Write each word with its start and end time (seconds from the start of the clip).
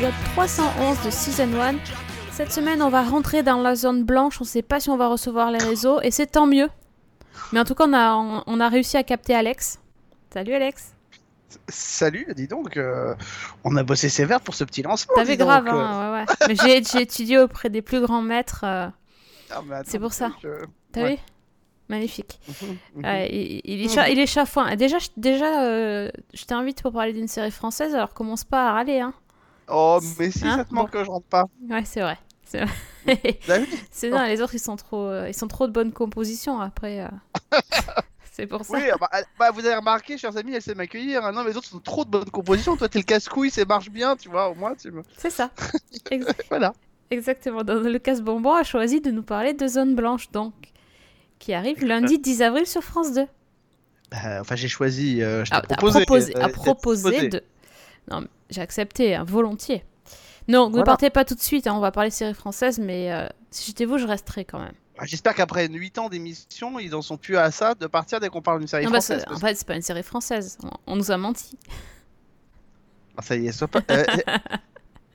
l'épisode 0.00 0.14
311 0.34 1.04
de 1.04 1.10
Season 1.10 1.60
1. 1.60 1.74
Cette 2.32 2.52
semaine, 2.52 2.82
on 2.82 2.88
va 2.90 3.02
rentrer 3.02 3.42
dans 3.42 3.60
la 3.62 3.74
zone 3.74 4.04
blanche. 4.04 4.40
On 4.40 4.44
sait 4.44 4.62
pas 4.62 4.80
si 4.80 4.90
on 4.90 4.96
va 4.96 5.08
recevoir 5.08 5.50
les 5.50 5.58
réseaux 5.58 6.00
et 6.02 6.10
c'est 6.10 6.26
tant 6.26 6.46
mieux. 6.46 6.68
Mais 7.52 7.60
en 7.60 7.64
tout 7.64 7.74
cas, 7.74 7.86
on 7.86 7.92
a, 7.92 8.14
on, 8.14 8.42
on 8.46 8.60
a 8.60 8.68
réussi 8.68 8.96
à 8.96 9.02
capter 9.02 9.34
Alex. 9.34 9.78
Salut 10.32 10.54
Alex. 10.54 10.92
Salut, 11.68 12.26
dis 12.36 12.46
donc, 12.48 12.76
euh, 12.76 13.14
on 13.64 13.74
a 13.76 13.82
bossé 13.82 14.08
sévère 14.08 14.40
pour 14.40 14.54
ce 14.54 14.64
petit 14.64 14.82
lancement. 14.82 15.14
T'avais 15.14 15.36
donc, 15.36 15.48
grave, 15.48 15.66
euh. 15.66 15.70
hein, 15.70 16.12
ouais, 16.12 16.18
ouais. 16.20 16.46
Mais 16.48 16.76
j'ai 16.92 17.00
étudié 17.00 17.38
auprès 17.38 17.70
des 17.70 17.82
plus 17.82 18.00
grands 18.00 18.22
maîtres. 18.22 18.64
euh, 18.64 18.88
Ah, 19.50 19.62
c'est 19.86 19.98
pour 19.98 20.12
ça. 20.12 20.30
je- 20.42 20.48
T'as 20.92 21.02
Ouais. 21.02 21.14
vu 21.16 21.20
Magnifique. 21.88 22.40
Mhm, 22.62 22.76
mhm. 22.96 23.26
Il, 23.30 23.60
il 23.64 23.84
est 23.84 23.88
cha- 23.88 24.08
il 24.10 24.18
est 24.18 24.26
chafouin. 24.26 24.74
Déjà, 24.76 24.98
je- 24.98 25.08
déjà 25.16 25.46
je 26.34 26.44
t'invite 26.46 26.82
pour 26.82 26.92
parler 26.92 27.12
d'une 27.12 27.28
série 27.28 27.50
française, 27.52 27.94
alors 27.94 28.12
commence 28.12 28.44
pas 28.44 28.68
à 28.68 28.72
râler. 28.72 29.00
Hein. 29.00 29.14
Oh, 29.68 30.00
mais 30.18 30.30
si 30.30 30.44
Hein 30.46 30.56
ça 30.58 30.64
te 30.64 30.72
manque 30.74 30.90
que 30.90 31.02
je 31.04 31.10
rentre 31.10 31.26
pas. 31.26 31.44
Ouais, 31.68 31.84
c'est 31.84 32.00
vrai. 32.00 32.18
C'est 32.44 32.64
non, 34.10 34.24
les 34.24 34.40
autres 34.40 34.54
ils 34.54 34.60
sont 34.60 34.76
trop, 34.76 35.06
euh, 35.08 35.28
ils 35.28 35.34
sont 35.34 35.48
trop 35.48 35.66
de 35.66 35.72
bonne 35.72 35.92
composition 35.92 36.60
après. 36.60 37.00
euh. 37.00 37.08
c'est 38.32 38.46
pour 38.46 38.64
ça. 38.64 38.72
Oui, 38.74 38.82
bah, 39.00 39.08
elle- 39.12 39.24
bah, 39.38 39.50
vous 39.50 39.64
avez 39.66 39.74
remarqué, 39.74 40.16
chers 40.18 40.36
amis, 40.36 40.54
elle 40.54 40.62
sait 40.62 40.74
m'accueillir. 40.74 41.24
hein. 41.24 41.32
Non, 41.32 41.42
mais 41.42 41.50
les 41.50 41.56
autres 41.56 41.66
sont 41.68 41.80
trop 41.80 42.04
de 42.04 42.10
bonne 42.10 42.30
composition. 42.30 42.76
Toi, 42.76 42.88
t'es 42.88 42.98
le 43.00 43.04
casse-couille, 43.04 43.50
ça 43.50 43.64
marche 43.64 43.90
bien, 43.90 44.16
tu 44.16 44.28
vois, 44.28 44.48
au 44.50 44.54
moins, 44.54 44.74
tu 44.74 44.90
me. 44.92 45.02
C'est 45.16 45.30
ça. 45.30 45.50
Voilà. 46.48 46.72
Exactement. 47.10 47.62
Dans 47.64 47.74
le 47.80 47.98
casse 47.98 48.20
bonbon 48.20 48.54
a 48.54 48.62
choisi 48.64 49.00
de 49.00 49.10
nous 49.10 49.22
parler 49.22 49.52
de 49.54 49.66
Zone 49.66 49.94
Blanche, 49.94 50.30
donc, 50.30 50.52
qui 51.38 51.52
arrive 51.54 51.84
lundi 51.84 52.18
10 52.18 52.42
avril 52.42 52.66
sur 52.66 52.82
France 52.82 53.12
2. 53.12 53.26
Bah, 54.10 54.40
enfin, 54.40 54.54
j'ai 54.56 54.68
choisi, 54.68 55.22
euh, 55.22 55.44
je 55.44 55.50
t'ai 55.50 55.56
Ah, 55.56 55.58
à 55.58 55.62
proposé. 55.62 56.04
proposer, 56.04 56.36
euh, 56.36 56.42
à 56.44 56.48
proposer 56.48 57.28
de. 57.28 57.42
Non, 58.10 58.20
mais 58.20 58.28
j'ai 58.50 58.60
accepté, 58.60 59.14
hein, 59.14 59.24
volontiers. 59.24 59.84
Non, 60.48 60.66
ne 60.66 60.72
Voilà. 60.72 60.84
partez 60.84 61.10
pas 61.10 61.24
tout 61.24 61.34
de 61.34 61.40
suite. 61.40 61.66
hein, 61.66 61.74
on 61.74 61.80
va 61.80 61.90
parler 61.90 62.10
série 62.10 62.34
française, 62.34 62.78
mais 62.78 63.12
euh, 63.12 63.26
si 63.50 63.66
j'étais 63.66 63.84
vous, 63.84 63.98
je 63.98 64.06
resterais 64.06 64.44
quand 64.44 64.60
même. 64.60 64.74
Bah, 64.96 65.04
J'espère 65.06 65.34
qu'après 65.34 65.66
8 65.68 65.98
ans 65.98 66.08
d'émission, 66.08 66.78
ils 66.78 66.94
en 66.94 67.02
sont 67.02 67.16
plus 67.16 67.36
à 67.36 67.50
ça 67.50 67.74
de 67.74 67.86
partir 67.86 68.20
dès 68.20 68.28
qu'on 68.28 68.42
parle 68.42 68.60
d'une 68.60 68.68
série 68.68 68.84
Non, 68.84 68.90
bah, 68.92 69.00
française. 69.00 69.24
en 69.30 69.36
fait, 69.38 69.54
c'est 69.56 69.66
pas 69.66 69.74
une 69.76 69.82
série 69.82 70.02
française. 70.04 70.56
On, 70.62 70.70
on 70.92 70.96
nous 70.96 71.10
a 71.10 71.16
menti. 71.16 71.58
Ah, 73.16 73.22
ça 73.22 73.34
y 73.36 73.46
est, 73.48 73.52
sois 73.52 73.66
pas. 73.68 73.80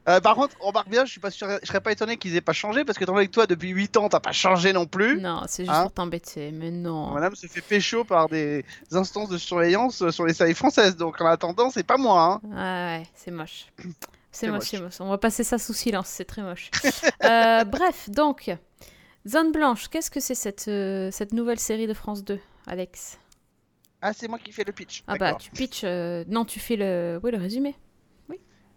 Euh, 0.09 0.19
par 0.19 0.35
contre, 0.35 0.55
remarque 0.59 0.89
bien, 0.89 1.05
je 1.05 1.11
suis 1.11 1.19
pas 1.19 1.29
sûr, 1.29 1.47
je 1.61 1.67
serais 1.67 1.81
pas 1.81 1.91
étonné 1.91 2.17
qu'ils 2.17 2.35
aient 2.35 2.41
pas 2.41 2.53
changé 2.53 2.83
parce 2.83 2.97
que 2.97 3.03
étant 3.03 3.13
donné 3.13 3.27
que 3.27 3.31
toi 3.31 3.45
depuis 3.45 3.69
8 3.69 3.97
ans 3.97 4.09
t'as 4.09 4.19
pas 4.19 4.31
changé 4.31 4.73
non 4.73 4.85
plus. 4.87 5.19
Non, 5.21 5.43
c'est 5.47 5.63
juste 5.63 5.75
Hein 5.75 5.83
pour 5.83 5.93
t'embêter. 5.93 6.51
Mais 6.51 6.71
non. 6.71 7.11
Madame 7.11 7.35
se 7.35 7.45
fait 7.47 7.61
pécho 7.61 8.03
par 8.03 8.27
des 8.27 8.65
instances 8.91 9.29
de 9.29 9.37
surveillance 9.37 10.09
sur 10.09 10.25
les 10.25 10.33
séries 10.33 10.55
françaises, 10.55 10.95
donc 10.97 11.21
en 11.21 11.27
attendant, 11.27 11.69
c'est 11.69 11.83
pas 11.83 11.97
moi. 11.97 12.41
Hein. 12.43 12.47
Ouais, 12.49 12.99
ouais, 12.99 13.07
c'est 13.13 13.31
moche. 13.31 13.67
C'est 14.33 14.47
moche, 14.47 14.69
c'est 14.69 14.79
moche. 14.79 15.01
On 15.01 15.09
va 15.09 15.17
passer 15.17 15.43
ça 15.43 15.57
sous 15.57 15.73
silence, 15.73 16.07
c'est 16.07 16.23
très 16.23 16.41
moche. 16.41 16.71
Euh, 17.25 17.65
bref, 17.65 18.09
donc, 18.09 18.49
Zone 19.27 19.51
Blanche, 19.51 19.89
qu'est-ce 19.89 20.09
que 20.09 20.21
c'est 20.21 20.35
cette, 20.35 20.69
euh, 20.69 21.11
cette 21.11 21.33
nouvelle 21.33 21.59
série 21.59 21.85
de 21.85 21.93
France 21.93 22.23
2, 22.23 22.39
Alex? 22.65 23.19
Ah, 24.01 24.13
c'est 24.13 24.29
moi 24.29 24.39
qui 24.39 24.53
fais 24.53 24.63
le 24.63 24.71
pitch. 24.71 25.03
Ah 25.05 25.17
bah, 25.17 25.33
tu 25.33 25.51
pitches... 25.51 25.83
Non, 26.29 26.45
tu 26.45 26.61
fais 26.61 26.77
le... 26.77 27.19
Oui, 27.21 27.31
le 27.31 27.37
résumé. 27.37 27.75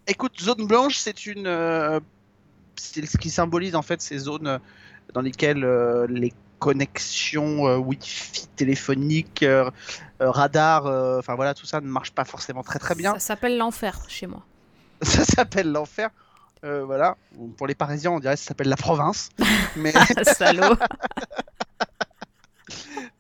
Écoute, 0.07 0.41
zone 0.41 0.67
blanche, 0.67 0.97
c'est 0.97 1.27
une, 1.27 1.47
euh, 1.47 1.99
c'est 2.77 3.07
ce 3.07 3.19
qui 3.19 3.31
symbolise 3.31 3.75
en 3.75 3.83
fait 3.83 4.01
ces 4.01 4.19
zones 4.19 4.47
euh, 4.47 4.59
dans 5.13 5.21
lesquelles 5.21 5.65
euh, 5.65 6.07
les 6.09 6.33
connexions 6.59 7.67
euh, 7.67 7.77
Wi-Fi 7.77 8.47
téléphoniques, 8.57 9.45
radar, 10.21 10.87
enfin 11.19 11.35
voilà, 11.35 11.53
tout 11.53 11.67
ça 11.67 11.81
ne 11.81 11.87
marche 11.87 12.13
pas 12.13 12.25
forcément 12.25 12.63
très 12.63 12.79
très 12.79 12.95
bien. 12.95 13.13
Ça 13.15 13.19
s'appelle 13.19 13.59
l'enfer 13.59 14.01
chez 14.09 14.27
moi. 14.27 14.43
Ça 15.03 15.25
s'appelle 15.25 15.71
l'enfer. 15.71 16.11
Voilà. 16.63 17.19
Pour 17.59 17.67
les 17.67 17.75
Parisiens, 17.75 18.13
on 18.13 18.21
dirait 18.21 18.37
que 18.37 18.41
ça 18.41 18.47
s'appelle 18.47 18.71
la 18.71 18.77
province. 18.77 19.29
mais 19.77 19.93
Salaud 20.23 20.77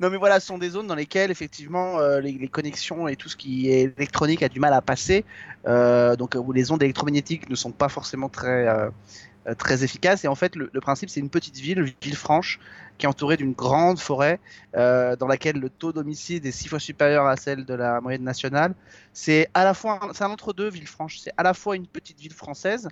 non, 0.00 0.10
mais 0.10 0.16
voilà, 0.16 0.40
ce 0.40 0.46
sont 0.46 0.58
des 0.58 0.70
zones 0.70 0.86
dans 0.88 0.94
lesquelles 0.94 1.30
effectivement 1.30 2.00
euh, 2.00 2.20
les, 2.20 2.48
connexions 2.48 3.06
et 3.06 3.16
tout 3.16 3.28
ce 3.28 3.36
qui 3.36 3.70
est 3.70 3.94
électronique 3.96 4.42
a 4.42 4.48
du 4.48 4.58
mal 4.58 4.72
à 4.72 4.82
passer. 4.82 5.24
Euh, 5.66 6.16
donc 6.16 6.34
où 6.34 6.52
les 6.52 6.72
ondes 6.72 6.82
électromagnétiques 6.82 7.48
ne 7.48 7.54
sont 7.54 7.70
pas 7.70 7.88
forcément 7.88 8.28
très 8.28 8.66
euh, 8.66 8.90
euh, 9.46 9.54
très 9.54 9.84
efficaces. 9.84 10.24
Et 10.24 10.28
en 10.28 10.34
fait, 10.34 10.56
le, 10.56 10.68
principe, 10.80 11.10
c'est 11.10 11.20
une 11.20 11.28
petite 11.28 11.58
ville, 11.58 11.82
Villefranche, 12.00 12.58
qui 12.96 13.04
est 13.04 13.08
entourée 13.08 13.36
d'une 13.36 13.52
grande 13.52 13.98
forêt 13.98 14.40
euh, 14.74 15.16
dans 15.16 15.26
laquelle 15.26 15.56
le 15.56 15.68
taux 15.68 15.92
d'homicide 15.92 16.46
est 16.46 16.50
six 16.50 16.68
fois 16.68 16.78
supérieur 16.78 17.26
à 17.26 17.36
celle 17.36 17.66
de 17.66 17.74
la 17.74 18.00
moyenne 18.00 18.22
nationale. 18.22 18.74
C'est 19.12 19.48
à 19.52 19.64
la 19.64 19.74
fois, 19.74 20.00
c'est 20.14 20.24
un 20.24 20.30
entre-deux, 20.30 20.70
Villefranche. 20.70 21.18
C'est 21.18 21.32
à 21.36 21.42
la 21.42 21.52
fois 21.52 21.76
une 21.76 21.86
petite 21.86 22.18
ville 22.18 22.32
française 22.32 22.88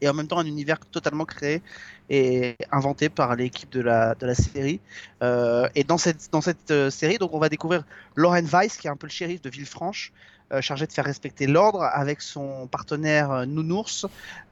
et 0.00 0.08
en 0.08 0.14
même 0.14 0.26
temps 0.26 0.38
un 0.38 0.46
univers 0.46 0.78
totalement 0.78 1.24
créé 1.24 1.62
et 2.10 2.56
inventé 2.72 3.08
par 3.08 3.36
l'équipe 3.36 3.70
de 3.70 3.80
la, 3.80 4.14
de 4.14 4.26
la 4.26 4.34
série. 4.34 4.80
Euh, 5.22 5.68
et 5.74 5.84
dans 5.84 5.98
cette, 5.98 6.30
dans 6.32 6.40
cette 6.40 6.70
euh, 6.70 6.90
série, 6.90 7.18
donc 7.18 7.34
on 7.34 7.38
va 7.38 7.48
découvrir 7.48 7.84
Lauren 8.16 8.44
Weiss, 8.44 8.76
qui 8.76 8.86
est 8.86 8.90
un 8.90 8.96
peu 8.96 9.06
le 9.06 9.12
shérif 9.12 9.42
de 9.42 9.50
Villefranche, 9.50 10.12
euh, 10.50 10.62
chargé 10.62 10.86
de 10.86 10.92
faire 10.92 11.04
respecter 11.04 11.46
l'ordre 11.46 11.82
avec 11.82 12.22
son 12.22 12.66
partenaire 12.66 13.46
Nounours, 13.46 14.06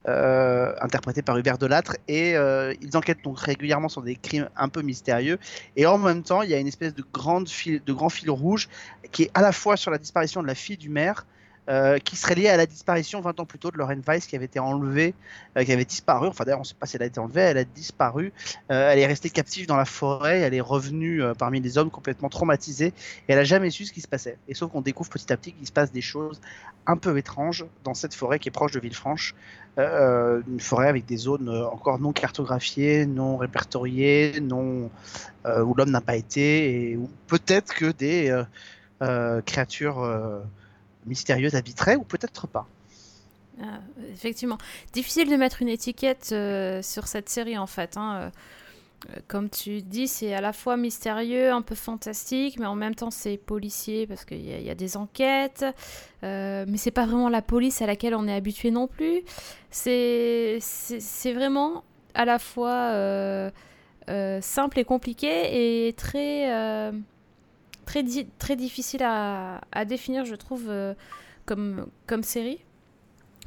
interprété 0.05 1.23
par 1.23 1.39
Hubert 1.39 1.59
Delattre. 1.59 1.97
Et 2.07 2.33
ils 2.33 2.97
enquêtent 2.97 3.25
donc 3.25 3.41
régulièrement 3.41 3.89
sur 3.89 4.03
des 4.03 4.15
crimes 4.15 4.49
un 4.57 4.69
peu 4.69 4.83
mystérieux. 4.83 5.39
Et 5.75 5.87
en 5.87 5.99
même 5.99 6.23
temps, 6.23 6.43
il 6.43 6.51
y 6.51 6.55
a 6.55 6.59
une 6.59 6.69
espèce 6.69 6.95
de, 6.95 7.05
grande 7.13 7.49
fil, 7.49 7.83
de 7.85 7.93
grand 7.93 8.11
fil 8.11 8.31
rouge 8.31 8.69
qui 9.11 9.25
est 9.25 9.31
à 9.35 9.41
la 9.41 9.53
fois 9.53 9.77
sur 9.77 9.91
la 9.91 9.99
disparition 9.99 10.43
de 10.43 10.47
la 10.47 10.55
fille 10.55 10.77
du 10.77 10.91
maire. 10.91 11.27
Euh, 11.69 11.99
qui 11.99 12.15
serait 12.15 12.37
liée 12.37 12.49
à 12.49 12.57
la 12.57 12.67
disparition 12.67 13.21
20 13.21 13.41
ans 13.41 13.45
plus 13.45 13.59
tôt 13.59 13.73
de 13.73 13.77
Lauren 13.77 13.99
Weiss 14.07 14.27
qui 14.27 14.37
avait 14.37 14.45
été 14.45 14.61
enlevée, 14.61 15.15
euh, 15.57 15.65
qui 15.65 15.73
avait 15.73 15.85
disparu. 15.85 16.29
Enfin 16.29 16.45
d'ailleurs 16.45 16.61
on 16.61 16.63
ne 16.63 16.67
sait 16.67 16.77
pas 16.79 16.87
si 16.87 16.95
elle 16.95 17.03
a 17.03 17.07
été 17.07 17.19
enlevée, 17.19 17.41
elle 17.41 17.59
a 17.59 17.65
disparu. 17.65 18.33
Euh, 18.71 18.93
elle 18.93 19.01
est 19.01 19.07
restée 19.07 19.31
captive 19.31 19.67
dans 19.67 19.77
la 19.77 19.85
forêt, 19.85 20.39
elle 20.39 20.55
est 20.55 20.61
revenue 20.61 21.23
parmi 21.37 21.61
les 21.61 21.77
hommes 21.77 21.91
complètement 21.91 22.29
traumatisée 22.29 22.95
et 23.29 23.33
elle 23.33 23.41
a 23.41 23.45
jamais 23.45 23.71
su 23.71 23.85
ce 23.85 23.93
qui 23.93 24.01
se 24.01 24.07
passait. 24.07 24.39
Et 24.47 24.55
sauf 24.55 24.71
qu'on 24.71 24.81
découvre 24.81 25.11
petit 25.11 25.33
à 25.33 25.37
petit 25.37 25.53
qu'il 25.55 25.67
se 25.67 25.73
passe 25.73 25.91
des 25.91 26.03
choses 26.03 26.41
un 26.87 26.97
peu 26.97 27.19
étranges 27.19 27.67
dans 27.83 27.95
cette 27.95 28.15
forêt 28.15 28.39
qui 28.39 28.49
est 28.49 28.53
proche 28.53 28.71
de 28.71 28.79
Villefranche, 28.79 29.35
une 29.77 30.61
forêt 30.61 30.87
avec 30.87 31.05
des 31.05 31.17
zones 31.17 31.49
encore 31.49 31.99
non 31.99 32.13
cartographiées, 32.13 33.07
non 33.07 33.39
répertoriées, 33.39 34.39
non 34.41 34.89
où 35.45 35.75
l'homme 35.75 35.91
n'a 35.91 36.01
pas 36.01 36.15
été 36.15 36.91
et 36.93 36.97
où 36.97 37.11
peut-être 37.27 37.75
que 37.75 37.91
des 37.91 38.45
créatures 39.45 40.45
mystérieuses 41.07 41.55
habiteraient 41.55 41.97
ou 41.97 42.05
peut-être 42.05 42.47
pas. 42.47 42.67
Ah, 43.63 43.81
Effectivement. 44.13 44.59
Difficile 44.93 45.31
de 45.31 45.37
mettre 45.37 45.63
une 45.63 45.69
étiquette 45.69 46.31
euh, 46.33 46.83
sur 46.83 47.07
cette 47.07 47.29
série, 47.29 47.57
en 47.59 47.67
fait. 47.67 47.97
hein. 47.97 48.31
Euh, 49.11 49.21
Comme 49.29 49.51
tu 49.51 49.83
dis, 49.83 50.09
c'est 50.09 50.35
à 50.35 50.41
la 50.41 50.53
fois 50.53 50.77
mystérieux, 50.77 51.53
un 51.53 51.63
peu 51.63 51.75
fantastique, 51.75 52.59
mais 52.59 52.67
en 52.67 52.75
même 52.77 52.95
temps 52.95 53.11
c'est 53.11 53.37
policier 53.37 54.07
parce 54.07 54.25
qu'il 54.25 54.41
y, 54.45 54.71
a- 54.71 54.75
des 54.75 54.97
enquêtes. 54.97 55.65
Euh, 56.25 56.65
mais 56.69 56.79
c'est 56.79 56.91
pas 56.91 57.07
vraiment 57.07 57.29
la 57.29 57.43
police 57.43 57.83
à 57.83 57.87
laquelle 57.87 58.15
on 58.15 58.27
est 58.29 58.35
habitué 58.35 58.71
non 58.71 58.89
plus. 58.89 59.23
C'est 59.71 60.59
vraiment 61.35 61.85
à 62.15 62.25
la 62.25 62.39
fois 62.39 63.51
simple 64.41 64.79
et 64.79 64.85
compliqué 64.85 65.89
et 65.89 65.93
très, 65.95 66.51
très, 67.87 68.03
di- 68.03 68.29
très 68.39 68.57
difficile 68.57 69.03
à, 69.03 69.63
à 69.73 69.85
définir, 69.87 70.27
je 70.27 70.35
trouve, 70.35 70.67
euh, 70.69 70.93
comme, 71.47 71.87
comme 72.07 72.23
série. 72.23 72.59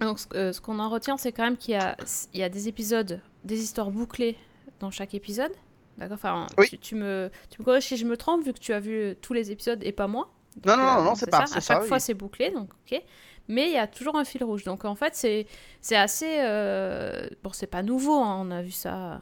Donc, 0.01 0.17
ce, 0.19 0.25
euh, 0.33 0.53
ce 0.53 0.61
qu'on 0.61 0.79
en 0.79 0.89
retient, 0.89 1.17
c'est 1.17 1.31
quand 1.31 1.43
même 1.43 1.57
qu'il 1.57 1.73
y 1.73 1.77
a, 1.77 1.95
il 2.33 2.39
y 2.39 2.43
a 2.43 2.49
des 2.49 2.67
épisodes, 2.67 3.21
des 3.43 3.61
histoires 3.61 3.91
bouclées 3.91 4.35
dans 4.79 4.89
chaque 4.91 5.13
épisode. 5.13 5.51
D'accord? 5.97 6.15
Enfin, 6.15 6.47
Oui. 6.57 6.67
tu, 6.69 6.77
tu 6.79 6.95
me, 6.95 7.29
tu 7.49 7.61
me 7.61 7.65
corriges 7.65 7.83
si 7.83 7.97
je 7.97 8.05
me 8.05 8.15
trompe, 8.17 8.43
vu 8.45 8.53
que 8.53 8.59
tu 8.59 8.71
as 8.73 8.79
vu 8.79 9.15
tous 9.21 9.33
les 9.33 9.51
épisodes 9.51 9.83
et 9.83 9.91
pas 9.91 10.07
moi. 10.07 10.31
Non, 10.65 10.75
Donc, 10.75 10.77
non, 10.77 10.83
euh, 10.91 10.95
non, 10.95 11.03
non, 11.03 11.15
c'est 11.15 11.29
pas- 11.29 11.39
À 11.41 11.45
c'est 11.45 11.55
chaque 11.55 11.63
ça, 11.63 11.81
fois, 11.81 11.97
oui. 11.97 12.01
c'est 12.01 12.13
bouclé, 12.13 12.49
donc 12.51 12.69
ok. 12.89 13.01
Mais 13.49 13.67
il 13.67 13.73
y 13.73 13.77
a 13.77 13.87
toujours 13.87 14.15
un 14.15 14.23
fil 14.23 14.43
rouge. 14.43 14.63
Donc 14.63 14.85
en 14.85 14.95
fait, 14.95 15.15
c'est 15.15 15.47
c'est 15.81 15.95
assez. 15.95 16.37
euh, 16.39 17.27
Bon, 17.43 17.51
c'est 17.51 17.67
pas 17.67 17.81
nouveau, 17.83 18.13
hein, 18.23 18.37
on 18.45 18.51
a 18.51 18.61
vu 18.61 18.71
ça. 18.71 19.21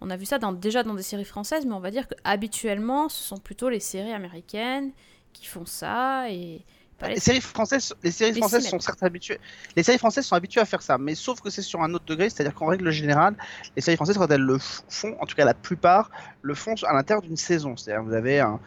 On 0.00 0.10
a 0.10 0.16
vu 0.16 0.26
ça 0.26 0.38
déjà 0.38 0.82
dans 0.82 0.94
des 0.94 1.02
séries 1.02 1.24
françaises, 1.24 1.64
mais 1.66 1.74
on 1.74 1.80
va 1.80 1.90
dire 1.90 2.06
que 2.08 2.14
habituellement, 2.24 3.08
ce 3.08 3.22
sont 3.22 3.38
plutôt 3.38 3.68
les 3.68 3.80
séries 3.80 4.12
américaines 4.12 4.92
qui 5.32 5.46
font 5.46 5.66
ça. 5.66 6.30
Et 6.30 6.64
Les 7.02 7.20
séries 7.20 7.42
françaises, 7.42 7.94
les 8.02 8.10
séries 8.10 8.32
Les 8.32 8.40
françaises 8.40 8.68
sont 8.68 8.80
certes 8.80 9.02
habituées. 9.02 9.38
Les 9.76 9.82
séries 9.82 9.98
françaises 9.98 10.24
sont 10.24 10.34
habituées 10.34 10.62
à 10.62 10.64
faire 10.64 10.80
ça, 10.80 10.96
mais 10.96 11.14
sauf 11.14 11.40
que 11.40 11.50
c'est 11.50 11.62
sur 11.62 11.82
un 11.82 11.92
autre 11.92 12.06
degré, 12.06 12.30
c'est-à-dire 12.30 12.54
qu'en 12.54 12.66
règle 12.66 12.90
générale, 12.90 13.34
les 13.76 13.82
séries 13.82 13.96
françaises 13.96 14.16
quand 14.16 14.30
elles 14.30 14.40
le 14.40 14.58
font, 14.58 15.14
en 15.20 15.26
tout 15.26 15.36
cas 15.36 15.44
la 15.44 15.52
plupart, 15.52 16.10
le 16.40 16.54
font 16.54 16.74
à 16.86 16.94
l'intérieur 16.94 17.20
d'une 17.22 17.36
saison. 17.36 17.76
C'est-à-dire 17.76 18.02
que 18.02 18.08
vous 18.08 18.14
avez 18.14 18.40
un, 18.40 18.58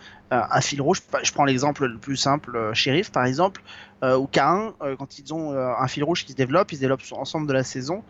fil 0.62 0.80
rouge. 0.80 1.02
Je 1.24 1.32
prends 1.32 1.46
l'exemple 1.46 1.88
le 1.88 1.98
plus 1.98 2.18
simple, 2.18 2.56
euh, 2.56 2.74
Shérif 2.76 3.12
par 3.12 3.26
exemple, 3.26 3.64
euh, 4.02 4.18
ou 4.18 4.30
K1, 4.32 4.74
euh, 4.82 4.96
quand 4.96 5.20
ils 5.20 5.34
ont 5.34 5.52
euh, 5.52 5.74
un 5.78 5.88
fil 5.88 6.04
rouge 6.04 6.24
qui 6.24 6.32
se 6.32 6.38
développe, 6.38 6.72
ils 6.72 6.76
se 6.76 6.82
développent 6.82 7.02
sur 7.02 7.18
l'ensemble 7.18 7.48
de 7.48 7.54
la 7.54 7.64
saison. 7.64 8.04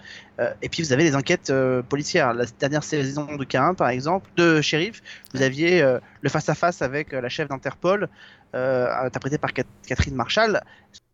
Et 0.62 0.70
puis 0.70 0.84
vous 0.84 0.94
avez 0.94 1.04
les 1.04 1.18
enquêtes 1.18 1.52
policières. 1.90 2.34
La 2.34 2.46
dernière 2.46 2.84
saison 2.84 3.26
de 3.36 3.44
K1 3.44 3.76
par 3.76 3.90
exemple, 3.90 4.30
de 4.38 4.62
Shérif, 4.62 5.02
vous 5.34 5.42
aviez 5.42 5.84
le 6.22 6.30
face-à-face 6.30 6.82
avec 6.82 7.14
euh, 7.14 7.22
la 7.22 7.30
chef 7.30 7.48
d'Interpol, 7.48 8.10
interprétée 8.54 9.38
par 9.38 9.54
Cat- 9.54 9.64
Catherine 9.88 10.16
Marshall. 10.16 10.62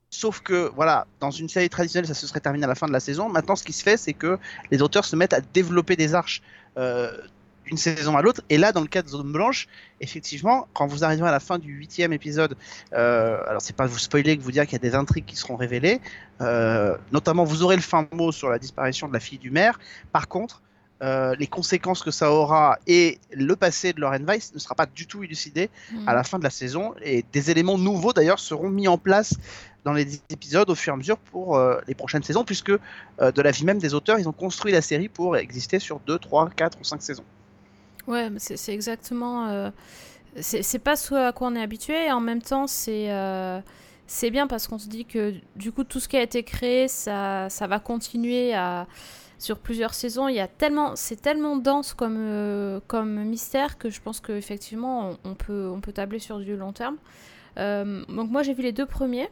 Sauf 0.10 0.40
que, 0.40 0.72
voilà, 0.76 1.08
dans 1.20 1.32
une 1.32 1.50
série 1.50 1.70
traditionnelle, 1.70 2.08
ça 2.08 2.14
se 2.14 2.26
serait 2.26 2.40
terminé 2.40 2.64
à 2.64 2.68
la 2.68 2.76
fin 2.76 2.88
de 2.88 2.94
la 2.94 3.02
saison. 3.02 3.28
Maintenant, 3.28 3.58
ce 3.58 3.64
qui 3.66 3.74
se 3.74 3.84
fait, 3.84 3.98
c'est 3.98 4.14
que 4.14 4.40
les 4.72 4.82
auteurs 4.82 5.04
se 5.04 5.16
mettent 5.18 5.34
à 5.34 5.42
développer 5.42 5.98
des 5.98 6.16
arches 6.16 6.42
euh, 6.78 7.12
d'une 7.66 7.76
saison 7.76 8.16
à 8.16 8.22
l'autre. 8.22 8.42
Et 8.50 8.58
là, 8.58 8.72
dans 8.72 8.80
le 8.80 8.88
cas 8.88 9.02
de 9.02 9.10
Zone 9.10 9.34
Blanche, 9.34 9.68
effectivement, 10.00 10.68
quand 10.74 10.88
vous 10.88 11.04
arrivez 11.04 11.24
à 11.24 11.32
la 11.32 11.42
fin 11.42 11.58
du 11.60 11.74
huitième 11.74 12.14
épisode, 12.14 12.56
euh, 12.94 13.38
alors 13.48 13.62
c'est 13.62 13.76
pas 13.76 13.88
vous 13.88 13.98
spoiler 13.98 14.38
que 14.38 14.44
vous 14.44 14.52
dire 14.52 14.64
qu'il 14.64 14.74
y 14.74 14.76
a 14.76 14.80
des 14.90 14.96
intrigues 14.96 15.26
qui 15.26 15.36
seront 15.36 15.58
révélées. 15.58 16.00
euh, 16.40 16.96
notamment, 17.12 17.44
vous 17.44 17.64
aurez 17.64 17.76
le 17.76 17.82
fin 17.82 18.08
mot 18.14 18.32
sur 18.32 18.50
la 18.50 18.60
disparition 18.60 19.10
de 19.10 19.14
la 19.14 19.20
fille 19.20 19.40
du 19.40 19.52
maire. 19.52 19.80
Par 20.14 20.30
contre, 20.30 20.62
euh, 21.04 21.36
les 21.38 21.48
conséquences 21.48 22.04
que 22.04 22.12
ça 22.12 22.32
aura 22.32 22.80
et 22.88 23.20
le 23.32 23.56
passé 23.56 23.92
de 23.92 24.00
Lauren 24.00 24.24
Weiss 24.26 24.54
ne 24.54 24.60
sera 24.60 24.76
pas 24.76 24.86
du 24.86 25.08
tout 25.08 25.24
élucidé 25.24 25.70
à 26.08 26.14
la 26.14 26.24
fin 26.24 26.40
de 26.40 26.44
la 26.44 26.50
saison 26.50 26.94
et 27.04 27.26
des 27.34 27.52
éléments 27.52 27.78
nouveaux 27.78 28.14
d'ailleurs 28.14 28.40
seront 28.40 28.70
mis 28.70 28.88
en 28.88 28.98
place 28.98 29.34
dans 29.84 29.94
les 29.94 30.22
épisodes 30.30 30.70
au 30.70 30.76
fur 30.76 30.94
et 30.94 30.96
à 30.96 30.98
mesure 30.98 31.18
pour 31.18 31.58
euh, 31.58 31.80
les 31.88 31.96
prochaines 31.96 32.24
saisons 32.24 32.46
puisque 32.46 32.72
euh, 32.72 33.32
de 33.32 33.42
la 33.42 33.52
vie 33.52 33.66
même 33.66 33.78
des 33.78 33.94
auteurs 33.94 34.20
ils 34.20 34.30
ont 34.30 34.34
construit 34.34 34.72
la 34.72 34.82
série 34.82 35.10
pour 35.10 35.36
exister 35.36 35.80
sur 35.80 36.00
2, 36.00 36.18
3, 36.18 36.50
4 36.56 36.80
ou 36.80 36.84
5 36.84 37.02
saisons. 37.02 37.26
Ouais, 38.08 38.30
c'est 38.38 38.74
exactement. 38.74 39.48
euh, 39.48 39.72
c'est 40.40 40.64
c'est 40.64 40.80
pas 40.80 40.96
ce 40.96 41.16
à 41.16 41.32
quoi 41.32 41.48
on 41.48 41.56
est 41.56 41.62
habitué, 41.62 42.06
et 42.06 42.12
en 42.12 42.20
même 42.20 42.42
temps, 42.42 42.68
c'est 42.68 43.10
c'est 44.08 44.30
bien 44.30 44.46
parce 44.46 44.68
qu'on 44.68 44.78
se 44.78 44.88
dit 44.88 45.06
que 45.06 45.34
du 45.56 45.72
coup, 45.72 45.84
tout 45.84 46.00
ce 46.00 46.08
qui 46.08 46.18
a 46.18 46.22
été 46.22 46.44
créé, 46.44 46.88
ça, 46.88 47.50
ça 47.50 47.66
va 47.66 47.80
continuer 47.80 48.54
à, 48.54 48.86
sur 49.40 49.60
plusieurs 49.60 49.94
saisons. 49.94 50.28
Il 50.28 50.36
y 50.36 50.40
a 50.40 50.48
tellement, 50.48 50.96
c'est 50.96 51.22
tellement 51.22 51.56
dense 51.58 51.94
comme, 51.94 52.18
euh, 52.20 52.80
comme 52.88 53.24
mystère 53.24 53.78
que 53.78 53.90
je 53.90 54.02
pense 54.02 54.20
qu'effectivement, 54.22 55.12
on, 55.24 55.32
on 55.32 55.34
peut, 55.36 55.70
on 55.74 55.82
peut 55.82 55.92
tabler 55.92 56.20
sur 56.20 56.40
du 56.40 56.56
long 56.56 56.72
terme. 56.74 56.98
Euh, 57.58 58.04
donc, 58.10 58.30
moi, 58.32 58.44
j'ai 58.44 58.54
vu 58.54 58.64
les 58.64 58.72
deux 58.72 58.86
premiers. 58.86 59.30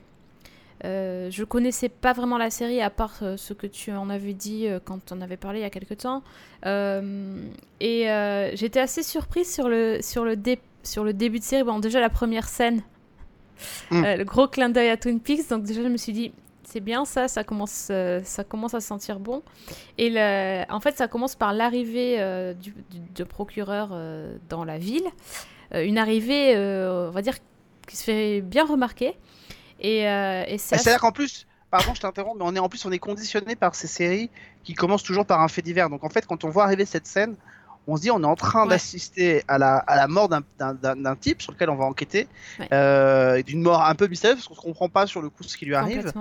Euh, 0.86 1.30
je 1.32 1.44
connaissais 1.46 1.88
pas 1.88 2.12
vraiment 2.12 2.38
la 2.38 2.50
série 2.50 2.82
à 2.82 2.90
part 2.90 3.20
euh, 3.22 3.38
ce 3.38 3.54
que 3.54 3.68
tu 3.68 3.92
en 3.94 4.10
avais 4.10 4.34
dit 4.34 4.68
quand 4.84 5.12
on 5.14 5.22
avait 5.22 5.38
parlé 5.38 5.60
il 5.60 5.62
y 5.62 5.66
a 5.66 5.70
quelques 5.70 5.98
temps. 6.00 6.24
Et 6.66 8.06
j'étais 8.56 8.80
assez 8.80 9.04
surprise 9.04 9.52
sur 9.54 9.70
le, 9.70 10.00
sur, 10.02 10.26
le 10.26 10.36
dé- 10.36 10.60
sur 10.84 11.04
le 11.04 11.14
début 11.14 11.40
de 11.40 11.44
série. 11.44 11.64
Bon, 11.64 11.80
déjà 11.80 12.00
la 12.00 12.10
première 12.10 12.48
scène, 12.48 12.82
Mm. 13.92 14.02
le 14.18 14.24
gros 14.26 14.48
clin 14.48 14.68
d'œil 14.70 14.90
à 14.90 14.98
Twin 14.98 15.20
Peaks. 15.22 15.48
Donc 15.50 15.64
déjà, 15.64 15.82
je 15.84 15.88
me 15.88 15.96
suis 15.96 16.12
dit, 16.12 16.34
c'est 16.68 16.80
bien 16.80 17.06
ça, 17.06 17.28
ça 17.28 17.44
commence, 17.44 17.88
euh, 17.92 18.22
ça 18.24 18.44
commence 18.44 18.74
à 18.74 18.82
sentir 18.82 19.20
bon. 19.20 19.42
Et 19.98 20.10
le- 20.10 20.64
en 20.72 20.80
fait, 20.80 20.98
ça 20.98 21.08
commence 21.08 21.36
par 21.36 21.54
l'arrivée 21.54 22.16
euh, 22.20 22.54
du, 22.54 22.74
procureur 23.26 23.90
euh, 23.92 24.36
dans 24.50 24.64
la 24.66 24.78
ville. 24.78 25.06
Euh, 25.74 25.84
une 25.86 25.98
arrivée, 25.98 26.56
on 26.58 27.12
va 27.12 27.22
dire, 27.22 27.36
qui 27.88 27.96
se 27.98 28.04
fait 28.04 28.42
bien 28.42 28.66
remarquer. 28.66 29.18
Et, 29.80 30.00
et 30.04 30.58
c'est 30.58 30.76
assez- 30.76 30.84
C'est-à-dire 30.84 31.02
qu'en 31.02 31.12
plus, 31.12 31.46
pardon 31.72 31.94
je 31.94 32.00
t'interromps, 32.02 32.38
mais 32.40 32.46
on 32.46 32.56
est 32.56 32.60
en 32.60 32.70
plus 32.70 32.86
on 32.86 32.92
est 32.92 33.00
conditionné 33.00 33.56
par 33.56 33.76
ces 33.76 33.88
séries 33.88 34.30
qui 34.64 34.74
commencent 34.76 35.04
toujours 35.04 35.26
par 35.26 35.42
un 35.42 35.48
fait 35.48 35.62
divers. 35.64 35.90
Donc 35.90 36.04
en 36.04 36.10
fait 36.10 36.26
quand 36.26 36.44
on 36.46 36.50
voit 36.50 36.64
arriver 36.64 36.86
cette 36.86 37.08
scène, 37.08 37.36
on 37.88 37.98
se 37.98 38.02
dit 38.04 38.12
on 38.12 38.22
est 38.24 38.26
en 38.28 38.36
train 38.36 38.64
Ouais. 38.64 38.70
d'assister 38.70 39.44
à 39.50 39.58
la, 39.58 39.78
à 39.78 39.96
la 39.98 40.08
mort 40.08 40.30
d'un- 40.30 40.44
d'un 40.60 40.74
d'un- 40.76 40.96
d'un 40.96 41.16
type 41.18 41.42
sur 41.42 41.52
lequel 41.52 41.70
on 41.70 41.76
va 41.76 41.84
enquêter, 41.86 42.28
Ouais. 42.60 42.68
euh, 42.72 43.42
d'une 43.42 43.62
mort 43.62 43.84
un 43.84 43.96
peu 43.96 44.08
mystérieuse 44.08 44.38
parce 44.38 44.48
qu'on 44.48 44.56
ne 44.68 44.74
comprend 44.74 44.88
pas 44.88 45.06
sur 45.08 45.22
le 45.22 45.30
coup 45.30 45.44
ce 45.44 45.58
qui 45.58 45.66
lui 45.66 45.76
arrive. 45.76 46.14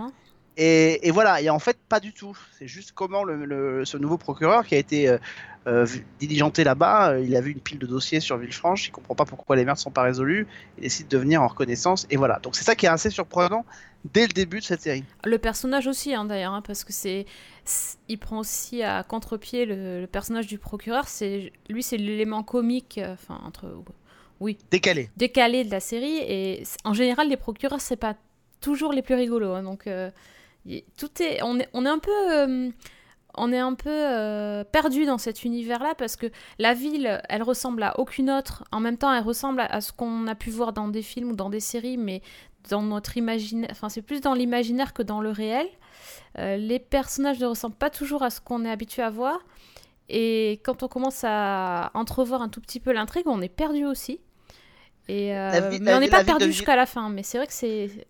Et, 0.57 1.07
et 1.09 1.11
voilà, 1.11 1.41
et 1.41 1.49
en 1.49 1.59
fait, 1.59 1.79
pas 1.89 1.99
du 2.01 2.13
tout. 2.13 2.37
C'est 2.59 2.69
juste 2.69 2.93
comment 2.93 3.25
le, 3.25 3.45
le- 3.45 3.85
ce 3.85 3.97
nouveau 3.97 4.19
procureur 4.19 4.67
qui 4.67 4.75
a 4.75 4.79
été 4.79 5.09
euh, 5.09 5.17
euh, 5.67 5.87
diligenté 6.21 6.63
là-bas, 6.65 7.13
euh, 7.13 7.21
il 7.21 7.35
a 7.37 7.41
vu 7.41 7.53
une 7.53 7.61
pile 7.61 7.79
de 7.79 7.87
dossiers 7.87 8.21
sur 8.21 8.37
Villefranche, 8.37 8.89
il 8.89 8.91
comprend 8.91 9.15
pas 9.15 9.25
pourquoi 9.25 9.57
les 9.57 9.65
meurtres 9.65 9.81
sont 9.81 9.91
pas 9.91 10.03
résolus, 10.03 10.47
il 10.77 10.83
décide 10.83 11.09
de 11.09 11.17
venir 11.17 11.41
en 11.41 11.47
reconnaissance, 11.47 12.07
et 12.11 12.17
voilà. 12.17 12.39
Donc 12.41 12.55
c'est 12.55 12.65
ça 12.65 12.75
qui 12.75 12.85
est 12.87 12.91
assez 12.91 13.09
surprenant 13.09 13.65
dès 14.13 14.27
le 14.27 14.33
début 14.35 14.59
de 14.59 14.65
cette 14.65 14.83
série. 14.83 15.05
Le 15.25 15.39
personnage 15.39 15.87
aussi, 15.87 16.15
hein, 16.15 16.25
d'ailleurs, 16.27 16.53
hein, 16.53 16.63
parce 16.67 16.85
que 16.85 16.93
c'est, 16.93 17.25
il 18.09 18.19
prend 18.19 18.41
aussi 18.41 18.83
à 18.83 19.05
contre-pied 19.05 19.65
le, 19.65 20.01
le 20.03 20.07
personnage 20.07 20.49
du 20.49 20.59
procureur. 20.59 21.09
C'est 21.09 21.53
lui, 21.71 21.83
c'est 21.83 21.97
l'élément 21.97 22.43
comique, 22.43 22.99
euh, 22.99 23.15
enfin 23.15 23.41
entre 23.47 23.73
oui, 24.41 24.59
Décalé. 24.73 25.09
décalé 25.17 25.65
de 25.65 25.71
la 25.71 25.79
série. 25.81 26.19
Et 26.19 26.65
en 26.85 26.93
général, 26.93 27.29
les 27.29 27.37
procureurs, 27.37 27.81
c'est 27.81 27.97
pas 27.97 28.17
toujours 28.61 28.93
les 28.93 29.03
plus 29.03 29.15
rigolos. 29.15 29.53
hein, 29.55 29.63
donc 29.63 29.87
euh, 29.87 30.11
tout 30.97 31.11
est, 31.23 31.43
on 31.43 31.59
est, 31.59 31.69
on 31.73 31.85
est 31.85 31.89
un 31.89 31.99
peu, 31.99 32.11
euh, 32.33 32.71
on 33.35 33.53
est 33.53 33.59
un 33.59 33.75
peu 33.75 33.91
euh, 33.91 34.65
perdu 34.65 35.07
dans 35.07 35.19
cet 35.19 35.45
univers-là 35.45 35.95
parce 35.97 36.17
que 36.17 36.27
la 36.59 36.75
ville, 36.75 37.21
elle 37.29 37.43
ressemble 37.43 37.83
à 37.83 37.99
aucune 37.99 38.31
autre. 38.31 38.65
En 38.73 38.81
même 38.81 38.97
temps, 38.99 39.13
elle 39.13 39.25
ressemble 39.25 39.61
à, 39.61 39.67
à 39.67 39.81
ce 39.81 39.93
qu'on 39.93 40.27
a 40.27 40.35
pu 40.35 40.51
voir 40.51 40.73
dans 40.73 40.89
des 40.89 41.03
films 41.03 41.31
ou 41.31 41.37
dans 41.37 41.51
des 41.51 41.61
séries, 41.61 41.97
mais 41.97 42.23
dans 42.71 42.83
notre 42.83 43.17
imaginaire, 43.17 43.69
enfin 43.73 43.89
c'est 43.89 44.03
plus 44.03 44.21
dans 44.21 44.35
l'imaginaire 44.35 44.93
que 44.93 45.03
dans 45.03 45.21
le 45.21 45.31
réel. 45.31 45.67
Euh, 46.39 46.57
les 46.57 46.79
personnages 46.79 47.41
ne 47.41 47.47
ressemblent 47.47 47.75
pas 47.77 47.91
toujours 47.91 48.23
à 48.23 48.31
ce 48.31 48.41
qu'on 48.41 48.65
est 48.65 48.71
habitué 48.71 49.03
à 49.03 49.11
voir. 49.11 49.41
Et 50.09 50.61
quand 50.65 50.83
on 50.83 50.89
commence 50.89 51.23
à 51.25 51.91
entrevoir 51.95 52.41
un 52.43 52.49
tout 52.49 52.61
petit 52.61 52.81
peu 52.81 52.93
l'intrigue, 52.93 53.25
on 53.27 53.41
est 53.41 53.49
perdu 53.49 53.85
aussi. 53.87 54.21
Et, 55.09 55.37
euh, 55.37 55.51
vie- 55.71 55.81
mais 55.81 55.95
on 55.95 56.01
n'est 56.01 56.07
pas 56.09 56.19
perdu 56.25 56.45
jusqu'à 56.53 56.77
la 56.77 56.87
fin. 56.87 57.09
Mais 57.09 57.23
c'est 57.23 57.39
vrai 57.39 57.47
que 57.47 57.53
c'est 57.53 58.07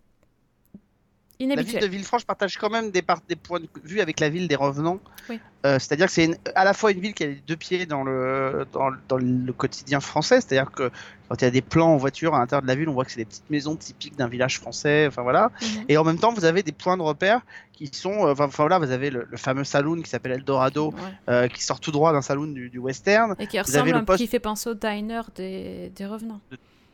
La 1.49 1.55
ville 1.57 1.65
inhabituel. 1.65 1.83
de 1.83 1.89
Villefranche 1.89 2.25
partage 2.25 2.57
quand 2.59 2.71
même 2.71 2.91
des, 2.91 3.03
points 3.03 3.61
de 3.61 3.69
vue 3.85 4.01
avec 4.01 4.21
la 4.21 4.29
ville 4.29 4.49
des 4.49 4.57
revenants. 4.57 4.99
Oui. 5.29 5.41
Euh, 5.65 5.79
c'est-à-dire 5.79 6.07
que 6.07 6.13
c'est 6.13 6.39
à 6.57 6.65
la 6.65 6.75
fois 6.75 6.91
une 6.91 7.01
ville 7.01 7.15
qui 7.15 7.23
a 7.23 7.27
les 7.29 7.43
deux 7.47 7.57
pieds 7.57 7.87
dans 7.87 8.03
le, 8.03 8.67
dans, 8.73 8.89
le- 8.91 8.99
dans 9.09 9.17
le 9.17 9.53
quotidien 9.53 10.01
français, 10.01 10.41
c'est-à-dire 10.41 10.73
que 10.73 10.91
quand 11.29 11.41
il 11.41 11.45
y 11.45 11.47
a 11.47 11.51
des 11.53 11.63
plans 11.63 11.93
en 11.95 11.97
voiture 11.97 12.35
à 12.35 12.41
l'intérieur 12.41 12.63
de 12.63 12.67
la 12.67 12.75
ville, 12.75 12.89
on 12.89 12.93
voit 12.95 13.05
que 13.05 13.13
c'est 13.13 13.21
des 13.21 13.25
petites 13.25 13.49
maisons 13.49 13.77
typiques 13.77 14.17
d'un 14.17 14.27
village 14.29 14.59
français, 14.59 15.07
enfin 15.07 15.23
voilà. 15.23 15.51
Mhm. 15.61 15.85
Et 15.89 15.97
en 15.97 16.05
même 16.05 16.19
temps, 16.19 16.33
vous 16.33 16.45
avez 16.45 16.63
des 16.65 16.73
points 16.73 16.97
de 16.97 17.03
repère 17.03 17.43
qui 17.73 17.87
sont, 17.93 18.27
euh, 18.27 18.33
enfin 18.33 18.47
enfin, 18.47 18.65
voilà, 18.65 18.79
vous 18.81 18.91
avez 18.91 19.11
le, 19.11 19.27
le 19.31 19.37
fameux 19.37 19.65
saloon 19.65 20.03
qui 20.03 20.11
s'appelle 20.11 20.33
Eldorado, 20.33 20.89
Ouais. 20.93 20.99
euh, 21.29 21.49
qui 21.49 21.63
sort 21.63 21.79
tout 21.79 21.93
droit 21.93 22.13
d'un 22.13 22.23
saloon 22.23 22.49
du, 22.49 22.69
du 22.69 22.79
western, 22.79 23.37
Et 23.39 23.47
qui 23.47 23.57
avez 23.59 23.67
ressemble 23.67 23.93
le 23.93 24.05
poste- 24.05 24.19
qui 24.19 24.27
fait 24.27 24.41
penser 24.41 24.69
au 24.69 24.75
diner 24.75 25.21
des, 25.37 25.91
des 25.95 26.07
revenants. 26.07 26.41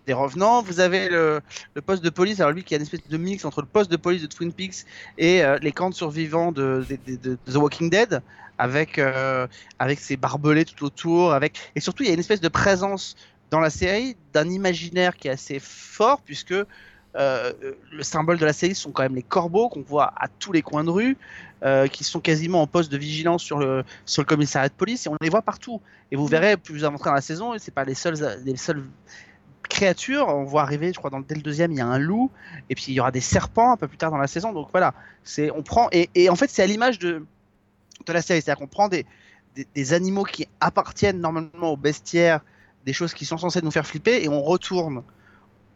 Des 0.09 0.15
revenants. 0.15 0.63
Vous 0.63 0.81
avez 0.81 1.09
le, 1.09 1.41
le 1.75 1.83
poste 1.83 2.03
de 2.03 2.11
police, 2.11 2.41
alors 2.41 2.53
lui 2.53 2.65
qui 2.65 2.75
a 2.75 2.79
une 2.79 2.83
espèce 2.83 3.07
de 3.09 3.17
mix 3.17 3.45
entre 3.45 3.61
le 3.61 3.69
poste 3.69 3.91
de 3.91 3.97
police 3.97 4.23
de 4.23 4.27
Twin 4.27 4.53
Peaks 4.53 4.85
et 5.19 5.45
euh, 5.45 5.59
les 5.63 5.71
camps 5.71 5.91
de 5.91 5.95
survivants 5.95 6.51
de, 6.51 6.85
de- 6.89 6.99
de- 7.07 7.17
de 7.31 7.53
The 7.53 7.57
Walking 7.57 7.91
Dead, 7.91 8.23
avec, 8.59 8.99
euh, 8.99 9.47
avec 9.79 10.01
ses 10.01 10.17
barbelés 10.17 10.65
tout 10.65 10.85
autour, 10.85 11.33
avec 11.33 11.59
et 11.77 11.81
surtout 11.81 12.03
il 12.03 12.09
y 12.09 12.11
a 12.11 12.15
une 12.15 12.21
espèce 12.21 12.41
de 12.41 12.49
présence 12.49 13.15
dans 13.51 13.61
la 13.61 13.71
série 13.71 14.17
d'un 14.33 14.49
imaginaire 14.51 15.15
qui 15.17 15.29
est 15.29 15.31
assez 15.31 15.61
fort 15.61 16.21
puisque 16.23 16.55
euh, 17.17 17.53
le 17.93 18.03
symbole 18.03 18.39
de 18.39 18.45
la 18.45 18.53
série 18.53 18.75
sont 18.75 18.91
quand 18.91 19.03
même 19.03 19.15
les 19.15 19.23
corbeaux 19.23 19.69
qu'on 19.69 19.83
voit 19.83 20.13
à 20.17 20.29
tous 20.29 20.53
les 20.53 20.63
coins 20.63 20.85
de 20.85 20.91
rue, 20.91 21.17
euh, 21.65 21.87
qui 21.89 22.05
sont 22.05 22.21
quasiment 22.21 22.61
en 22.63 22.67
poste 22.67 22.93
de 22.93 22.99
vigilance 22.99 23.43
sur 23.43 23.59
le, 23.59 23.83
sur 24.05 24.23
le 24.23 24.27
commissariat 24.27 24.69
de 24.69 24.75
police, 24.75 25.07
et 25.07 25.09
on 25.09 25.17
les 25.21 25.31
voit 25.31 25.43
partout. 25.43 25.81
Et 26.13 26.17
vous 26.17 26.27
verrez, 26.27 26.57
plus 26.57 26.75
vous 26.75 26.85
avancerez 26.85 27.11
dans 27.11 27.15
la 27.15 27.21
saison, 27.23 27.55
et 27.55 27.59
c'est 27.59 27.75
pas 27.75 27.85
les 27.85 27.95
seuls, 27.95 28.17
les 28.45 28.57
seuls 28.57 28.85
créatures. 29.79 30.29
On 30.29 30.45
voit 30.45 30.63
arriver, 30.63 30.93
je 30.93 30.99
crois, 30.99 31.11
dans, 31.11 31.21
dès 31.21 31.35
le 31.35 31.43
deuxième, 31.43 31.73
il 31.73 31.79
y 31.79 31.81
a 31.81 31.87
un 31.87 31.99
loup, 31.99 32.31
et 32.69 32.75
puis 32.75 32.87
il 32.89 32.95
y 32.95 33.01
aura 33.01 33.13
des 33.13 33.21
serpents 33.21 33.73
un 33.73 33.77
peu 33.77 33.89
plus 33.89 33.99
tard 33.99 34.11
dans 34.11 34.19
la 34.19 34.27
saison. 34.27 34.53
Donc 34.53 34.69
voilà, 34.73 34.95
c'est 35.25 35.51
on 35.51 35.63
prend 35.63 35.89
et, 35.93 36.11
et 36.15 36.29
en 36.29 36.37
fait 36.37 36.51
c'est 36.51 36.63
à 36.63 36.67
l'image 36.67 36.99
de 36.99 37.25
de 38.07 38.13
la 38.13 38.23
série, 38.23 38.41
c'est-à-dire 38.41 38.61
qu'on 38.61 38.69
prend 38.69 38.89
des, 38.89 39.05
des, 39.75 39.93
animaux 39.93 40.23
qui 40.23 40.47
appartiennent 40.61 41.21
normalement 41.21 41.73
au 41.73 41.77
bestiaire, 41.77 42.41
des 42.87 42.93
choses 42.93 43.13
qui 43.13 43.25
sont 43.25 43.39
censées 43.39 43.61
nous 43.61 43.73
faire 43.73 43.87
flipper, 43.87 44.23
et 44.23 44.29
on 44.29 44.41
retourne. 44.43 45.03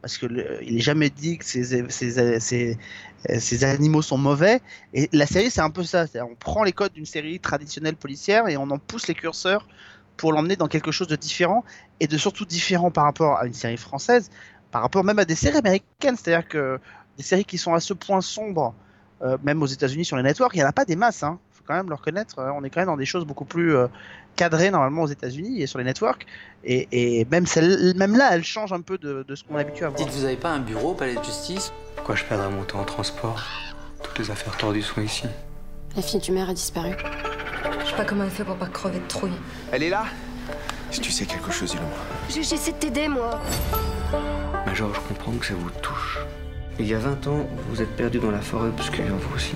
Parce 0.01 0.19
que 0.19 0.27
le- 0.27 0.59
il 0.63 0.77
est 0.77 0.81
jamais 0.81 1.11
dit 1.11 1.39
que 1.39 1.45
ces, 1.45 1.65
ces, 1.91 2.41
ces, 2.41 2.79
ces 3.39 3.65
animaux 3.65 4.03
sont 4.03 4.19
mauvais. 4.19 4.61
Et 4.95 5.09
la 5.13 5.27
série, 5.27 5.51
c'est 5.51 5.61
un 5.61 5.71
peu 5.71 5.85
ça. 5.85 6.07
On 6.31 6.35
prend 6.35 6.65
les 6.65 6.73
codes 6.73 6.93
d'une 6.93 7.07
série 7.07 7.39
traditionnelle 7.39 7.97
policière 7.97 8.49
et 8.49 8.57
on 8.57 8.71
en 8.71 8.79
pousse 8.79 9.07
les 9.09 9.15
curseurs 9.15 9.67
pour 10.17 10.33
l'emmener 10.33 10.57
dans 10.57 10.69
quelque 10.69 10.91
chose 10.93 11.09
de 11.09 11.17
différent 11.17 11.65
et 12.01 12.07
de 12.07 12.17
surtout 12.19 12.45
différent 12.45 12.91
par 12.91 13.05
rapport 13.05 13.39
à 13.39 13.47
une 13.47 13.55
série 13.55 13.77
française, 13.77 14.31
par 14.71 14.83
rapport 14.83 15.05
même 15.05 15.19
à 15.19 15.25
des 15.25 15.35
séries 15.35 15.59
américaines. 15.59 16.17
C'est-à-dire 16.17 16.49
que 16.49 16.79
des 17.17 17.23
séries 17.23 17.45
qui 17.45 17.59
sont 17.59 17.75
à 17.75 17.81
ce 17.81 17.93
point 17.95 18.21
sombres, 18.21 18.75
euh, 19.23 19.37
même 19.43 19.63
aux 19.63 19.67
États-Unis 19.67 20.05
sur 20.05 20.17
les 20.17 20.23
networks, 20.23 20.55
il 20.55 20.59
n'y 20.59 20.65
en 20.65 20.69
a 20.69 20.73
pas 20.73 20.85
des 20.85 20.97
masses. 20.97 21.23
Hein. 21.23 21.39
faut 21.53 21.63
quand 21.67 21.75
même 21.75 21.89
le 21.89 21.95
reconnaître. 21.95 22.39
Euh, 22.39 22.51
On 22.55 22.65
est 22.65 22.71
quand 22.71 22.81
même 22.81 22.89
dans 22.89 22.97
des 22.97 23.07
choses 23.07 23.25
beaucoup 23.25 23.45
plus 23.45 23.77
euh, 23.77 23.87
cadrées 24.37 24.71
normalement 24.71 25.03
aux 25.03 25.09
États-Unis 25.09 25.63
et 25.63 25.67
sur 25.67 25.79
les 25.79 25.85
networks. 25.85 26.27
Et, 26.65 26.89
et 26.93 27.25
même, 27.27 27.47
celle, 27.47 27.95
même 27.97 28.17
là, 28.17 28.31
elle 28.33 28.45
change 28.45 28.73
un 28.73 28.81
peu 28.81 28.99
de, 28.99 29.25
de 29.27 29.35
ce 29.35 29.45
qu'on 29.45 29.59
est 29.59 29.61
habitué 29.61 29.85
à 29.85 29.89
voir. 29.89 29.99
Dites, 29.99 30.15
vous 30.15 30.25
avez 30.25 30.37
pas 30.37 30.51
un 30.51 30.61
bureau 30.61 30.91
au 30.91 30.95
palais 30.95 31.15
de 31.17 31.23
justice? 31.23 31.73
Pourquoi 31.97 32.15
je 32.17 32.25
perdrais 32.25 32.51
mon 32.51 32.65
temps 32.65 32.81
en 32.81 32.85
transport? 32.85 33.41
Toutes 34.03 34.19
les 34.19 34.31
affaires 34.31 34.57
tordues 34.57 34.83
sont 34.83 35.01
ici. 35.01 35.25
La 35.95 36.03
fille 36.03 36.21
du 36.21 36.33
maire 36.33 36.49
a 36.49 36.55
disparu. 36.55 36.91
Je 37.93 37.97
sais 37.99 38.03
pas 38.05 38.09
comment 38.09 38.25
elle 38.25 38.31
fait 38.31 38.45
pour 38.45 38.57
pas 38.57 38.67
crever 38.67 39.01
de 39.01 39.07
trouille. 39.07 39.33
Elle 39.71 39.83
est 39.83 39.91
là 39.91 40.05
Si 40.91 41.01
tu 41.01 41.13
sais 41.13 41.27
quelque 41.27 41.51
chose, 41.53 41.71
dis-le-moi. 41.73 41.91
Je- 42.31 42.41
J'essaie 42.43 42.73
de 42.73 42.77
t'aider, 42.79 43.07
moi. 43.07 43.39
Major, 44.67 44.95
je 44.95 45.01
comprends 45.01 45.33
que 45.33 45.45
ça 45.45 45.53
vous 45.55 45.69
touche. 45.83 46.19
Il 46.79 46.87
y 46.87 46.95
a 46.95 46.99
20 46.99 47.27
ans, 47.27 47.47
vous 47.69 47.83
êtes 47.83 47.95
perdu 47.95 48.19
dans 48.19 48.31
la 48.31 48.41
forêt 48.41 48.69
obscure, 48.69 49.05
vous 49.17 49.37
aussi. 49.37 49.53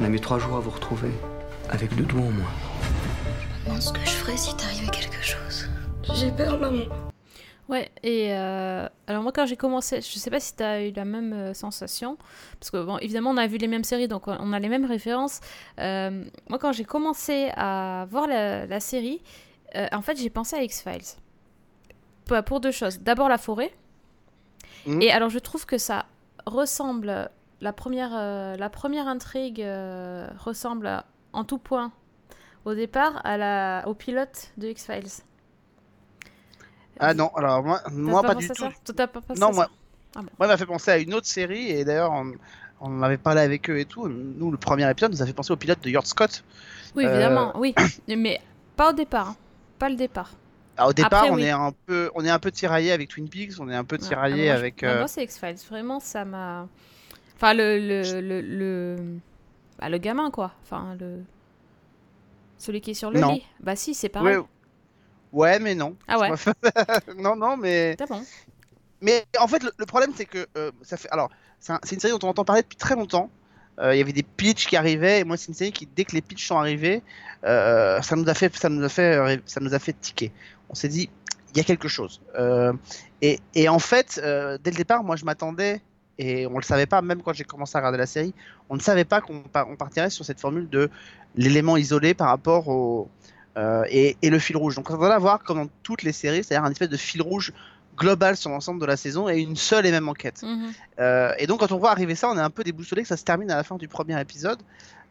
On 0.00 0.04
a 0.04 0.08
mis 0.08 0.20
trois 0.20 0.38
jours 0.38 0.56
à 0.56 0.60
vous 0.60 0.68
retrouver. 0.70 1.10
Avec 1.70 1.94
deux 1.96 2.04
doigts 2.04 2.20
en 2.20 2.30
moins. 2.30 2.50
Je 3.40 3.46
me 3.48 3.64
demande 3.64 3.80
ce 3.82 3.92
que 3.92 4.00
je 4.04 4.10
ferais 4.10 4.36
si 4.36 4.54
t'arrivait 4.54 4.88
quelque 4.90 5.22
chose. 5.22 5.68
J'ai 6.14 6.30
peur, 6.30 6.58
maman. 6.60 6.84
Ouais, 7.72 7.90
et 8.02 8.28
euh, 8.34 8.86
alors 9.06 9.22
moi 9.22 9.32
quand 9.32 9.46
j'ai 9.46 9.56
commencé, 9.56 10.02
je 10.02 10.18
sais 10.18 10.28
pas 10.30 10.40
si 10.40 10.54
tu 10.54 10.62
as 10.62 10.86
eu 10.86 10.92
la 10.92 11.06
même 11.06 11.32
euh, 11.32 11.54
sensation, 11.54 12.18
parce 12.60 12.70
que 12.70 12.84
bon, 12.84 12.98
évidemment 12.98 13.30
on 13.30 13.38
a 13.38 13.46
vu 13.46 13.56
les 13.56 13.66
mêmes 13.66 13.82
séries, 13.82 14.08
donc 14.08 14.28
on- 14.28 14.52
a 14.52 14.58
les 14.60 14.68
mêmes 14.68 14.84
références. 14.84 15.40
Euh, 15.80 16.22
moi 16.50 16.58
quand 16.58 16.72
j'ai 16.72 16.84
commencé 16.84 17.50
à 17.56 18.06
voir 18.10 18.26
la, 18.26 18.66
la 18.66 18.78
série, 18.78 19.22
en 19.90 20.02
fait 20.02 20.18
j'ai 20.18 20.28
pensé 20.28 20.54
à 20.54 20.62
X-Files. 20.62 21.16
Pour, 22.26 22.42
pour 22.44 22.60
deux 22.60 22.72
choses. 22.72 23.00
D'abord 23.00 23.28
la 23.30 23.38
forêt, 23.38 23.72
Mhm. 24.86 25.00
et 25.00 25.10
alors 25.10 25.30
je 25.30 25.38
trouve 25.38 25.64
que 25.64 25.78
ça 25.78 26.04
ressemble, 26.44 27.30
la 27.62 27.72
première, 27.72 28.10
la 28.58 28.68
première 28.68 29.08
intrigue 29.08 29.64
ressemble 30.38 31.02
en 31.32 31.44
tout 31.44 31.58
point 31.58 31.90
au 32.66 32.74
départ 32.74 33.20
à 33.24 33.36
la, 33.38 33.82
au 33.86 33.94
pilote 33.94 34.52
de 34.58 34.68
X-Files. 34.68 35.22
Ah 37.00 37.14
non, 37.14 37.28
alors 37.34 37.62
moi, 37.62 37.80
moi 37.92 38.22
pas, 38.22 38.34
pensé 38.34 38.48
du 38.48 38.52
tout. 38.54 38.92
Toi, 38.94 39.06
pas 39.06 39.20
pensé 39.20 39.40
Non, 39.40 39.48
à 39.48 39.52
moi, 39.52 39.64
ça 39.64 39.70
Ah 40.16 40.22
bon. 40.22 40.28
moi, 40.38 40.46
m'a 40.48 40.56
fait 40.56 40.66
penser 40.66 40.90
à 40.90 40.98
une 40.98 41.14
autre 41.14 41.26
série, 41.26 41.70
et 41.70 41.84
d'ailleurs, 41.84 42.12
on, 42.12 42.32
on 42.80 42.98
en 42.98 43.02
avait 43.02 43.16
parlé 43.18 43.40
avec 43.40 43.68
eux 43.70 43.78
et 43.78 43.84
tout. 43.84 44.08
Nous, 44.08 44.50
le 44.50 44.56
premier 44.58 44.88
épisode 44.90 45.12
nous 45.12 45.22
a 45.22 45.26
fait 45.26 45.32
penser 45.32 45.52
au 45.52 45.56
pilote 45.56 45.82
de 45.82 45.90
Yord 45.90 46.06
Scott. 46.06 46.44
Oui, 46.94 47.04
Euh, 47.06 47.10
évidemment, 47.10 47.52
oui. 47.56 47.74
Mais 48.08 48.40
pas 48.76 48.90
au 48.90 48.92
départ. 48.92 49.30
hein. 49.30 49.36
Pas 49.78 49.88
le 49.88 49.96
départ. 49.96 50.32
Alors, 50.76 50.90
au 50.90 50.92
départ, 50.92 51.20
Après, 51.24 51.30
on 51.30 51.34
oui. 51.36 51.44
est 51.44 51.50
un 51.50 51.72
peu, 51.86 52.10
on 52.14 52.24
est 52.24 52.30
un 52.30 52.38
peu 52.38 52.50
tiraillé 52.50 52.92
avec 52.92 53.08
Twin 53.08 53.28
Peaks, 53.28 53.52
on 53.60 53.68
est 53.68 53.74
un 53.74 53.84
peu 53.84 53.98
tiraillé 53.98 54.50
Ah, 54.50 54.54
avec. 54.54 54.82
moi, 54.82 54.90
euh, 54.92 54.98
Moi, 55.00 55.08
c'est 55.08 55.24
X-Files. 55.24 55.56
Vraiment, 55.68 56.00
ça 56.00 56.24
m'a. 56.24 56.66
Enfin, 57.36 57.54
le. 57.54 57.78
Le, 57.78 58.20
le, 58.20 58.40
le... 58.40 58.96
bah, 59.78 59.88
le 59.88 59.98
gamin, 59.98 60.30
quoi. 60.30 60.52
Enfin, 60.62 60.94
le. 61.00 61.18
Celui 62.58 62.80
qui 62.80 62.92
est 62.92 62.94
sur 62.94 63.10
le 63.10 63.18
Non. 63.20 63.32
lit. 63.32 63.42
Bah, 63.60 63.74
si, 63.76 63.92
c'est 63.94 64.08
pareil. 64.08 64.36
Ouais, 65.32 65.58
mais 65.58 65.74
non. 65.74 65.96
Ah 66.08 66.18
ouais. 66.18 66.28
non, 67.16 67.36
non, 67.36 67.56
mais. 67.56 67.96
Bon. 68.08 68.22
Mais 69.00 69.24
en 69.40 69.48
fait, 69.48 69.62
le, 69.62 69.72
le 69.76 69.86
problème, 69.86 70.12
c'est 70.16 70.24
que 70.26 70.46
euh, 70.56 70.70
ça 70.82 70.96
fait. 70.96 71.08
Alors, 71.10 71.30
c'est 71.58 71.72
un- 71.72 71.80
c'est 71.82 71.94
une 71.96 72.00
série 72.00 72.12
dont 72.18 72.26
on 72.26 72.30
entend 72.30 72.44
parler 72.44 72.62
depuis 72.62 72.76
très 72.76 72.94
longtemps. 72.94 73.30
Euh, 73.80 73.94
Il 73.94 73.98
y 73.98 74.00
avait 74.02 74.12
des 74.12 74.22
pitchs 74.22 74.66
qui 74.66 74.76
arrivaient, 74.76 75.20
et 75.20 75.24
moi, 75.24 75.36
c'est 75.36 75.48
une 75.48 75.54
série 75.54 75.72
qui, 75.72 75.86
dès 75.86 76.04
que 76.04 76.12
les 76.12 76.20
pitchs 76.22 76.46
sont 76.46 76.58
arrivés, 76.58 77.02
euh, 77.44 78.00
ça 78.02 78.14
nous 78.16 78.28
a 78.28 78.34
fait, 78.34 78.54
ça 78.54 78.68
nous 78.68 78.84
a 78.84 78.88
fait, 78.88 79.40
ça 79.46 79.60
nous 79.60 79.74
a 79.74 79.78
fait 79.78 79.94
tiquer. 79.98 80.30
On 80.68 80.74
s'est 80.74 80.88
dit, 80.88 81.08
il 81.50 81.56
y 81.56 81.60
a 81.60 81.64
quelque 81.64 81.88
chose. 81.88 82.20
Et, 83.22 83.38
et 83.54 83.68
en 83.68 83.78
fait, 83.78 84.20
dès 84.62 84.70
le 84.70 84.76
départ, 84.76 85.02
moi, 85.04 85.16
je 85.16 85.24
m'attendais, 85.24 85.80
et 86.18 86.46
on 86.46 86.56
le 86.56 86.62
savait 86.62 86.86
pas, 86.86 87.00
même 87.02 87.22
quand 87.22 87.32
j'ai 87.32 87.44
commencé 87.44 87.76
à 87.76 87.80
regarder 87.80 87.98
la 87.98 88.06
série, 88.06 88.34
on 88.68 88.76
ne 88.76 88.80
savait 88.80 89.04
pas 89.06 89.20
qu'on 89.20 89.40
par- 89.42 89.68
on 89.68 89.76
partirait 89.76 90.10
sur 90.10 90.24
cette 90.24 90.40
formule 90.40 90.68
de 90.68 90.90
l'élément 91.34 91.76
isolé 91.76 92.14
par 92.14 92.28
rapport 92.28 92.68
au 92.68 93.08
euh, 93.56 93.84
et, 93.88 94.16
et 94.22 94.30
le 94.30 94.38
fil 94.38 94.56
rouge. 94.56 94.76
Donc, 94.76 94.90
on 94.90 94.96
va 94.96 95.14
avoir, 95.14 95.42
comme 95.42 95.58
dans 95.58 95.70
toutes 95.82 96.02
les 96.02 96.12
séries, 96.12 96.44
c'est-à-dire 96.44 96.64
un 96.64 96.70
espèce 96.70 96.88
de 96.88 96.96
fil 96.96 97.22
rouge 97.22 97.52
global 97.96 98.36
sur 98.36 98.50
l'ensemble 98.50 98.80
de 98.80 98.86
la 98.86 98.96
saison 98.96 99.28
et 99.28 99.38
une 99.40 99.56
seule 99.56 99.86
et 99.86 99.90
même 99.90 100.08
enquête. 100.08 100.42
Mhm. 100.42 100.72
Euh, 100.98 101.32
et 101.38 101.46
donc 101.46 101.60
quand 101.60 101.72
on 101.72 101.78
voit 101.78 101.90
arriver 101.90 102.14
ça, 102.14 102.30
on 102.30 102.36
est 102.36 102.40
un 102.40 102.50
peu 102.50 102.64
déboussolé 102.64 103.02
que 103.02 103.08
ça 103.08 103.16
se 103.16 103.24
termine 103.24 103.50
à 103.50 103.56
la 103.56 103.64
fin 103.64 103.76
du 103.76 103.88
premier 103.88 104.18
épisode. 104.20 104.58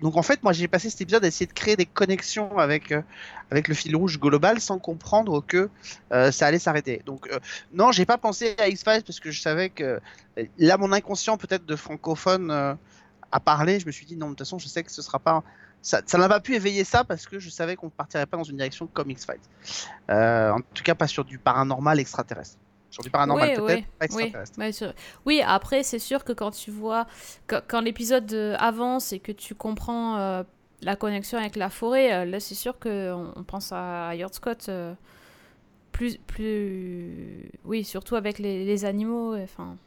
Donc 0.01 0.17
en 0.17 0.23
fait, 0.23 0.41
moi 0.41 0.51
j'ai 0.51 0.67
passé 0.67 0.89
cet 0.89 1.01
épisode 1.01 1.23
à 1.23 1.27
essayer 1.27 1.45
de 1.45 1.53
créer 1.53 1.75
des 1.75 1.85
connexions 1.85 2.57
avec 2.57 2.91
euh, 2.91 3.01
avec 3.51 3.67
le 3.67 3.75
fil 3.75 3.95
rouge 3.95 4.19
global 4.19 4.59
sans 4.59 4.79
comprendre 4.79 5.43
que 5.45 5.69
euh, 6.11 6.31
ça 6.31 6.47
allait 6.47 6.59
s'arrêter. 6.59 7.01
Donc 7.05 7.29
non, 7.71 7.91
j'ai 7.91 8.05
pas 8.05 8.17
pensé 8.17 8.55
à 8.57 8.67
X 8.67 8.83
Files 8.83 9.03
parce 9.05 9.19
que 9.19 9.29
je 9.29 9.41
savais 9.41 9.69
que 9.69 9.99
là 10.57 10.77
mon 10.77 10.91
inconscient 10.91 11.37
peut-être 11.37 11.65
de 11.65 11.75
francophone 11.75 12.77
a 13.31 13.39
parlé. 13.39 13.79
Je 13.79 13.85
me 13.85 13.91
suis 13.91 14.05
dit 14.05 14.15
non, 14.15 14.27
de 14.27 14.31
toute 14.31 14.39
façon, 14.39 14.59
je 14.59 14.67
sais 14.67 14.83
que 14.83 14.91
ce 14.91 15.01
sera 15.01 15.19
pas 15.19 15.43
ça 15.81 16.01
ça 16.05 16.17
n'a 16.17 16.29
pas 16.29 16.39
pu 16.39 16.55
éveiller 16.55 16.83
ça 16.83 17.03
parce 17.03 17.25
que 17.25 17.39
je 17.39 17.49
savais 17.49 17.75
qu'on 17.75 17.89
partirait 17.89 18.25
pas 18.25 18.37
dans 18.37 18.43
une 18.43 18.57
direction 18.57 18.87
comme 18.87 19.09
X 19.11 19.25
Files. 19.25 19.35
Euh, 20.09 20.51
en 20.51 20.59
tout 20.73 20.83
cas, 20.83 20.95
pas 20.95 21.07
sur 21.07 21.25
du 21.25 21.37
paranormal 21.37 21.99
extraterrestre. 21.99 22.57
Sur 22.89 23.03
du 23.03 23.09
paranormal 23.09 23.53
peut-être, 23.55 23.87
pas 23.97 24.05
Oui, 24.11 24.23
extraterrestre. 24.25 24.73
sûr. 24.73 24.93
oui, 25.25 25.41
après, 25.45 25.81
c'est 25.83 25.97
sûr 25.99 26.25
que 26.25 26.33
quand 26.33 26.51
tu 26.51 26.71
vois, 26.71 27.07
quand, 27.47 27.61
quand 27.67 27.79
l'épisode 27.81 28.31
euh, 28.33 28.55
avance 28.59 29.13
et 29.13 29.19
que 29.19 29.31
tu 29.31 29.55
comprends 29.55 30.17
euh, 30.17 30.43
la 30.81 30.95
connexion 30.97 31.37
avec 31.37 31.55
la 31.55 31.69
forêt, 31.69 32.11
euh, 32.13 32.25
là, 32.25 32.39
c'est 32.41 32.53
sûr 32.55 32.77
qu'on 32.79 33.31
on 33.35 33.43
pense 33.43 33.71
à 33.71 34.13
Yord 34.15 34.33
Scott 34.33 34.65
euh, 34.67 34.93
plus, 35.93 36.17
plus. 36.17 37.49
Oui, 37.63 37.83
surtout 37.85 38.15
avec 38.17 38.39
les, 38.39 38.65
les 38.65 38.83
animaux. 38.85 39.35
Enfin, 39.37 39.77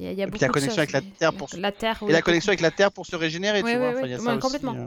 il 0.00 0.04
y 0.04 0.08
a, 0.08 0.12
il 0.12 0.18
y 0.18 0.22
a 0.22 0.26
puis 0.26 0.32
beaucoup 0.32 0.42
la 0.42 0.48
de 0.48 0.52
connexion 0.52 0.70
choses. 0.70 0.78
avec 0.78 0.92
la 0.92 1.00
Terre 1.18 1.32
pour 1.34 1.48
se- 1.50 1.56
La 1.58 1.72
Terre, 1.72 2.02
Et 2.08 2.12
la 2.12 2.22
connexion 2.22 2.50
avec 2.50 2.60
la 2.60 2.70
Terre 2.70 2.90
pour 2.92 3.06
se 3.06 3.14
régénérer, 3.16 3.62
Oui, 3.62 3.70
tu 3.72 3.76
oui, 3.76 3.82
vois. 3.82 3.90
Enfin, 3.98 4.06
y 4.06 4.14
a 4.14 4.18
ça 4.18 4.24
Ouais, 4.24 4.30
aussi, 4.32 4.40
complètement. 4.40 4.74
euh. 4.74 4.86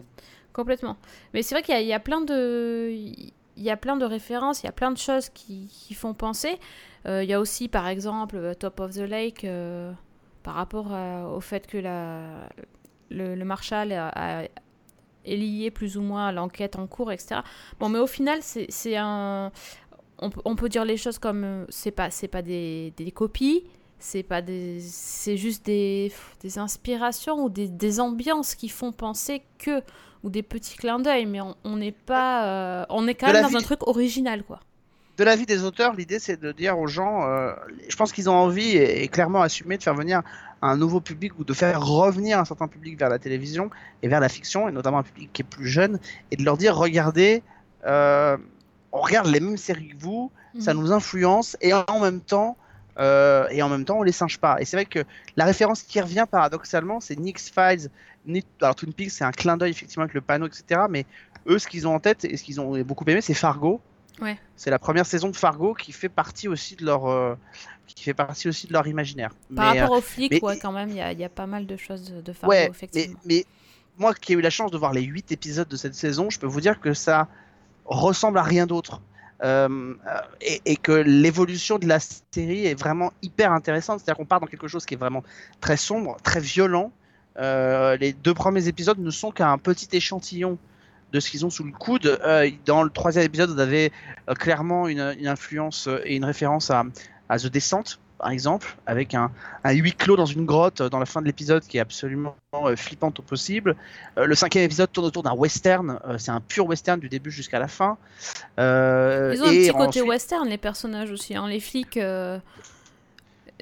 Complètement. 0.51 0.97
Mais 1.33 1.41
c'est 1.41 1.55
vrai 1.55 1.63
qu'il 1.63 1.79
y, 1.79 1.85
y 1.85 1.93
a 1.93 1.99
plein 1.99 2.21
de, 2.21 2.89
il 2.91 3.31
y 3.57 3.69
a 3.69 3.77
plein 3.77 3.95
de 3.97 4.05
références, 4.05 4.61
il 4.61 4.65
y 4.65 4.69
a 4.69 4.73
plein 4.73 4.91
de 4.91 4.97
choses 4.97 5.29
qui, 5.29 5.67
qui 5.67 5.93
font 5.93 6.13
penser. 6.13 6.57
Euh, 7.07 7.23
il 7.23 7.29
y 7.29 7.33
a 7.33 7.39
aussi, 7.39 7.67
par 7.67 7.87
exemple, 7.87 8.35
euh, 8.37 8.53
Top 8.53 8.79
of 8.79 8.91
the 8.93 8.97
Lake, 8.99 9.43
euh, 9.45 9.91
par 10.43 10.55
rapport 10.55 10.91
à- 10.93 11.27
au 11.29 11.39
fait 11.41 11.65
que 11.67 11.77
la, 11.77 12.49
le, 13.09 13.35
le 13.35 13.45
Marshal 13.45 13.91
a- 13.91 14.09
a- 14.09 14.43
est 15.25 15.35
lié 15.37 15.71
plus 15.71 15.97
ou 15.97 16.01
moins 16.01 16.27
à 16.27 16.31
l'enquête 16.31 16.75
en 16.75 16.85
cours, 16.87 17.11
etc. 17.11 17.41
Bon, 17.79 17.89
mais 17.89 17.99
au 17.99 18.07
final, 18.07 18.39
c'est 18.41 18.95
un, 18.97 19.51
on, 20.19 20.29
peut- 20.29 20.41
on 20.45 20.55
peut 20.55 20.69
dire 20.69 20.85
les 20.85 20.97
choses 20.97 21.17
comme 21.17 21.43
euh, 21.43 21.65
c'est 21.69 21.91
pas, 21.91 22.09
c'est 22.11 22.27
pas 22.27 22.41
des, 22.41 22.93
des 22.97 23.11
copies. 23.11 23.63
C'est 24.05 24.21
pas 24.23 24.41
des, 24.41 24.81
c'est 24.81 25.37
juste 25.37 25.65
des, 25.65 26.11
des 26.41 26.57
inspirations 26.59 27.41
ou 27.45 27.49
des, 27.49 27.69
des 27.69 27.99
ambiances 28.01 28.53
qui 28.53 28.67
font 28.67 28.91
penser 28.91 29.43
que 29.57 29.81
ou 30.23 30.29
des 30.29 30.43
petits 30.43 30.75
clins 30.75 30.99
d'œil, 30.99 31.25
mais 31.25 31.39
on 31.63 31.77
n'est 31.77 31.93
pas, 31.93 32.81
euh, 32.81 32.85
on 32.89 33.07
est 33.07 33.15
quand 33.15 33.27
De 33.27 33.33
même 33.33 33.43
la 33.43 33.47
dans 33.49 33.55
un 33.55 33.59
vie- 33.59 33.63
truc 33.63 33.87
original, 33.87 34.43
quoi. 34.43 34.59
De 35.17 35.23
l'avis 35.23 35.45
des 35.45 35.63
auteurs, 35.63 35.93
l'idée 35.93 36.19
c'est 36.19 36.37
de 36.41 36.51
dire 36.51 36.77
aux 36.79 36.87
gens, 36.87 37.25
euh, 37.27 37.53
je 37.87 37.95
pense 37.95 38.11
qu'ils 38.11 38.29
ont 38.29 38.35
envie 38.35 38.71
et, 38.75 39.03
et 39.03 39.07
clairement 39.07 39.41
assumé 39.41 39.77
de 39.77 39.83
faire 39.83 39.93
venir 39.95 40.21
un 40.61 40.75
nouveau 40.75 40.99
public 41.01 41.37
ou 41.39 41.43
de 41.45 41.53
faire 41.53 41.85
revenir 41.85 42.39
un 42.39 42.45
certain 42.45 42.67
public 42.67 42.97
vers 42.99 43.09
la 43.09 43.19
télévision 43.19 43.69
et 44.01 44.07
vers 44.09 44.19
la 44.19 44.27
fiction, 44.29 44.67
et 44.67 44.71
notamment 44.73 44.97
un 44.99 45.03
public 45.03 45.29
qui 45.31 45.43
est 45.43 45.45
plus 45.45 45.67
jeune, 45.67 45.99
et 46.31 46.35
de 46.35 46.43
leur 46.43 46.57
dire 46.57 46.75
regardez, 46.75 47.41
euh, 47.85 48.37
on 48.91 48.99
regarde 49.01 49.27
les 49.27 49.39
mêmes 49.39 49.57
séries 49.57 49.89
que 49.89 50.01
vous, 50.03 50.31
ça 50.59 50.73
Mhm. 50.73 50.79
nous 50.81 50.91
influence 50.91 51.57
et 51.61 51.73
en 51.73 51.99
même 52.01 52.19
temps 52.21 52.57
euh, 52.99 53.47
et 53.49 53.61
en 53.63 53.69
même 53.69 53.85
temps 53.85 53.97
on 53.99 54.03
les 54.03 54.11
singe 54.11 54.37
pas. 54.39 54.57
Et 54.59 54.65
c'est 54.65 54.77
vrai 54.77 54.85
que 54.85 55.03
la 55.35 55.45
référence 55.45 55.83
qui 55.83 55.99
revient 56.01 56.25
paradoxalement 56.29 56.99
c'est 56.99 57.17
Nix 57.17 57.51
Files. 57.51 57.89
Alors 58.61 58.75
Twin 58.75 58.93
Peaks 58.93 59.11
c'est 59.11 59.23
un 59.23 59.31
clin 59.31 59.57
d'œil 59.57 59.71
effectivement 59.71 60.03
avec 60.03 60.13
le 60.13 60.21
panneau 60.21 60.47
etc 60.47 60.81
mais 60.89 61.05
eux 61.47 61.59
ce 61.59 61.67
qu'ils 61.67 61.87
ont 61.87 61.93
en 61.95 61.99
tête 61.99 62.23
et 62.23 62.37
ce 62.37 62.43
qu'ils 62.43 62.61
ont 62.61 62.79
beaucoup 62.83 63.03
aimé 63.07 63.21
c'est 63.21 63.33
Fargo. 63.33 63.81
Ouais. 64.21 64.37
c'est 64.55 64.69
la 64.69 64.77
première 64.77 65.07
saison 65.07 65.29
de 65.31 65.35
Fargo 65.35 65.73
qui 65.73 65.91
fait 65.91 66.07
partie 66.07 66.47
aussi 66.47 66.75
de 66.75 66.85
leur 66.85 67.07
euh, 67.09 67.35
qui 67.87 68.03
fait 68.03 68.13
partie 68.13 68.47
aussi 68.47 68.67
de 68.67 68.73
leur 68.73 68.85
imaginaire. 68.87 69.31
Par 69.55 69.73
Mais, 69.73 69.81
rapport 69.81 69.97
aux 69.97 70.01
flics, 70.01 70.31
mais- 70.31 70.41
ouais, 70.43 70.59
quand 70.59 70.71
même, 70.71 70.89
il 70.89 70.97
y 70.97 71.01
a, 71.01 71.11
il 71.11 71.19
y 71.19 71.23
a 71.23 71.29
pas 71.29 71.47
mal 71.47 71.65
de 71.65 71.75
choses 71.75 72.03
de 72.23 72.31
euh, 72.31 72.33
Fargo, 72.33 72.51
ouais 72.51 72.65
mais, 72.65 72.69
effectivement. 72.69 73.19
mais 73.25 73.45
moi 73.97 74.13
qui 74.13 74.33
ai 74.33 74.35
eu 74.35 74.41
la 74.41 74.51
chance 74.51 74.69
de 74.71 74.77
voir 74.77 74.93
les 74.93 75.01
8 75.01 75.31
épisodes 75.31 75.67
de 75.67 75.75
cette 75.75 75.95
saison 75.95 76.29
je 76.29 76.39
peux 76.39 76.45
vous 76.47 76.61
dire 76.61 76.79
que 76.79 76.93
ça 76.93 77.27
ressemble 77.85 78.37
à 78.37 78.43
rien 78.43 78.67
d'autre 78.67 79.01
euh, 79.43 79.93
et, 80.41 80.77
que 80.77 80.91
l'évolution 80.91 81.77
de 81.77 81.87
la 81.87 81.99
série 81.99 82.65
est 82.65 82.79
vraiment 82.79 83.11
hyper 83.21 83.51
intéressante. 83.51 83.99
C'est-à-dire 83.99 84.17
qu'on 84.17 84.25
part 84.25 84.39
dans 84.39 84.47
quelque 84.47 84.67
chose 84.67 84.85
qui 84.85 84.93
est 84.93 84.97
vraiment 84.97 85.23
très 85.59 85.77
sombre, 85.77 86.17
très 86.23 86.39
violent. 86.39 86.91
Euh, 87.37 87.97
les 87.97 88.13
deux 88.13 88.33
premiers 88.33 88.67
épisodes 88.67 88.99
ne 88.99 89.09
sont 89.09 89.31
qu'un 89.31 89.57
petit 89.57 89.89
échantillon 89.91 90.57
de 91.11 91.19
ce 91.19 91.29
qu'ils 91.29 91.45
ont 91.45 91.49
sous 91.49 91.63
le 91.63 91.71
coude. 91.71 92.19
Euh, 92.23 92.49
dans 92.65 92.83
le 92.83 92.89
troisième 92.89 93.25
épisode, 93.25 93.59
avez 93.59 93.91
euh, 94.29 94.33
clairement 94.33 94.87
une, 94.87 94.99
influence 95.25 95.87
et 96.05 96.15
une 96.15 96.25
référence 96.25 96.71
à, 96.71 96.83
à 97.29 97.37
The 97.37 97.47
Descent, 97.47 97.99
par 98.23 98.31
exemple, 98.31 98.77
avec 98.85 99.13
un, 99.15 99.31
un 99.65 99.71
huis 99.73 99.91
clos 99.91 100.15
dans 100.15 100.25
une 100.25 100.45
grotte 100.45 100.79
euh, 100.79 100.87
dans 100.87 100.99
la 100.99 101.05
fin 101.05 101.19
de 101.21 101.25
l'épisode 101.25 101.61
qui 101.67 101.75
est 101.77 101.81
absolument 101.81 102.37
euh, 102.53 102.77
flippante 102.77 103.19
au 103.19 103.21
possible. 103.21 103.75
Euh, 104.17 104.25
le 104.25 104.33
cinquième 104.33 104.63
épisode 104.63 104.89
tourne 104.93 105.07
autour 105.07 105.23
d'un 105.23 105.33
western. 105.33 105.99
C'est 106.17 106.31
un 106.31 106.39
pur 106.39 106.65
western 106.65 107.01
du 107.01 107.09
début 107.09 107.31
jusqu'à 107.31 107.59
la 107.59 107.67
fin. 107.67 107.97
Ils 108.57 108.61
ont 108.61 108.63
un 108.63 109.51
et 109.51 109.65
petit 109.65 109.69
côté 109.71 109.87
ensuite- 109.99 110.03
western, 110.07 110.47
les 110.47 110.57
personnages 110.57 111.11
aussi. 111.11 111.35
Hein. 111.35 111.49
Les 111.49 111.59
flics. 111.59 111.99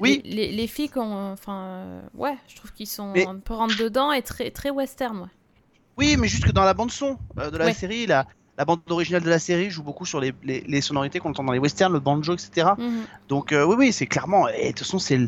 Oui. 0.00 0.22
Les, 0.24 0.30
les, 0.48 0.52
les 0.52 0.66
flics 0.68 0.96
ont. 0.96 1.32
Enfin. 1.32 2.02
ouais, 2.14 2.36
je 2.48 2.54
trouve 2.56 2.72
qu'ils 2.72 2.86
sont 2.86 3.10
Mais- 3.12 3.26
un 3.26 3.36
peu 3.36 3.54
rentre 3.54 3.76
dedans 3.76 4.12
et 4.12 4.22
très, 4.22 4.52
très 4.52 4.70
western, 4.70 5.18
ouais. 5.18 5.28
Oui, 5.98 6.16
mais 6.18 6.28
jusque 6.28 6.52
dans 6.52 6.64
la 6.64 6.72
bande 6.74 6.90
son 6.92 7.18
de 7.36 7.56
la 7.56 7.64
Ouais. 7.66 7.74
série, 7.74 8.06
la, 8.06 8.26
la 8.58 8.64
bande 8.64 8.80
originale 8.90 9.22
de 9.22 9.30
la 9.30 9.38
série 9.38 9.70
joue 9.70 9.82
beaucoup 9.82 10.04
sur 10.06 10.20
les, 10.20 10.32
les- 10.42 10.60
les 10.62 10.80
sonorités 10.82 11.18
qu'on 11.20 11.30
entend 11.30 11.44
dans 11.44 11.52
les 11.52 11.58
westerns, 11.58 11.92
le 11.92 12.00
banjo, 12.00 12.34
etc. 12.34 12.68
Mhm. 12.78 13.04
Donc 13.28 13.52
euh, 13.52 13.64
oui, 13.64 13.76
oui, 13.78 13.92
c'est 13.92 14.06
clairement. 14.06 14.48
Et 14.48 14.64
de 14.64 14.68
toute 14.68 14.80
façon, 14.80 14.98
c'est 14.98 15.18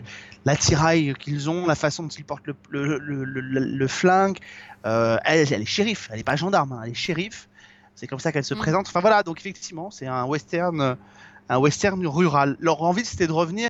l'attirail 0.45 1.15
qu'ils 1.19 1.49
ont, 1.51 1.67
la 1.67 1.75
façon 1.75 2.03
dont 2.03 2.09
ils 2.11 2.25
portent 2.25 2.47
le, 2.47 2.55
le, 2.71 2.99
le, 2.99 3.25
le- 3.25 3.41
le- 3.41 3.61
le 3.61 3.89
flingue. 3.89 4.39
Euh, 4.87 5.17
elle, 5.25 5.51
elle 5.53 5.63
est 5.63 5.67
shérif, 5.67 6.09
elle 6.13 6.21
est 6.21 6.25
pas 6.25 6.37
gendarme, 6.37 6.73
hein, 6.73 6.83
elle 6.85 6.91
est 6.91 6.95
shérif. 6.95 7.49
C'est 7.95 8.07
comme 8.07 8.19
ça 8.19 8.33
qu'elle 8.33 8.45
se 8.45 8.55
Mm. 8.55 8.59
présente. 8.59 8.89
Enfin 8.89 9.01
voilà, 9.01 9.23
donc 9.23 9.39
effectivement, 9.39 9.91
c'est 9.91 10.07
un 10.07 10.25
western, 10.25 10.81
euh, 10.81 10.95
un 11.49 11.59
western 11.59 12.07
rural. 12.07 12.57
Leur 12.61 12.83
envie, 12.83 13.05
c'était 13.05 13.27
de 13.27 13.33
revenir. 13.33 13.69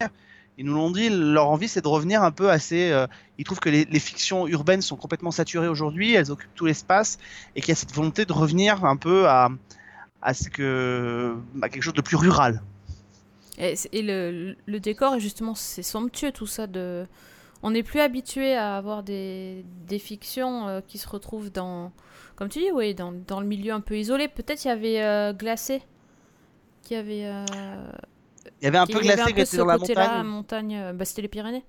Ils 0.57 0.65
nous 0.65 0.75
l'ont 0.75 0.91
dit, 0.91 1.11
leur 1.11 1.49
envie, 1.49 1.69
c'est 1.69 1.83
de 1.83 1.89
revenir 1.89 2.23
un 2.23 2.31
peu 2.31 2.51
assez. 2.51 2.91
euh, 2.91 3.07
ils 3.39 3.45
trouvent 3.45 3.61
que 3.61 3.71
les, 3.71 3.99
fictions 3.99 4.47
urbaines 4.47 4.83
sont 4.83 4.97
complètement 4.97 5.33
saturées 5.33 5.67
aujourd'hui, 5.67 6.15
elles 6.15 6.31
occupent 6.31 6.55
tout 6.55 6.67
l'espace, 6.67 7.19
et 7.57 7.61
qu'il 7.61 7.71
y 7.71 7.73
a 7.73 7.75
cette 7.75 7.93
volonté 7.93 8.25
de 8.25 8.33
revenir 8.33 8.85
un 8.85 8.97
peu 8.97 9.29
à, 9.29 9.49
à 10.23 10.35
ce 10.35 10.49
que, 10.49 11.37
quelque 11.63 11.83
chose 11.83 11.95
de 11.95 12.01
plus 12.01 12.17
rural. 12.17 12.63
Et, 13.59 13.77
le, 14.03 14.57
le 14.67 14.81
décor, 14.81 15.19
justement, 15.19 15.55
c'est 15.55 15.83
somptueux 15.83 16.33
tout 16.33 16.47
ça. 16.47 16.67
De... 16.67 17.07
On 17.63 17.71
n'est 17.71 17.83
plus 17.83 18.01
habitué 18.01 18.55
à 18.55 18.77
avoir 18.77 19.03
des, 19.03 19.65
des 19.87 19.99
fictions 19.99 20.69
euh, 20.69 20.81
qui 20.87 20.99
se 20.99 21.09
retrouvent 21.09 21.51
dans, 21.51 21.93
comme 22.37 22.49
tu 22.49 22.59
dis, 22.59 22.71
oui, 22.73 22.95
dans, 22.95 23.13
dans 23.13 23.41
le 23.41 23.47
milieu 23.47 23.73
un 23.73 23.81
peu 23.81 23.97
isolé. 23.97 24.29
Peut-être 24.29 24.65
il 24.65 24.69
y 24.69 24.71
avait 24.71 25.03
euh, 25.03 25.33
Glacé, 25.33 25.83
qui 26.83 26.97
avait, 26.97 27.27
euh, 27.27 27.45
Il 28.97 29.02
y 29.02 29.11
avait 29.11 29.21
un 29.23 29.26
peu 29.26 29.35
glacé 29.35 29.35
qui 29.35 29.40
était 29.42 29.56
dans 29.59 29.66
la 29.66 29.75
montagne. 30.25 30.26
montagne, 30.26 30.76
euh, 30.76 30.92
bah, 30.94 31.04
c'était 31.04 31.23
les 31.23 31.28
Pyrénées. 31.28 31.64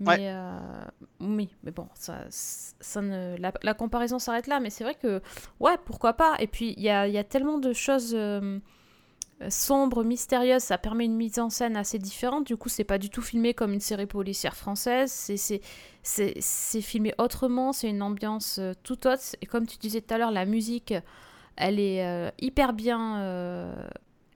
Mais 0.00 0.06
Ouais. 0.08 0.16
euh, 0.20 0.58
oui, 1.20 1.48
mais 1.62 1.70
bon, 1.70 1.88
ça, 1.94 2.18
ça 2.28 3.00
ne, 3.00 3.36
la, 3.38 3.52
la 3.62 3.72
comparaison 3.74 4.18
s'arrête 4.18 4.46
là. 4.46 4.60
Mais 4.60 4.68
c'est 4.68 4.84
vrai 4.84 4.94
que, 4.94 5.22
ouais, 5.60 5.78
pourquoi 5.86 6.12
pas. 6.14 6.34
Et 6.38 6.46
puis 6.48 6.74
il 6.76 6.82
y 6.82 6.90
a, 6.90 7.06
il 7.08 7.14
y 7.14 7.18
a 7.18 7.24
tellement 7.24 7.58
de 7.58 7.72
choses 7.72 8.12
euh, 8.14 8.58
sombres, 9.48 10.04
mystérieuses. 10.04 10.62
Ça 10.64 10.76
permet 10.76 11.06
une 11.06 11.16
mise 11.16 11.38
en 11.38 11.48
scène 11.48 11.76
assez 11.78 11.98
différente. 11.98 12.46
Du 12.46 12.58
coup, 12.58 12.68
c'est 12.68 12.84
pas 12.84 12.98
du 12.98 13.08
tout 13.08 13.22
filmé 13.22 13.54
comme 13.54 13.72
une 13.72 13.80
série 13.80 14.04
policière 14.06 14.54
française. 14.54 15.10
C'est 16.02 16.80
filmé 16.82 17.14
autrement. 17.16 17.72
C'est 17.72 17.88
une 17.88 18.02
ambiance 18.02 18.58
euh, 18.58 18.74
tout 18.82 19.06
autre. 19.06 19.22
Et 19.40 19.46
comme 19.46 19.66
tu 19.66 19.78
disais 19.78 20.02
tout 20.02 20.12
à 20.12 20.18
l'heure, 20.18 20.30
la 20.30 20.44
musique, 20.44 20.92
elle 21.56 21.80
est 21.80 22.32
hyper 22.38 22.74
bien. 22.74 23.16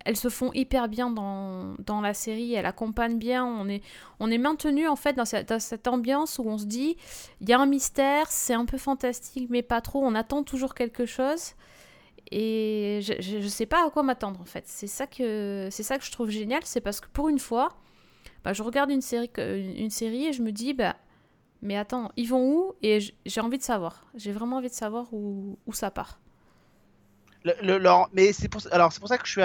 Elles 0.05 0.17
se 0.17 0.29
font 0.29 0.53
hyper 0.53 0.89
bien 0.89 1.11
dans, 1.11 1.75
dans 1.79 2.01
la 2.01 2.15
série, 2.15 2.55
elles 2.55 2.67
accompagnent 2.67 3.19
bien, 3.19 3.45
on 3.45 3.69
est, 3.69 3.83
on 4.19 4.31
est 4.31 4.39
maintenu 4.39 4.89
en 4.89 4.97
fait 4.97 5.15
dans 5.15 5.25
cette, 5.25 5.89
ambiance 5.89 6.39
où 6.39 6.45
on 6.49 6.59
se 6.59 6.65
dit, 6.65 6.97
il 7.41 7.49
y 7.49 7.53
a 7.53 7.59
un 7.59 7.67
mystère, 7.67 8.31
c'est 8.31 8.55
un 8.55 8.65
peu 8.65 8.79
fantastique 8.79 9.49
mais 9.51 9.63
pas 9.63 9.81
trop, 9.81 10.03
on 10.05 10.15
attend 10.15 10.43
toujours 10.43 10.75
quelque 10.75 11.07
chose 11.07 11.55
et 12.31 13.01
je, 13.03 13.41
je, 13.41 13.49
sais 13.49 13.67
pas 13.67 13.87
à 13.87 13.91
quoi 13.91 14.03
m'attendre 14.03 14.41
en 14.41 14.45
fait. 14.45 14.65
C'est 14.67 14.87
ça, 14.87 15.07
que, 15.07 15.69
c'est 15.71 15.83
ça 15.83 15.99
que 15.99 16.05
je 16.05 16.13
trouve 16.13 16.31
génial, 16.31 16.61
c'est 16.65 16.81
parce 16.81 17.01
que 17.01 17.09
pour 17.09 17.29
une 17.29 17.41
fois, 17.41 17.71
bah, 18.45 18.53
je 18.53 18.63
regarde 18.63 18.91
une 18.91 19.01
série, 19.01 19.31
une, 19.37 19.91
série 19.91 20.27
et 20.27 20.33
je 20.33 20.43
me 20.43 20.53
dis, 20.53 20.73
bah, 20.73 20.97
mais 21.61 21.77
attends, 21.77 22.13
ils 22.17 22.29
vont 22.29 22.43
où? 22.43 22.75
Et 22.83 23.01
j'ai 23.27 23.41
envie 23.41 23.59
de 23.59 23.63
savoir, 23.63 24.07
j'ai 24.15 24.33
vraiment 24.33 24.59
envie 24.59 24.69
de 24.69 24.75
savoir 24.75 25.13
où, 25.13 25.59
où 25.67 25.73
ça 25.73 25.91
part. 25.91 26.21
Le- 27.45 27.79
le- 27.79 27.91
mais 28.13 28.33
c'est 28.33 28.49
pour, 28.49 28.63
alors 28.71 28.93
c'est 28.93 29.01
pour 29.01 29.09
ça 29.09 29.19
que 29.19 29.27
je 29.27 29.33
suis. 29.33 29.43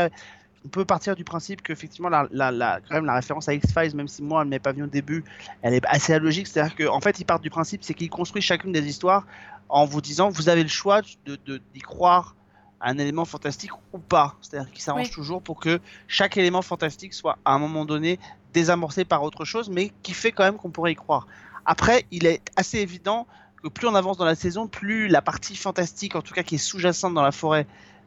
On 0.65 0.67
peut 0.67 0.83
partir 0.85 1.15
du 1.15 1.23
principe 1.23 1.61
qu'effectivement, 1.61 2.09
la, 2.09 2.27
la, 2.31 2.51
la, 2.51 2.79
quand 2.81 2.95
même, 2.95 3.05
la 3.05 3.13
référence 3.13 3.47
à 3.47 3.53
X-Files, 3.53 3.95
même 3.95 4.07
si 4.07 4.23
moi, 4.23 4.41
elle 4.41 4.47
m'est 4.47 4.59
pas 4.59 4.71
venue 4.71 4.83
au 4.83 4.87
début, 4.87 5.23
elle 5.61 5.75
est 5.75 5.85
assez 5.85 6.17
logique. 6.17 6.47
C'est-à-dire 6.47 6.75
qu'en 6.75 6.99
fait, 6.99 7.19
ils 7.19 7.25
partent 7.25 7.43
du 7.43 7.51
principe, 7.51 7.83
c'est 7.83 7.93
qu'ils 7.93 8.09
construisent 8.09 8.43
chacune 8.43 8.71
des 8.71 8.85
histoires 8.87 9.27
en 9.69 9.85
vous 9.85 10.01
disant, 10.01 10.29
vous 10.29 10.49
avez 10.49 10.63
le 10.63 10.69
choix 10.69 11.01
de, 11.25 11.37
de- 11.45 11.61
d'y 11.73 11.81
croire 11.81 12.35
un 12.81 12.97
élément 12.97 13.25
fantastique 13.25 13.71
ou 13.93 13.99
pas. 13.99 14.35
C'est-à-dire 14.41 14.71
qu'ils 14.71 14.81
s'arrangent 14.81 15.07
Oui. 15.07 15.13
toujours 15.13 15.41
pour 15.41 15.59
que 15.59 15.79
chaque 16.07 16.35
élément 16.37 16.61
fantastique 16.61 17.13
soit 17.13 17.37
à 17.45 17.53
un 17.53 17.59
moment 17.59 17.85
donné 17.85 18.19
désamorcé 18.53 19.05
par 19.05 19.21
autre 19.23 19.45
chose, 19.45 19.69
mais 19.69 19.91
qui 20.01 20.13
fait 20.13 20.31
quand 20.31 20.43
même 20.43 20.57
qu'on 20.57 20.71
pourrait 20.71 20.93
y 20.93 20.95
croire. 20.95 21.27
Après, 21.65 22.05
il 22.11 22.25
est 22.25 22.41
assez 22.55 22.79
évident 22.79 23.27
que 23.61 23.67
plus 23.69 23.87
on 23.87 23.95
avance 23.95 24.17
dans 24.17 24.25
la 24.25 24.35
saison, 24.35 24.67
plus 24.67 25.07
la 25.07 25.21
partie 25.21 25.55
fantastique, 25.55 26.15
en 26.15 26.21
tout 26.21 26.33
cas 26.33 26.43
qui 26.43 26.55
est 26.55 26.59
sous-jacente 26.59 27.13
dans 27.13 27.23
la 27.23 27.31
forêt, 27.31 27.65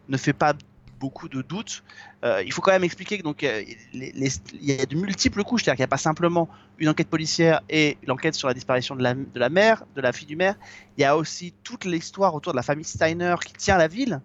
ne 0.09 0.17
fait 0.17 0.33
pas 0.33 0.55
beaucoup 0.99 1.28
de 1.28 1.43
doutes. 1.43 1.83
Euh, 2.25 2.42
il 2.44 2.53
faut 2.53 2.61
quand 2.62 2.73
même 2.73 2.85
expliquer 2.85 3.18
que 3.18 3.23
donc 3.23 3.42
euh, 3.44 3.62
il 3.92 4.61
y 4.61 4.73
a 4.73 4.87
de 4.87 4.96
multiples 4.96 5.42
couches, 5.44 5.62
c'est-à-dire 5.64 5.77
qu'il 5.77 5.83
n'y 5.83 5.92
a 5.92 5.96
pas 5.96 5.96
simplement 5.99 6.49
une 6.79 6.88
enquête 6.88 7.09
policière 7.09 7.61
et 7.68 7.96
l'enquête 8.07 8.35
sur 8.35 8.49
la 8.49 8.55
disparition 8.55 8.96
de 8.96 9.03
la, 9.03 9.14
de 9.14 9.38
la 9.38 9.49
mère, 9.51 9.85
de 9.94 10.01
la 10.01 10.12
fille 10.12 10.27
du 10.27 10.37
maire. 10.37 10.57
Il 10.96 11.03
y 11.03 11.05
a 11.05 11.16
aussi 11.16 11.55
toute 11.64 11.85
l'histoire 11.85 12.35
autour 12.35 12.53
de 12.53 12.57
la 12.57 12.62
famille 12.62 12.85
Steiner 12.85 13.37
qui 13.44 13.53
tient 13.55 13.79
la 13.79 13.88
ville. 13.88 14.20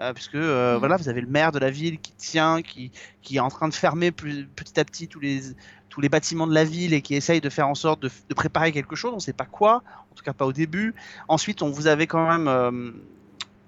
euh, 0.00 0.12
puisque 0.12 0.34
euh, 0.34 0.74
Mhm. 0.74 0.78
voilà, 0.80 0.96
vous 0.98 1.08
avez 1.08 1.22
le 1.22 1.26
maire 1.26 1.52
de 1.52 1.58
la 1.58 1.70
ville 1.70 1.98
qui 2.00 2.12
tient, 2.12 2.60
qui, 2.62 2.92
qui 3.22 3.36
est 3.36 3.40
en 3.40 3.48
train 3.48 3.68
de 3.68 3.74
fermer 3.74 4.12
plus- 4.12 4.46
petit 4.48 4.78
à 4.78 4.84
petit 4.84 5.08
tous 5.08 5.20
les, 5.20 5.40
tous 5.88 6.00
les 6.02 6.08
bâtiments 6.10 6.46
de 6.46 6.52
la 6.54 6.64
ville 6.64 6.92
et 6.92 7.00
qui 7.00 7.14
essaye 7.14 7.40
de 7.40 7.48
faire 7.48 7.66
en 7.68 7.74
sorte 7.74 8.02
de, 8.02 8.10
de 8.28 8.34
préparer 8.34 8.72
quelque 8.72 8.94
chose. 8.94 9.12
On 9.12 9.16
ne 9.16 9.20
sait 9.20 9.32
pas 9.32 9.46
quoi, 9.46 9.82
en 10.10 10.14
tout 10.14 10.22
cas 10.22 10.34
pas 10.34 10.44
au 10.46 10.52
début. 10.52 10.94
Ensuite, 11.28 11.62
on 11.62 11.70
vous 11.70 11.86
avez 11.86 12.06
quand 12.06 12.28
même 12.28 12.46
euh, 12.48 12.92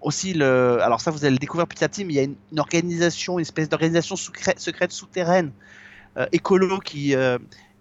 aussi 0.01 0.35
le. 0.35 0.79
Alors 0.83 1.01
ça, 1.01 1.11
vous 1.11 1.25
allez 1.25 1.33
le 1.33 1.39
découvrir 1.39 1.67
petit 1.67 1.85
à 1.85 1.89
petit, 1.89 2.05
mais 2.05 2.13
il 2.15 2.17
y 2.17 2.21
a 2.21 2.25
une, 2.25 2.37
organisation, 2.59 3.39
une 3.39 3.43
espèce 3.43 3.69
d'organisation 3.69 4.17
secrète, 4.17 4.93
souterraine 4.93 5.53
euh, 6.17 6.27
écolo 6.33 6.79
qui 6.79 7.15
euh, 7.15 7.39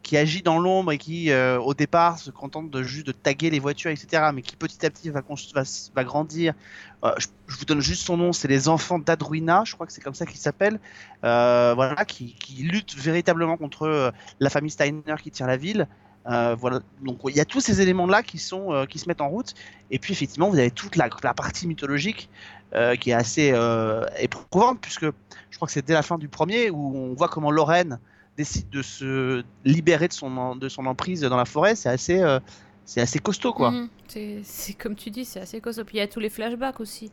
qui 0.08 0.16
agit 0.16 0.42
dans 0.42 0.58
l'ombre 0.58 0.94
et 0.94 0.98
qui, 0.98 1.32
euh, 1.32 1.60
au 1.60 1.74
départ, 1.74 2.18
se 2.18 2.32
contente 2.32 2.70
de 2.72 2.82
juste 2.82 3.06
de 3.08 3.12
taguer 3.12 3.50
les 3.50 3.60
voitures, 3.60 3.92
etc., 3.92 4.30
mais 4.34 4.42
qui 4.42 4.56
petit 4.56 4.86
à 4.86 4.90
petit 4.90 5.10
va, 5.10 5.22
va, 5.96 6.04
grandir. 6.06 6.54
Euh, 7.04 7.12
je, 7.18 7.28
vous 7.50 7.66
donne 7.66 7.82
juste 7.82 8.04
son 8.04 8.16
nom, 8.16 8.32
c'est 8.32 8.48
les 8.48 8.70
enfants 8.70 9.00
d'Adruina, 9.00 9.64
je 9.66 9.74
crois 9.74 9.86
que 9.86 9.92
c'est 9.92 10.00
comme 10.00 10.14
ça 10.14 10.26
qu'ils 10.26 10.40
s'appellent, 10.40 10.80
voilà, 11.22 12.06
qui, 12.08 12.36
qui 12.36 12.64
luttent 12.64 12.96
véritablement 12.96 13.58
contre 13.58 14.14
la 14.40 14.50
famille 14.50 14.72
Steiner 14.72 15.02
qui 15.22 15.30
tient 15.30 15.46
la 15.46 15.58
ville. 15.58 15.90
Euh, 16.30 16.56
voilà, 16.56 16.82
donc 17.02 17.20
il 17.30 17.36
y 17.36 17.40
a 17.40 17.46
tous 17.46 17.62
ces 17.62 17.80
éléments-là 17.80 18.22
qui 18.22 18.38
sont 18.38 18.74
euh, 18.74 18.86
qui 18.86 19.00
se 19.00 19.08
mettent 19.08 19.22
en 19.22 19.30
route, 19.30 19.54
et 19.92 20.00
puis 20.00 20.12
effectivement 20.12 20.50
vous 20.50 20.60
avez 20.60 20.72
toute 20.72 20.98
la, 20.98 21.10
partie 21.10 21.68
mythologique 21.68 22.30
euh, 22.76 22.96
qui 22.96 23.12
est 23.12 23.14
assez 23.14 23.54
éprouvante 24.20 24.80
puisque 24.82 25.06
je 25.06 25.56
crois 25.56 25.68
que 25.68 25.72
c'est 25.72 25.86
dès 25.86 25.94
la 25.94 26.02
fin 26.02 26.18
du 26.18 26.28
premier 26.28 26.70
où 26.70 26.98
on 26.98 27.14
voit 27.14 27.30
comment 27.30 27.50
Lorraine 27.50 28.00
décide 28.36 28.70
de 28.70 28.82
se 28.82 29.44
libérer 29.64 30.10
de 30.10 30.14
son 30.14 30.56
de 30.56 30.68
son 30.68 30.86
emprise 30.86 31.22
dans 31.22 31.38
la 31.38 31.46
forêt, 31.46 31.76
c'est 31.76 31.90
assez 31.90 32.22
c'est 32.84 33.02
assez 33.02 33.20
costaud 33.20 33.54
quoi. 33.54 33.72
Mhm. 33.72 33.90
C'est 34.44 34.74
comme 34.74 34.96
tu 34.96 35.10
dis, 35.10 35.24
c'est 35.24 35.40
assez 35.40 35.62
costaud. 35.62 35.86
Puis 35.86 35.98
il 35.98 36.00
y 36.00 36.04
a 36.04 36.08
tous 36.08 36.20
les 36.20 36.30
flashbacks 36.30 36.80
aussi. 36.80 37.12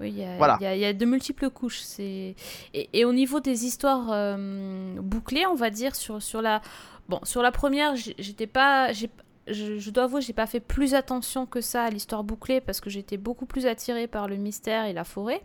Oui, 0.00 0.10
il 0.10 0.18
y 0.18 0.24
a, 0.24 0.36
Voilà. 0.36 0.58
il 0.60 0.76
y 0.76 0.80
y 0.80 0.84
a 0.84 0.92
de 0.92 1.04
multiples 1.06 1.50
couches. 1.50 1.82
Et, 1.98 2.34
et 2.74 3.04
au 3.04 3.12
niveau 3.12 3.40
des 3.40 3.64
histoires 3.64 4.10
euh, 4.12 4.96
bouclées, 5.00 5.46
on 5.46 5.54
va 5.54 5.70
dire 5.70 5.94
sur 5.96 6.22
sur 6.22 6.42
la 6.42 6.60
bon 7.08 7.20
sur 7.24 7.42
la 7.42 7.52
première, 7.52 7.94
j'étais 7.96 8.46
pas 8.46 8.92
je 8.92 9.90
dois 9.90 10.04
avouer, 10.04 10.20
j'ai 10.20 10.32
pas 10.32 10.46
fait 10.46 10.60
plus 10.60 10.94
attention 10.94 11.46
que 11.46 11.60
ça 11.60 11.84
à 11.84 11.90
l'histoire 11.90 12.24
bouclée 12.24 12.60
parce 12.60 12.80
que 12.80 12.90
j'étais 12.90 13.16
beaucoup 13.16 13.46
plus 13.46 13.66
attirée 13.66 14.08
par 14.08 14.26
le 14.28 14.36
mystère 14.36 14.86
et 14.86 14.92
la 14.92 15.04
forêt. 15.04 15.42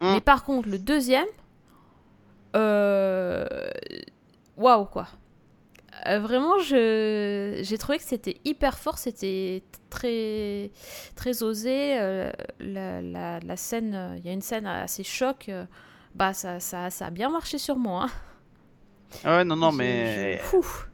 Mm. 0.00 0.14
Mais 0.14 0.20
par 0.20 0.42
contre, 0.44 0.68
le 0.68 0.78
deuxième, 0.78 1.26
euh, 2.56 3.46
waouh 4.56 4.86
quoi. 4.86 5.06
Euh, 6.06 6.18
vraiment, 6.20 6.58
j'ai 6.58 7.76
trouvé 7.78 7.98
que 7.98 8.04
c'était 8.04 8.38
hyper 8.44 8.78
fort, 8.78 8.98
c'était 8.98 9.62
très 9.90 10.70
très 11.16 11.42
osé. 11.42 11.98
euh, 11.98 12.30
la, 12.60 13.02
la, 13.02 13.40
la 13.40 13.56
scène, 13.56 13.94
euh, 13.94 14.16
il 14.18 14.24
y 14.26 14.28
a 14.30 14.32
une 14.32 14.40
scène 14.42 14.66
assez 14.66 15.04
choc. 15.04 15.50
bah 16.14 16.32
ça, 16.32 16.58
ça, 16.60 16.90
ça 16.90 17.06
a 17.06 17.10
bien 17.10 17.28
marché 17.30 17.58
sur 17.58 17.76
moi. 17.76 18.04
hein. 18.04 18.10
Ah 19.24 19.36
ouais 19.38 19.44
non 19.44 19.56
non 19.56 19.72
mais 19.72 20.40
Ouf. 20.52 20.88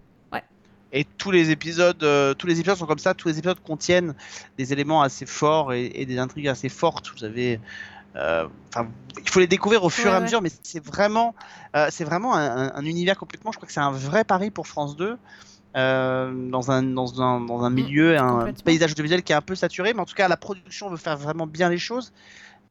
et 0.92 1.05
tous 1.05 1.31
les 1.33 1.51
épisodes 1.51 2.03
euh, 2.05 2.33
tous 2.33 2.47
les 2.47 2.59
épisodes 2.61 2.79
sont 2.79 2.87
comme 2.87 2.99
ça, 2.99 3.12
tous 3.12 3.29
les 3.29 3.38
épisodes 3.38 3.61
contiennent 3.61 4.14
des 4.57 4.73
éléments 4.73 5.03
assez 5.03 5.27
forts 5.27 5.73
et, 5.75 5.87
et 5.95 6.07
des 6.07 6.19
intrigues 6.19 6.49
assez 6.49 6.69
fortes. 6.69 7.12
Vous 7.16 7.25
avez 7.25 7.61
enfin, 8.74 8.88
il 9.22 9.29
faut 9.31 9.40
les 9.40 9.46
découvrir 9.46 9.85
au 9.85 9.90
fur 9.90 10.11
Ouais, 10.11 10.12
et 10.12 10.16
à 10.16 10.20
ouais. 10.20 10.24
mesure, 10.24 10.42
mais 10.42 10.50
c'est 10.62 10.85
vraiment, 10.85 11.35
euh, 11.76 11.88
c'est 11.90 12.05
vraiment 12.05 12.35
un, 12.35 12.68
un- 12.68 12.72
un 12.74 12.85
univers 12.85 13.16
complètement. 13.18 13.52
Je 13.52 13.57
crois 13.59 13.66
que 13.66 13.72
c'est 13.72 13.81
un 13.81 13.90
vrai 13.92 14.24
pari 14.24 14.50
pour 14.50 14.66
France 14.66 14.96
2 14.96 15.18
euh, 15.76 16.50
dans 16.50 16.70
un 16.70 16.83
dans 16.83 17.22
un 17.22 17.40
dans 17.40 17.62
un 17.64 17.70
milieu, 17.70 18.18
un 18.18 18.48
Mm, 18.48 18.52
paysage 18.64 18.92
audiovisuel 18.92 19.22
qui 19.22 19.33
est 19.33 19.37
un 19.37 19.42
peu 19.42 19.55
saturé, 19.55 19.94
mais 19.94 20.00
en 20.00 20.07
tout 20.07 20.14
cas 20.14 20.29
la 20.29 20.37
production 20.38 20.88
veut 20.90 20.96
faire 20.96 21.16
vraiment 21.18 21.46
bien 21.46 21.68
les 21.70 21.79
choses, 21.79 22.12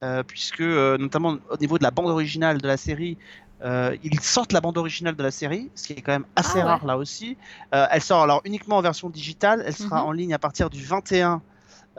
euh, 0.04 0.24
puisque 0.24 0.62
euh, 0.62 0.98
notamment 0.98 1.38
au 1.50 1.58
niveau 1.58 1.78
de 1.78 1.84
la 1.84 1.92
bande 1.92 2.10
originale 2.10 2.60
de 2.62 2.68
la 2.68 2.78
série. 2.78 3.18
euh, 3.64 3.96
ils 4.04 4.20
sortent 4.22 4.52
la 4.54 4.62
bande 4.62 4.78
originale 4.78 5.16
de 5.16 5.24
la 5.24 5.32
série, 5.32 5.72
ce 5.76 5.88
qui 5.88 5.94
est 5.94 6.02
quand 6.02 6.12
même 6.12 6.26
assez 6.36 6.62
Ah 6.62 6.66
ouais. 6.66 6.66
rare 6.70 6.86
là 6.86 6.98
aussi. 6.98 7.38
Euh, 7.74 7.88
elle 7.92 8.02
sort 8.02 8.22
alors 8.24 8.42
uniquement 8.46 8.78
en 8.78 8.82
version 8.82 9.10
digitale. 9.10 9.64
Elle 9.66 9.76
sera 9.76 10.04
Mhm. 10.04 10.06
en 10.06 10.12
ligne 10.12 10.34
à 10.34 10.40
partir 10.40 10.70
du 10.70 10.84
21 10.84 11.42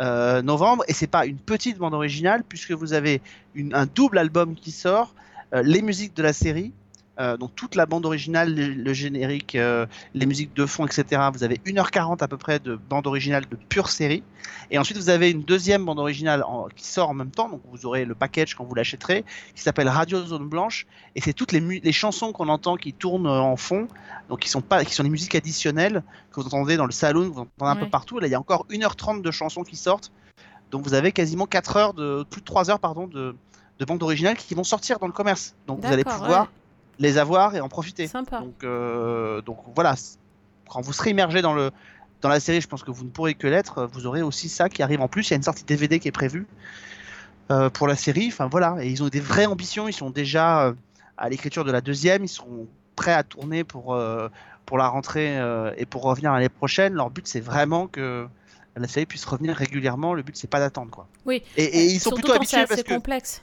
euh, 0.00 0.42
novembre 0.42 0.84
et 0.88 0.92
c'est 0.92 1.06
pas 1.06 1.26
une 1.26 1.38
petite 1.38 1.78
bande 1.78 1.94
originale 1.94 2.44
puisque 2.46 2.72
vous 2.72 2.92
avez 2.92 3.20
un 3.72 3.86
double 3.86 4.18
album 4.18 4.54
qui 4.54 4.70
sort, 4.70 5.14
euh, 5.54 5.62
les 5.62 5.80
musiques 5.80 6.14
de 6.14 6.22
la 6.22 6.32
série 6.32 6.72
Euh, 7.18 7.36
donc 7.38 7.54
toute 7.54 7.74
la 7.76 7.86
bande 7.86 8.04
originale, 8.04 8.54
le, 8.54 8.66
le 8.68 8.92
générique, 8.92 9.54
euh, 9.54 9.86
les 10.14 10.26
musiques 10.26 10.52
de 10.54 10.66
fond, 10.66 10.84
etc. 10.86 11.22
Vous 11.32 11.44
avez 11.44 11.56
1h40 11.64 12.22
à 12.22 12.28
peu 12.28 12.36
près 12.36 12.58
de 12.58 12.76
bande 12.76 13.06
originale 13.06 13.44
de 13.50 13.56
pure 13.56 13.88
série. 13.88 14.22
Et 14.70 14.78
ensuite 14.78 14.98
vous 14.98 15.08
avez 15.08 15.30
une 15.30 15.42
deuxième 15.42 15.84
bande 15.84 15.98
originale 15.98 16.42
en- 16.44 16.68
qui 16.74 16.84
sort 16.86 17.08
en 17.08 17.14
même 17.14 17.30
temps, 17.30 17.48
donc 17.48 17.62
vous 17.72 17.86
aurez 17.86 18.04
le 18.04 18.14
package 18.14 18.54
quand 18.54 18.64
vous 18.64 18.74
l'achèterez, 18.74 19.24
qui 19.54 19.62
s'appelle 19.62 19.88
Radio 19.88 20.22
Zone 20.24 20.46
Blanche. 20.48 20.86
Et 21.14 21.20
c'est 21.22 21.32
toutes 21.32 21.52
les, 21.52 21.60
les 21.60 21.92
chansons 21.92 22.32
qu'on 22.32 22.48
entend 22.48 22.76
qui 22.76 22.92
tournent 22.92 23.26
euh, 23.26 23.40
en 23.40 23.56
fond, 23.56 23.88
donc 24.28 24.40
qui 24.40 24.48
sont, 24.50 24.60
pas, 24.60 24.84
qui 24.84 24.92
sont 24.94 25.02
des 25.02 25.08
musiques 25.08 25.34
additionnelles 25.34 26.02
que 26.32 26.40
vous 26.40 26.46
entendez 26.46 26.76
dans 26.76 26.86
le 26.86 26.92
salon, 26.92 27.30
vous 27.30 27.40
entendez 27.40 27.70
un 27.70 27.76
peu 27.76 27.88
partout. 27.90 28.18
Là 28.18 28.26
il 28.26 28.30
y 28.30 28.34
a 28.34 28.40
encore 28.40 28.66
1h30 28.70 29.22
de 29.22 29.30
chansons 29.30 29.62
qui 29.62 29.76
sortent. 29.76 30.12
Donc 30.70 30.82
vous 30.84 30.92
avez 30.94 31.12
quasiment 31.12 31.46
4 31.46 31.76
heures 31.76 31.94
de, 31.94 32.24
plus 32.28 32.40
de 32.40 32.46
3 32.46 32.70
heures 32.70 32.80
pardon, 32.80 33.06
de, 33.06 33.34
de 33.78 33.84
bande 33.84 34.02
originale 34.02 34.36
qui 34.36 34.54
vont 34.54 34.64
sortir 34.64 34.98
dans 34.98 35.06
le 35.06 35.12
commerce. 35.12 35.54
Donc 35.66 35.78
vous 35.80 35.86
allez 35.94 36.04
pouvoir 36.04 36.42
ouais. 36.42 36.48
Les 36.98 37.18
avoir 37.18 37.54
et 37.54 37.60
en 37.60 37.68
profiter. 37.68 38.06
Sympa. 38.06 38.40
Donc, 38.40 38.64
euh, 38.64 39.40
donc 39.42 39.58
voilà, 39.74 39.94
quand 40.68 40.80
vous 40.80 40.92
serez 40.92 41.10
immergé 41.10 41.42
dans, 41.42 41.54
le, 41.54 41.70
dans 42.22 42.28
la 42.28 42.40
série, 42.40 42.60
je 42.60 42.68
pense 42.68 42.82
que 42.82 42.90
vous 42.90 43.04
ne 43.04 43.10
pourrez 43.10 43.34
que 43.34 43.46
l'être, 43.46 43.88
vous 43.92 44.06
aurez 44.06 44.22
aussi 44.22 44.48
ça 44.48 44.68
qui 44.68 44.82
arrive 44.82 45.00
en 45.00 45.08
plus. 45.08 45.28
Il 45.28 45.30
y 45.32 45.34
a 45.34 45.36
une 45.36 45.42
sortie 45.42 45.64
DVD 45.64 45.98
qui 45.98 46.08
est 46.08 46.12
prévue 46.12 46.46
euh, 47.50 47.70
pour 47.70 47.86
la 47.86 47.96
série. 47.96 48.28
Enfin 48.28 48.48
voilà, 48.48 48.76
et 48.80 48.88
ils 48.88 49.02
ont 49.02 49.08
des 49.08 49.20
vraies 49.20 49.46
ambitions. 49.46 49.88
Ils 49.88 49.92
sont 49.94 50.10
déjà 50.10 50.66
euh, 50.66 50.72
à 51.18 51.28
l'écriture 51.28 51.64
de 51.64 51.72
la 51.72 51.80
deuxième. 51.80 52.24
Ils 52.24 52.28
sont 52.28 52.66
prêts 52.94 53.12
à 53.12 53.22
tourner 53.22 53.62
pour, 53.62 53.98
pour 54.64 54.78
la 54.78 54.88
rentrée 54.88 55.38
et 55.76 55.84
pour 55.84 56.02
revenir 56.02 56.32
l'année 56.32 56.48
prochaine. 56.48 56.94
Leur 56.94 57.10
but, 57.10 57.26
c'est 57.26 57.40
vraiment 57.40 57.88
que 57.88 58.26
la 58.74 58.88
série 58.88 59.04
puisse 59.04 59.26
revenir 59.26 59.54
régulièrement. 59.54 60.14
Le 60.14 60.22
but, 60.22 60.34
c'est 60.34 60.48
pas 60.48 60.60
d'attendre 60.60 60.90
quoi. 60.90 61.06
Oui. 61.26 61.42
Et, 61.58 61.64
et 61.64 61.84
ils 61.84 62.00
sont 62.00 62.10
Surtout 62.10 62.22
plutôt 62.22 62.32
habitués 62.36 62.58
parce 62.60 62.72
assez 62.72 62.84
que 62.84 62.94
complexe. 62.94 63.42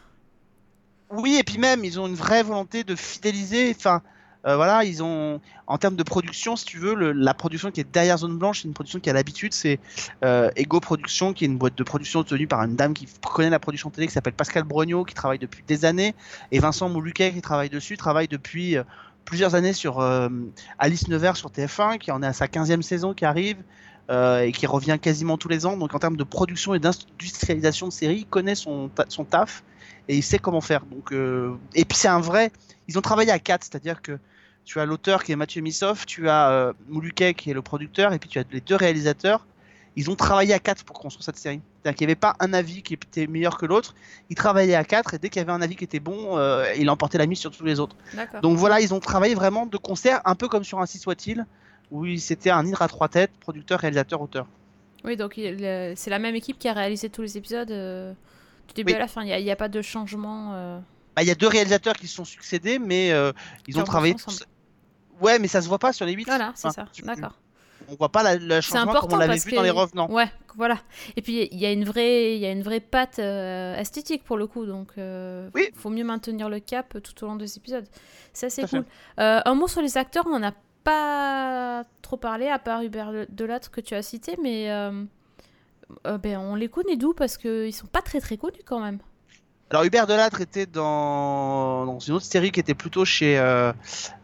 Oui, 1.15 1.37
et 1.37 1.43
puis 1.43 1.57
même, 1.57 1.85
ils 1.85 1.99
ont 1.99 2.07
une 2.07 2.15
vraie 2.15 2.43
volonté 2.43 2.83
de 2.83 2.95
fidéliser. 2.95 3.73
Enfin, 3.77 4.01
euh, 4.45 4.55
voilà, 4.55 4.83
ils 4.83 5.01
ont, 5.03 5.39
en 5.67 5.77
termes 5.77 5.95
de 5.95 6.03
production, 6.03 6.55
si 6.55 6.65
tu 6.65 6.77
veux, 6.77 6.95
la 7.13 7.33
production 7.33 7.71
qui 7.71 7.79
est 7.79 7.89
derrière 7.89 8.17
Zone 8.17 8.37
Blanche, 8.37 8.61
c'est 8.61 8.67
une 8.67 8.73
production 8.73 8.99
qui 8.99 9.09
a 9.09 9.13
l'habitude, 9.13 9.53
c'est 9.53 9.79
euh, 10.23 10.49
Ego 10.55 10.79
Production, 10.79 11.33
qui 11.33 11.45
est 11.45 11.47
une 11.47 11.57
boîte 11.57 11.77
de 11.77 11.83
production 11.83 12.23
tenue 12.23 12.47
par 12.47 12.61
une 12.63 12.75
dame 12.75 12.93
qui 12.93 13.07
connaît 13.21 13.49
la 13.49 13.59
production 13.59 13.89
télé, 13.89 14.07
qui 14.07 14.13
s'appelle 14.13 14.33
Pascal 14.33 14.63
Brognaud, 14.63 15.05
qui 15.05 15.13
travaille 15.13 15.39
depuis 15.39 15.63
des 15.65 15.85
années, 15.85 16.13
et 16.51 16.59
Vincent 16.59 16.89
Moulouquet, 16.89 17.31
qui 17.31 17.41
travaille 17.41 17.69
dessus, 17.69 17.95
travaille 17.95 18.27
depuis 18.27 18.75
euh, 18.75 18.83
plusieurs 19.23 19.55
années 19.55 19.71
sur 19.71 20.01
Alice 20.79 21.07
Nevers 21.07 21.37
sur 21.37 21.49
TF1, 21.49 21.97
qui 21.97 22.11
en 22.11 22.21
est 22.21 22.27
à 22.27 22.33
sa 22.33 22.47
15e 22.47 22.81
saison 22.81 23.13
qui 23.13 23.23
arrive. 23.23 23.55
et 24.11 24.51
qui 24.51 24.67
revient 24.67 24.97
quasiment 25.01 25.37
tous 25.37 25.47
les 25.47 25.65
ans. 25.65 25.77
Donc 25.77 25.95
en 25.95 25.99
termes 25.99 26.17
de 26.17 26.25
production 26.25 26.73
et 26.73 26.79
d'industrialisation 26.79 27.87
de 27.87 27.93
série, 27.93 28.17
il 28.17 28.25
connaît 28.25 28.53
son, 28.53 28.89
son 29.07 29.23
taf 29.23 29.63
et 30.07 30.15
il 30.17 30.23
sait 30.23 30.39
comment 30.39 30.61
faire. 30.61 30.85
Donc, 30.85 31.11
euh, 31.11 31.53
et 31.75 31.85
puis 31.85 31.97
c'est 31.97 32.07
un 32.07 32.19
vrai. 32.19 32.51
Ils 32.87 32.97
ont 32.97 33.01
travaillé 33.01 33.31
à 33.31 33.39
quatre, 33.39 33.63
c'est-à-dire 33.63 34.01
que 34.01 34.17
tu 34.65 34.79
as 34.79 34.85
l'auteur 34.85 35.23
qui 35.23 35.31
est 35.31 35.35
Mathieu 35.35 35.61
Missoff, 35.61 36.05
tu 36.05 36.29
as 36.29 36.49
euh, 36.51 36.73
Moulouquet 36.87 37.33
qui 37.33 37.49
est 37.51 37.53
le 37.53 37.61
producteur, 37.61 38.13
et 38.13 38.19
puis 38.19 38.29
tu 38.29 38.39
as 38.39 38.43
les 38.51 38.61
deux 38.61 38.75
réalisateurs. 38.75 39.45
Ils 39.95 40.09
ont 40.09 40.15
travaillé 40.15 40.53
à 40.53 40.59
quatre 40.59 40.83
pour 40.85 40.97
construire 40.99 41.23
cette 41.23 41.37
série. 41.37 41.61
C'est-à-dire 41.83 41.97
qu'il 41.97 42.07
n'y 42.07 42.11
avait 42.13 42.19
pas 42.19 42.35
un 42.39 42.51
avis 42.53 42.81
qui 42.81 42.95
était 42.95 43.27
meilleur 43.27 43.57
que 43.59 43.65
l'autre. 43.67 43.93
Ils 44.31 44.35
travaillaient 44.35 44.73
à 44.73 44.83
quatre, 44.83 45.13
et 45.13 45.19
dès 45.19 45.29
qu'il 45.29 45.39
y 45.39 45.43
avait 45.43 45.51
un 45.51 45.61
avis 45.61 45.75
qui 45.75 45.83
était 45.83 45.99
bon, 45.99 46.37
euh, 46.37 46.65
il 46.77 46.89
emportait 46.89 47.19
la 47.19 47.27
mise 47.27 47.37
sur 47.39 47.51
tous 47.51 47.63
les 47.63 47.79
autres. 47.79 47.95
Donc 48.41 48.57
voilà, 48.57 48.81
ils 48.81 48.93
ont 48.93 48.99
travaillé 48.99 49.35
vraiment 49.35 49.65
de 49.67 49.77
concert, 49.77 50.19
un 50.25 50.33
peu 50.35 50.47
comme 50.47 50.63
sur 50.63 50.79
Ainsi 50.79 50.97
soit-il, 50.97 51.45
où 51.91 52.05
il- 52.05 52.19
c'était 52.19 52.49
un 52.49 52.65
hydre 52.65 52.81
à 52.81 52.87
trois 52.87 53.07
têtes, 53.07 53.31
producteur, 53.39 53.79
réalisateur, 53.81 54.19
auteur. 54.21 54.47
Oui, 55.05 55.15
donc 55.17 55.33
c'est 55.35 56.09
la 56.09 56.17
même 56.19 56.33
équipe 56.35 56.57
qui 56.57 56.67
a 56.69 56.73
réalisé 56.73 57.09
tous 57.09 57.21
les 57.21 57.37
épisodes 57.37 57.69
euh, 57.69 58.13
du 58.67 58.73
début 58.73 58.91
Oui. 58.91 58.95
à 58.95 58.99
la 58.99 59.07
fin. 59.07 59.21
Il 59.21 59.25
n'y 59.27 59.33
a, 59.33 59.39
il 59.39 59.55
pas 59.55 59.69
de 59.69 59.81
changement. 59.81 60.51
euh, 60.53 60.79
Bah, 61.15 61.21
Il 61.23 61.27
y 61.27 61.31
a 61.31 61.35
deux 61.35 61.47
réalisateurs 61.47 61.93
qui 61.95 62.07
se 62.07 62.15
sont 62.15 62.25
succédés, 62.25 62.79
mais 62.79 63.11
euh, 63.11 63.31
ils 63.67 63.79
ont 63.79 63.83
travaillé. 63.83 64.15
ensemble. 64.15 64.37
Ouais, 65.21 65.39
mais 65.39 65.47
ça 65.47 65.61
se 65.61 65.67
voit 65.67 65.79
pas 65.79 65.93
sur 65.93 66.05
les 66.05 66.13
8. 66.13 66.25
Voilà, 66.25 66.51
c'est 66.55 66.71
ça. 66.71 66.85
D'accord. 67.03 67.37
On 67.89 67.95
voit 67.95 68.09
pas 68.09 68.23
la- 68.23 68.37
le 68.37 68.61
changement 68.61 68.93
comme 68.93 69.13
on 69.13 69.17
l'avait 69.17 69.35
vu 69.35 69.51
que 69.51 69.55
dans 69.55 69.61
les 69.61 69.69
revenants. 69.69 70.09
Ouais, 70.09 70.31
voilà. 70.55 70.77
Et 71.17 71.21
puis 71.21 71.49
il 71.51 71.59
y 71.59 71.65
a 71.65 71.71
une 71.71 71.83
vraie, 71.83 72.35
il 72.35 72.39
y 72.41 72.45
a 72.45 72.51
une 72.51 72.63
vraie 72.63 72.79
patte 72.79 73.19
euh, 73.19 73.75
esthétique 73.77 74.23
pour 74.23 74.37
le 74.37 74.47
coup, 74.47 74.65
donc 74.65 74.93
Oui. 74.97 75.69
faut 75.75 75.89
mieux 75.89 76.05
maintenir 76.05 76.47
le 76.49 76.59
cap 76.61 76.97
tout 77.03 77.23
au 77.23 77.27
long 77.27 77.35
des 77.35 77.57
épisodes. 77.57 77.85
Ça 78.31 78.49
c'est 78.49 78.67
cool. 78.69 78.85
Un 79.17 79.53
mot 79.55 79.67
sur 79.67 79.81
les 79.81 79.97
acteurs, 79.97 80.23
on 80.27 80.39
n'en 80.39 80.47
a 80.47 80.53
pas 80.83 81.83
trop 82.01 82.17
parlé 82.17 82.47
à 82.47 82.57
part 82.59 82.81
Hubert 82.83 83.11
Delattre 83.29 83.69
que 83.71 83.81
tu 83.81 83.95
as 83.95 84.01
cité, 84.01 84.37
mais 84.41 84.69
euh, 86.07 86.17
ben 86.17 86.37
on 86.37 86.55
les 86.55 86.67
connaît 86.69 86.95
d'où 86.97 87.13
parce 87.13 87.37
qu'ils 87.37 87.73
sont 87.73 87.87
pas 87.87 88.01
très 88.01 88.19
très 88.21 88.37
connus 88.37 88.61
quand 88.65 88.79
même. 88.79 88.99
Alors 89.69 89.85
Hubert 89.85 90.05
Delattre 90.05 90.39
était 90.41 90.67
dans, 90.67 91.85
dans 91.85 91.97
une 91.99 92.13
autre 92.13 92.25
série 92.25 92.51
qui 92.51 92.59
était 92.59 92.75
plutôt 92.75 93.05
chez 93.05 93.39
euh, 93.39 93.73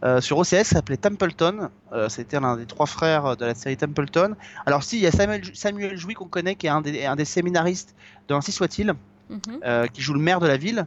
euh, 0.03 0.21
sur 0.21 0.37
OCS, 0.37 0.63
s'appelait 0.65 0.97
Templeton. 0.97 1.69
Euh, 1.91 2.07
C'était 2.07 2.39
l'un 2.39 2.55
des 2.55 2.67
trois 2.67 2.85
frères 2.85 3.35
de 3.35 3.45
la 3.45 3.55
série 3.55 3.75
Templeton. 3.75 4.35
Alors 4.67 4.83
si, 4.83 4.97
il 4.97 5.01
y 5.01 5.07
a 5.07 5.11
Samuel, 5.11 5.41
Samuel 5.55 5.97
Jouy 5.97 6.13
qu'on 6.13 6.27
connaît, 6.27 6.53
qui 6.55 6.67
est 6.67 6.69
un 6.69 6.81
des, 6.81 7.05
un 7.05 7.15
des 7.15 7.25
séminaristes 7.25 7.95
de 8.27 8.35
Ainsi 8.35 8.51
soit-il, 8.51 8.93
Mhm. 9.29 9.87
qui 9.93 10.01
joue 10.01 10.13
le 10.13 10.19
maire 10.19 10.39
de 10.39 10.47
la 10.47 10.57
ville. 10.57 10.85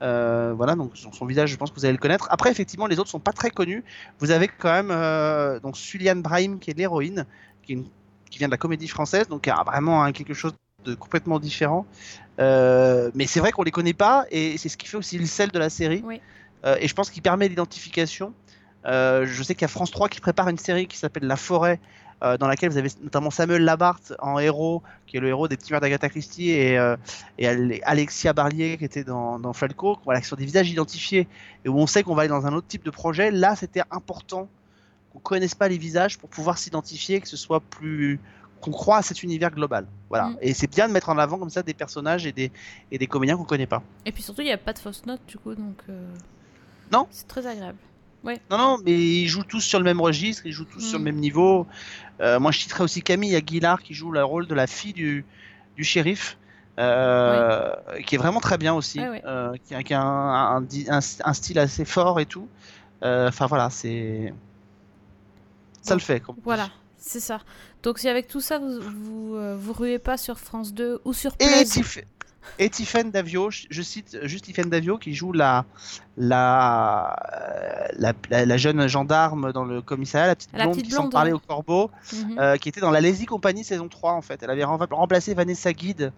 Voilà, 0.00 0.74
donc 0.76 0.92
son, 0.96 1.12
son 1.12 1.26
visage, 1.26 1.48
je 1.50 1.56
pense 1.56 1.70
que 1.70 1.76
vous 1.76 1.84
allez 1.84 1.92
le 1.92 1.98
connaître. 1.98 2.26
Après, 2.30 2.50
effectivement, 2.50 2.86
les 2.86 2.98
autres 2.98 3.10
sont 3.10 3.20
pas 3.20 3.32
très 3.32 3.50
connus. 3.50 3.82
Vous 4.18 4.30
avez 4.32 4.48
quand 4.48 4.82
même 4.82 5.60
donc 5.60 5.76
Suliane 5.76 6.20
Brahim, 6.22 6.58
qui 6.58 6.70
est 6.70 6.74
l'héroïne, 6.78 7.24
qui, 7.62 7.72
est 7.72 7.76
une- 7.76 7.86
qui 8.34 8.38
vient 8.40 8.48
de 8.48 8.52
la 8.52 8.58
comédie 8.58 8.88
française, 8.88 9.28
donc 9.28 9.42
qui 9.42 9.50
a 9.50 9.62
vraiment 9.62 10.02
hein, 10.02 10.10
quelque 10.10 10.34
chose 10.34 10.54
de 10.84 10.96
complètement 10.96 11.38
différent. 11.38 11.86
Euh, 12.40 13.12
mais 13.14 13.28
c'est 13.28 13.38
vrai 13.38 13.52
qu'on 13.52 13.62
les 13.62 13.70
connaît 13.70 13.94
pas, 13.94 14.26
et 14.32 14.58
c'est 14.58 14.68
ce 14.68 14.76
qui 14.76 14.88
fait 14.88 14.96
aussi 14.96 15.16
le 15.20 15.26
sel 15.26 15.52
de 15.52 15.58
la 15.60 15.70
série. 15.70 16.02
Oui. 16.04 16.20
Euh, 16.66 16.76
et 16.80 16.88
je 16.88 16.94
pense 16.94 17.10
qu'il 17.10 17.22
permet 17.22 17.46
l'identification. 17.46 18.34
Euh, 18.86 19.24
je 19.24 19.40
sais 19.44 19.54
qu'il 19.54 19.62
y 19.62 19.66
a 19.66 19.68
France 19.68 19.92
3 19.92 20.08
qui 20.08 20.20
prépare 20.20 20.48
une 20.48 20.58
série 20.58 20.88
qui 20.88 20.96
s'appelle 20.96 21.28
La 21.28 21.36
Forêt, 21.36 21.78
dans 22.40 22.48
laquelle 22.48 22.70
vous 22.70 22.78
avez 22.78 22.88
notamment 23.02 23.30
Samuel 23.30 23.62
Labarthe 23.64 24.14
en 24.18 24.38
héros, 24.38 24.82
qui 25.06 25.18
est 25.18 25.20
le 25.20 25.28
héros 25.28 25.46
des 25.46 25.58
petits 25.58 25.72
mères 25.72 25.82
d'Agatha 25.82 26.08
Christie, 26.08 26.50
et, 26.52 26.72
et 27.36 27.46
Ale- 27.46 27.80
Alexia 27.82 28.32
Barlier 28.32 28.78
qui 28.78 28.84
était 28.86 29.04
dans, 29.04 29.38
dans 29.38 29.52
Falco, 29.52 29.98
voilà, 30.06 30.22
qui 30.22 30.26
sont 30.28 30.36
des 30.36 30.46
visages 30.46 30.70
identifiés 30.70 31.28
et 31.66 31.68
où 31.68 31.78
on 31.78 31.86
sait 31.86 32.02
qu'on 32.02 32.14
va 32.14 32.22
aller 32.22 32.30
dans 32.30 32.46
un 32.46 32.54
autre 32.54 32.66
type 32.66 32.82
de 32.82 32.90
projet. 32.90 33.30
Là, 33.30 33.54
c'était 33.56 33.82
important 33.90 34.48
qu'on 35.14 35.20
connaisse 35.20 35.54
pas 35.54 35.68
les 35.68 35.78
visages 35.78 36.18
pour 36.18 36.28
pouvoir 36.28 36.58
s'identifier, 36.58 37.20
que 37.20 37.28
ce 37.28 37.36
soit 37.38 37.60
plus 37.60 38.20
qu'on 38.60 38.70
croit 38.72 38.96
à 38.98 39.02
cet 39.02 39.22
univers 39.22 39.50
global. 39.50 39.86
Voilà. 40.08 40.26
Mm. 40.28 40.36
Et 40.42 40.54
c'est 40.54 40.66
bien 40.70 40.88
de 40.88 40.92
mettre 40.92 41.08
en 41.08 41.18
avant 41.18 41.38
comme 41.38 41.50
ça 41.50 41.62
des 41.62 41.74
personnages 41.74 42.26
et 42.26 42.32
des, 42.32 42.50
et 42.90 42.98
des 42.98 43.06
comédiens 43.06 43.36
qu'on 43.36 43.44
connaît 43.44 43.66
pas. 43.66 43.82
Et 44.06 44.12
puis 44.12 44.22
surtout 44.22 44.40
il 44.42 44.46
n'y 44.46 44.52
a 44.52 44.58
pas 44.58 44.72
de 44.72 44.78
fausse 44.78 45.04
note 45.06 45.20
du 45.28 45.38
coup, 45.38 45.54
donc 45.54 45.76
euh, 45.88 46.06
Non. 46.92 47.06
c'est 47.10 47.28
très 47.28 47.46
agréable. 47.46 47.78
Non, 48.50 48.56
non, 48.56 48.78
mais 48.82 48.92
ils 48.98 49.28
jouent 49.28 49.44
tous 49.44 49.60
sur 49.60 49.78
le 49.78 49.84
même 49.84 50.00
registre, 50.00 50.46
ils 50.46 50.52
jouent 50.52 50.64
tous 50.64 50.80
sur 50.80 50.96
le 50.98 51.02
Mm. 51.02 51.04
même 51.04 51.16
niveau. 51.16 51.66
Euh, 52.20 52.40
moi, 52.40 52.52
je 52.52 52.58
citerai 52.60 52.82
aussi 52.82 53.02
Camille 53.02 53.36
Aguilar 53.36 53.82
qui 53.82 53.92
joue 53.92 54.10
le 54.10 54.24
rôle 54.24 54.46
de 54.46 54.54
la 54.54 54.66
fille 54.66 54.94
du, 54.94 55.26
du 55.76 55.84
shérif. 55.84 56.38
euh, 56.78 57.72
qui 58.06 58.14
est 58.16 58.18
vraiment 58.18 58.40
très 58.40 58.58
bien 58.58 58.74
aussi, 58.74 58.98
Ouais, 58.98 59.08
ouais. 59.08 59.22
euh, 59.26 59.54
qui 59.64 59.74
a, 59.76 59.82
qui 59.84 59.94
a 59.94 60.00
un, 60.02 60.56
un, 60.56 60.60
di- 60.60 60.86
un- 60.88 60.98
un 61.24 61.32
style 61.34 61.58
assez 61.58 61.84
fort 61.84 62.18
et 62.18 62.26
tout. 62.26 62.48
Enfin 63.02 63.46
voilà, 63.46 63.68
c'est 63.70 64.32
ça 65.84 65.94
le 65.94 66.00
fait. 66.00 66.20
comme. 66.20 66.36
Voilà, 66.44 66.68
c'est 66.98 67.20
ça. 67.20 67.40
Donc 67.82 67.98
si 67.98 68.08
avec 68.08 68.26
tout 68.28 68.40
ça 68.40 68.58
vous 68.58 68.80
vous, 68.80 69.34
euh, 69.36 69.56
vous 69.58 69.72
ruez 69.72 69.98
pas 69.98 70.16
sur 70.16 70.38
France 70.38 70.72
2 70.74 71.00
ou 71.04 71.12
sur 71.12 71.36
Tif 71.36 71.98
et 72.58 72.68
Tiffaine 72.68 73.10
Davio, 73.10 73.50
je, 73.50 73.80
cite 73.82 74.18
juste 74.24 74.44
Tiffaine 74.44 74.68
Davio 74.68 74.98
qui 74.98 75.14
joue 75.14 75.32
la 75.32 75.64
la, 76.18 77.16
euh, 77.32 77.86
la, 77.98 78.12
la, 78.30 78.46
la 78.46 78.56
jeune 78.56 78.86
gendarme 78.86 79.52
dans 79.52 79.64
le 79.64 79.80
commissariat, 79.82 80.26
la 80.28 80.34
petite 80.34 80.50
La 80.52 80.64
blonde 80.64 80.74
petite 80.74 80.86
qui 80.88 80.92
s'en 80.94 81.08
parlait 81.08 81.32
au 81.32 81.38
corbeau. 81.38 81.90
Mhm. 82.12 82.38
euh, 82.38 82.56
qui 82.56 82.68
était 82.68 82.80
dans 82.80 82.90
la 82.90 83.00
Lazy 83.00 83.26
Company 83.26 83.64
saison 83.64 83.88
3 83.88 84.12
en 84.12 84.22
fait. 84.22 84.42
Elle 84.42 84.50
avait 84.50 84.64
rem- 84.64 84.86
remplacé 84.90 85.34
Vanessa 85.34 85.72
Guide 85.72 86.12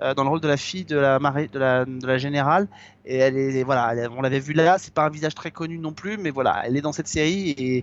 euh, 0.00 0.14
dans 0.14 0.22
le 0.24 0.28
rôle 0.30 0.40
de 0.40 0.48
la 0.48 0.56
fille 0.56 0.84
de 0.84 0.96
la, 0.96 1.18
marée, 1.18 1.48
de 1.48 1.58
la, 1.58 1.84
de 1.84 2.06
la 2.06 2.18
générale. 2.18 2.68
Et 3.04 3.16
elle 3.16 3.36
est, 3.36 3.62
voilà, 3.64 3.94
elle- 3.94 4.10
on 4.16 4.20
l'avait 4.22 4.38
vu 4.40 4.52
là, 4.52 4.76
c'est 4.78 4.92
pas 4.94 5.04
un 5.06 5.10
visage 5.10 5.34
très 5.34 5.50
connu 5.50 5.78
non 5.78 5.92
plus, 5.92 6.18
mais 6.18 6.30
voilà, 6.30 6.62
elle 6.64 6.76
est 6.76 6.80
dans 6.82 6.92
cette 6.92 7.08
série 7.08 7.50
et, 7.50 7.78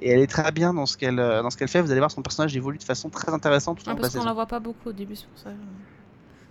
et 0.00 0.10
elle 0.10 0.20
est 0.20 0.26
très 0.26 0.52
bien 0.52 0.74
dans 0.74 0.86
ce 0.86 0.96
qu'elle 0.96 1.18
euh, 1.18 1.42
dans 1.42 1.50
ce 1.50 1.56
qu'elle 1.56 1.68
fait. 1.68 1.80
Vous 1.80 1.90
allez 1.90 2.00
voir, 2.00 2.10
son 2.10 2.22
personnage 2.22 2.56
évolue 2.56 2.78
de 2.78 2.84
façon 2.84 3.08
très 3.08 3.32
intéressante 3.32 3.78
tout 3.78 3.84
Ah, 3.90 3.94
parce 3.94 4.14
qu'on 4.14 4.24
la 4.24 4.32
voit 4.32 4.46
pas 4.46 4.60
beaucoup 4.60 4.90
au 4.90 4.92
début, 4.92 5.16
c'est 5.16 5.26
pour 5.26 5.38
ça. 5.38 5.50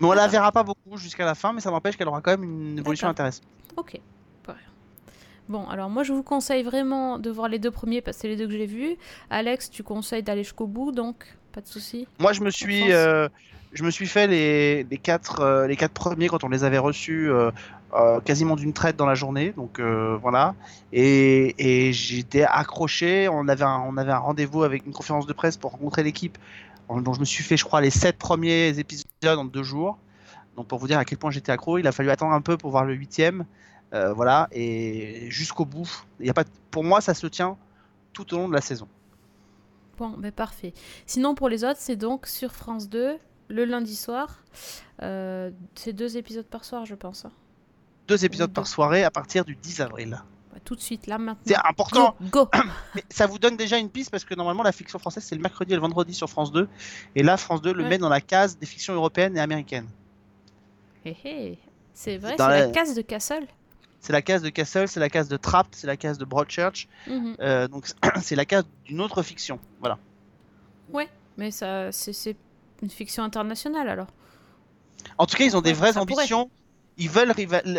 Mais 0.00 0.06
on 0.06 0.12
la 0.12 0.28
verra 0.28 0.52
pas 0.52 0.62
beaucoup 0.62 0.96
jusqu'à 0.98 1.24
la 1.24 1.34
fin, 1.34 1.52
mais 1.52 1.60
ça 1.60 1.70
n'empêche 1.70 1.96
qu'elle 1.96 2.08
aura 2.08 2.20
quand 2.20 2.32
même 2.32 2.42
une 2.44 2.78
évolution 2.78 3.08
intéressante. 3.08 3.44
Ok, 3.76 3.98
pas 4.42 4.52
rien. 4.52 4.60
Bon, 5.48 5.66
alors 5.68 5.88
moi 5.88 6.02
je 6.02 6.12
vous 6.12 6.22
conseille 6.24 6.62
vraiment 6.64 7.18
de 7.18 7.30
voir 7.30 7.48
les 7.48 7.58
deux 7.58 7.70
premiers 7.70 8.02
parce 8.02 8.16
que 8.16 8.22
c'est 8.22 8.28
les 8.28 8.36
deux 8.36 8.46
que 8.46 8.52
j'ai 8.52 8.66
vus. 8.66 8.96
Alex, 9.30 9.70
tu 9.70 9.82
conseilles 9.82 10.22
d'aller 10.22 10.42
jusqu'au 10.42 10.66
bout, 10.66 10.92
donc 10.92 11.36
pas 11.52 11.60
de 11.62 11.66
souci. 11.66 12.06
Moi, 12.18 12.34
je 12.34 12.42
me 12.42 12.50
suis, 12.50 12.92
euh, 12.92 13.28
je 13.72 13.84
me 13.84 13.90
suis 13.90 14.06
fait 14.06 14.26
les, 14.26 14.84
euh, 14.84 15.66
les 15.66 15.76
quatre 15.76 15.92
premiers 15.92 16.28
quand 16.28 16.44
on 16.44 16.48
les 16.48 16.64
avait 16.64 16.78
reçus 16.78 17.30
euh, 17.30 17.50
euh, 17.94 18.20
quasiment 18.20 18.56
d'une 18.56 18.72
traite 18.72 18.96
dans 18.96 19.06
la 19.06 19.14
journée. 19.14 19.52
Donc 19.56 19.80
voilà. 19.80 20.54
Et, 20.92 21.90
j'étais 21.92 22.44
accroché. 22.44 23.28
On 23.28 23.48
avait 23.48 23.64
un, 23.64 24.18
rendez-vous 24.18 24.62
avec 24.62 24.86
une 24.86 24.92
conférence 24.92 25.26
de 25.26 25.32
presse 25.32 25.56
pour 25.56 25.72
rencontrer 25.72 26.02
l'équipe, 26.02 26.38
dont 26.88 27.12
je 27.12 27.20
me 27.20 27.24
suis 27.24 27.44
fait, 27.44 27.56
je 27.56 27.64
crois, 27.64 27.80
les 27.80 27.90
sept 27.90 28.18
premiers 28.18 28.78
épisodes 28.78 29.06
en 29.24 29.44
deux 29.44 29.62
jours. 29.62 29.98
Donc 30.56 30.68
pour 30.68 30.78
vous 30.78 30.86
dire 30.86 30.98
à 30.98 31.04
quel 31.04 31.18
point 31.18 31.30
j'étais 31.30 31.52
accro, 31.52 31.78
il 31.78 31.86
a 31.86 31.92
fallu 31.92 32.10
attendre 32.10 32.32
un 32.32 32.40
peu 32.40 32.56
pour 32.56 32.70
voir 32.70 32.84
le 32.84 32.94
huitième. 32.94 33.44
Voilà, 33.92 34.48
et 34.52 35.30
jusqu'au 35.30 35.64
bout. 35.64 35.88
Y 36.20 36.28
a 36.28 36.34
pas, 36.34 36.44
pour 36.70 36.84
moi, 36.84 37.00
ça 37.00 37.14
se 37.14 37.26
tient 37.26 37.56
tout 38.12 38.34
au 38.34 38.36
long 38.36 38.48
de 38.48 38.52
la 38.52 38.60
saison. 38.60 38.88
Bon, 39.96 40.10
ben 40.18 40.30
parfait. 40.30 40.74
Sinon, 41.06 41.34
pour 41.34 41.48
les 41.48 41.64
autres, 41.64 41.78
c'est 41.78 41.96
donc 41.96 42.26
sur 42.26 42.52
France 42.52 42.90
2, 42.90 43.16
le 43.48 43.64
lundi 43.64 43.94
soir. 43.96 44.42
Euh, 45.02 45.50
c'est 45.74 45.92
deux 45.92 46.16
épisodes 46.16 46.46
par 46.46 46.64
soir, 46.64 46.86
je 46.86 46.94
pense. 46.94 47.24
hein. 47.24 47.32
Deux 48.08 48.24
épisodes 48.24 48.48
Deux. 48.50 48.54
par 48.54 48.66
soirée 48.66 49.04
à 49.04 49.10
partir 49.10 49.44
du 49.44 49.56
10 49.56 49.80
avril. 49.80 50.20
Ouais, 50.54 50.60
tout 50.64 50.74
de 50.76 50.80
suite, 50.80 51.06
là, 51.06 51.18
maintenant. 51.18 51.42
C'est 51.46 51.56
important. 51.68 52.16
Go, 52.30 52.44
go. 52.44 52.50
Mais 52.94 53.02
ça 53.10 53.26
vous 53.26 53.38
donne 53.38 53.56
déjà 53.56 53.78
une 53.78 53.90
piste 53.90 54.10
parce 54.10 54.24
que 54.24 54.34
normalement 54.34 54.62
la 54.62 54.72
fiction 54.72 54.98
française 54.98 55.24
c'est 55.24 55.34
le 55.34 55.42
mercredi 55.42 55.72
et 55.72 55.76
le 55.76 55.80
vendredi 55.82 56.14
sur 56.14 56.30
France 56.30 56.52
2 56.52 56.68
et 57.16 57.22
là 57.22 57.36
France 57.36 57.62
2 57.62 57.72
le 57.72 57.82
Ouais. 57.82 57.88
met 57.90 57.98
dans 57.98 58.08
la 58.08 58.20
case 58.20 58.58
des 58.58 58.66
fictions 58.66 58.94
européennes 58.94 59.36
et 59.36 59.40
américaines. 59.40 59.88
Hé, 61.04 61.16
hé. 61.24 61.58
C'est 61.94 62.16
vrai, 62.18 62.34
c'est 62.36 62.42
la 62.48 62.66
la- 62.66 62.68
case 62.68 62.94
de 62.94 63.02
Castle. 63.02 63.46
C'est 64.00 64.12
la 64.12 64.22
case 64.22 64.42
de 64.42 64.50
Castle, 64.50 64.86
c'est 64.86 65.00
la 65.00 65.08
case 65.08 65.28
de 65.28 65.36
Trapped, 65.36 65.74
c'est 65.74 65.86
la 65.86 65.96
case 65.96 66.18
de 66.18 66.24
Broadchurch, 66.24 66.86
Mhm. 67.08 67.36
euh, 67.40 67.66
donc 67.68 67.86
c'est 68.22 68.36
la 68.36 68.44
case 68.44 68.64
d'une 68.84 69.00
autre 69.00 69.22
fiction. 69.22 69.58
Voilà. 69.80 69.98
Ouais, 70.92 71.08
mais 71.36 71.50
ça, 71.50 71.90
c'est 71.92 72.12
c'est 72.12 72.36
une 72.82 72.90
fiction 72.90 73.22
internationale 73.22 73.88
alors. 73.88 74.08
En 75.18 75.26
tout 75.26 75.36
cas 75.36 75.44
ils 75.44 75.56
ont 75.56 75.62
des 75.62 75.72
vraies 75.72 75.92
ça 75.92 76.00
pourrait. 76.04 76.14
ambitions. 76.22 76.50
Ils 76.98 77.10
veulent 77.10 77.32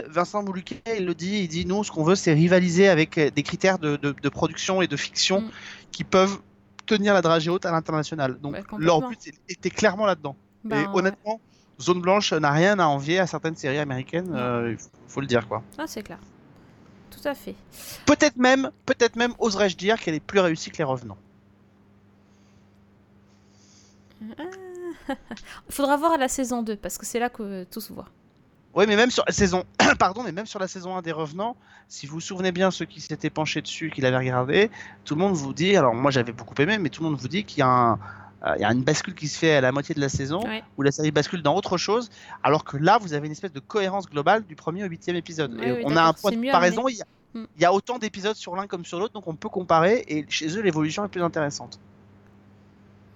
Vincent 0.10 0.44
Moulouquet 0.44 0.82
il 0.98 1.06
le 1.06 1.16
dit, 1.16 1.40
il 1.40 1.48
dit 1.48 1.66
nous 1.66 1.84
ce 1.84 1.92
qu'on 1.92 2.04
veut 2.04 2.16
c'est 2.16 2.34
rivaliser 2.34 2.88
avec 2.88 3.18
euh, 3.18 3.30
des 3.32 3.44
critères 3.44 3.80
de, 3.80 3.96
de- 3.98 4.12
de 4.22 4.30
production 4.30 4.82
et 4.82 4.88
de 4.88 4.96
fiction 4.98 5.42
Mm. 5.42 5.50
qui 5.92 6.04
peuvent 6.04 6.40
tenir 6.86 7.14
la 7.14 7.22
dragée 7.22 7.50
haute 7.50 7.66
à 7.66 7.72
l'international. 7.72 8.40
Donc 8.40 8.56
leur 8.78 9.08
but 9.10 9.20
était 9.50 9.70
clairement 9.72 10.06
là-dedans. 10.06 10.36
Et 10.66 10.70
Ben, 10.70 10.90
honnêtement, 10.94 11.40
Zone 11.82 12.02
Blanche 12.02 12.32
n'a 12.34 12.52
rien 12.52 12.80
à 12.80 12.86
envier 12.86 13.20
à 13.20 13.28
certaines 13.28 13.56
séries 13.56 13.78
américaines, 13.80 14.32
euh, 14.36 14.72
il 14.72 14.78
faut- 14.78 14.90
faut 15.08 15.22
le 15.22 15.28
dire 15.28 15.48
quoi. 15.48 15.64
Ah, 15.78 15.86
c'est 15.88 16.04
clair. 16.04 16.20
Tout 17.12 17.28
à 17.28 17.34
fait. 17.36 17.56
Peut-être 18.06 18.38
même, 18.38 18.70
peut-être 18.86 19.16
même, 19.16 19.34
oserais-je 19.40 19.76
dire 19.78 20.00
qu'elle 20.00 20.14
est 20.16 20.20
plus 20.20 20.40
réussie 20.40 20.70
que 20.72 20.78
les 20.78 20.84
Revenants. 20.84 21.18
Il 24.22 24.28
faudra 25.70 25.98
voir 25.98 26.18
la 26.18 26.28
saison 26.28 26.62
2 26.64 26.76
parce 26.78 26.98
que 26.98 27.06
c'est 27.06 27.20
là 27.20 27.30
que 27.30 27.64
tout 27.66 27.82
se 27.82 27.94
voit. 27.94 28.08
Oui, 28.74 28.86
mais 28.88 28.96
même 28.96 29.10
sur 29.10 29.24
la 29.26 29.34
saison, 29.34 29.64
pardon, 30.00 30.22
mais 30.24 30.32
même 30.32 30.46
sur 30.46 30.60
la 30.60 30.68
saison 30.68 30.96
1 30.96 31.02
des 31.02 31.12
Revenants, 31.12 31.56
si 31.88 32.06
vous 32.06 32.16
vous 32.16 32.20
souvenez 32.22 32.52
bien, 32.52 32.70
ceux 32.70 32.86
qui 32.86 33.02
s'étaient 33.02 33.30
penchés 33.30 33.62
dessus, 33.62 33.90
qui 33.94 34.02
l'avaient 34.02 34.18
regardé, 34.18 34.70
tout 35.04 35.16
le 35.16 35.22
monde 35.22 35.34
vous 35.34 35.54
dit, 35.54 35.76
alors 35.76 35.96
moi 35.96 36.12
j'avais 36.12 36.32
beaucoup 36.32 36.54
aimé, 36.62 36.78
mais 36.78 36.90
tout 36.90 37.02
le 37.04 37.10
monde 37.10 37.20
vous 37.20 37.28
dit 37.28 37.44
qu'il 37.44 37.60
y 37.60 37.62
a 37.64 37.68
un, 37.68 37.94
euh, 38.46 38.54
il 38.58 38.62
y 38.62 38.66
a 38.66 38.72
une 38.72 38.84
bascule 38.84 39.16
qui 39.16 39.28
se 39.28 39.40
fait 39.40 39.56
à 39.56 39.62
la 39.62 39.72
moitié 39.72 39.96
de 39.96 40.00
la 40.02 40.10
saison, 40.10 40.42
Ouais. 40.44 40.64
où 40.78 40.84
la 40.84 40.92
série 40.92 41.10
bascule 41.12 41.42
dans 41.42 41.56
autre 41.56 41.78
chose, 41.78 42.10
alors 42.44 42.64
que 42.64 42.78
là, 42.78 43.00
vous 43.02 43.14
avez 43.14 43.26
une 43.26 43.32
espèce 43.32 43.54
de 43.54 43.60
cohérence 43.60 44.06
globale 44.08 44.46
du 44.46 44.56
premier 44.56 44.84
au 44.84 44.88
huitième 44.88 45.16
épisode. 45.16 45.56
Ouais, 45.56 45.70
et 45.70 45.72
oui, 45.72 45.82
on 45.86 45.96
a 45.96 46.04
un 46.04 46.14
point 46.14 46.32
de 46.32 46.36
comparaison, 46.36 46.88
il 46.88 46.98
y, 46.98 47.02
a, 47.02 47.06
Mm. 47.34 47.44
il 47.58 47.62
y 47.62 47.66
a 47.66 47.74
autant 47.74 47.98
d'épisodes 47.98 48.36
sur 48.36 48.56
l'un 48.56 48.68
comme 48.68 48.86
sur 48.86 49.00
l'autre, 49.00 49.14
donc 49.14 49.28
on 49.28 49.36
peut 49.36 49.50
comparer, 49.50 50.06
et 50.08 50.26
chez 50.30 50.56
eux, 50.56 50.62
l'évolution 50.62 51.04
est 51.04 51.10
plus 51.10 51.24
intéressante. 51.24 51.80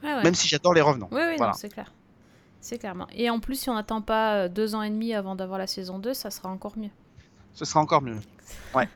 Ouais, 0.03 0.13
ouais. 0.15 0.23
Même 0.23 0.35
si 0.35 0.47
j'adore 0.47 0.73
les 0.73 0.81
Revenants. 0.81 1.09
Oui, 1.11 1.21
oui, 1.27 1.35
Voilà. 1.37 1.51
non, 1.53 1.57
c'est 1.57 1.69
clair. 1.69 1.91
C'est 2.59 2.77
clairement. 2.77 3.07
Et 3.13 3.29
en 3.29 3.39
plus, 3.39 3.55
si 3.55 3.69
on 3.69 3.75
n'attend 3.75 4.01
pas 4.01 4.33
euh, 4.35 4.47
deux 4.49 4.75
ans 4.75 4.83
et 4.83 4.89
demi 4.89 5.13
avant 5.13 5.35
d'avoir 5.35 5.57
la 5.57 5.67
saison 5.67 5.97
2, 5.99 6.13
ça 6.13 6.29
sera 6.29 6.49
encore 6.49 6.77
mieux. 6.77 6.91
Ce 7.53 7.65
sera 7.65 7.79
encore 7.79 8.01
mieux. 8.01 8.17
Ouais. 8.75 8.87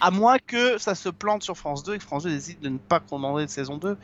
À 0.00 0.10
moins 0.12 0.38
que 0.38 0.78
ça 0.78 0.94
se 0.94 1.08
plante 1.08 1.42
sur 1.42 1.56
France 1.56 1.82
2 1.82 1.94
et 1.94 1.98
que 1.98 2.04
France 2.04 2.22
2 2.24 2.30
décide 2.30 2.60
de 2.60 2.68
ne 2.68 2.78
pas 2.78 3.00
commander 3.00 3.44
de 3.46 3.50
saison 3.50 3.76
2. 3.76 3.96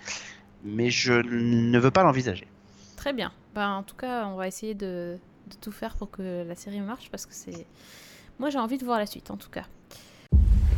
Mais 0.64 0.90
je 0.90 1.12
ne 1.12 1.78
veux 1.78 1.90
pas 1.92 2.02
l'envisager. 2.02 2.46
Très 2.96 3.12
bien. 3.12 3.32
Ben, 3.54 3.70
en 3.70 3.82
tout 3.84 3.94
cas, 3.96 4.26
on 4.26 4.34
va 4.36 4.48
essayer 4.48 4.74
de, 4.74 5.18
de 5.48 5.56
tout 5.60 5.72
faire 5.72 5.94
pour 5.96 6.10
que 6.10 6.44
la 6.46 6.54
série 6.56 6.80
marche 6.80 7.08
parce 7.10 7.26
que 7.26 7.34
c'est. 7.34 7.66
Moi, 8.38 8.50
j'ai 8.50 8.58
envie 8.58 8.78
de 8.78 8.84
voir 8.84 8.98
la 8.98 9.06
suite, 9.06 9.30
en 9.30 9.36
tout 9.36 9.50
cas. 9.50 9.64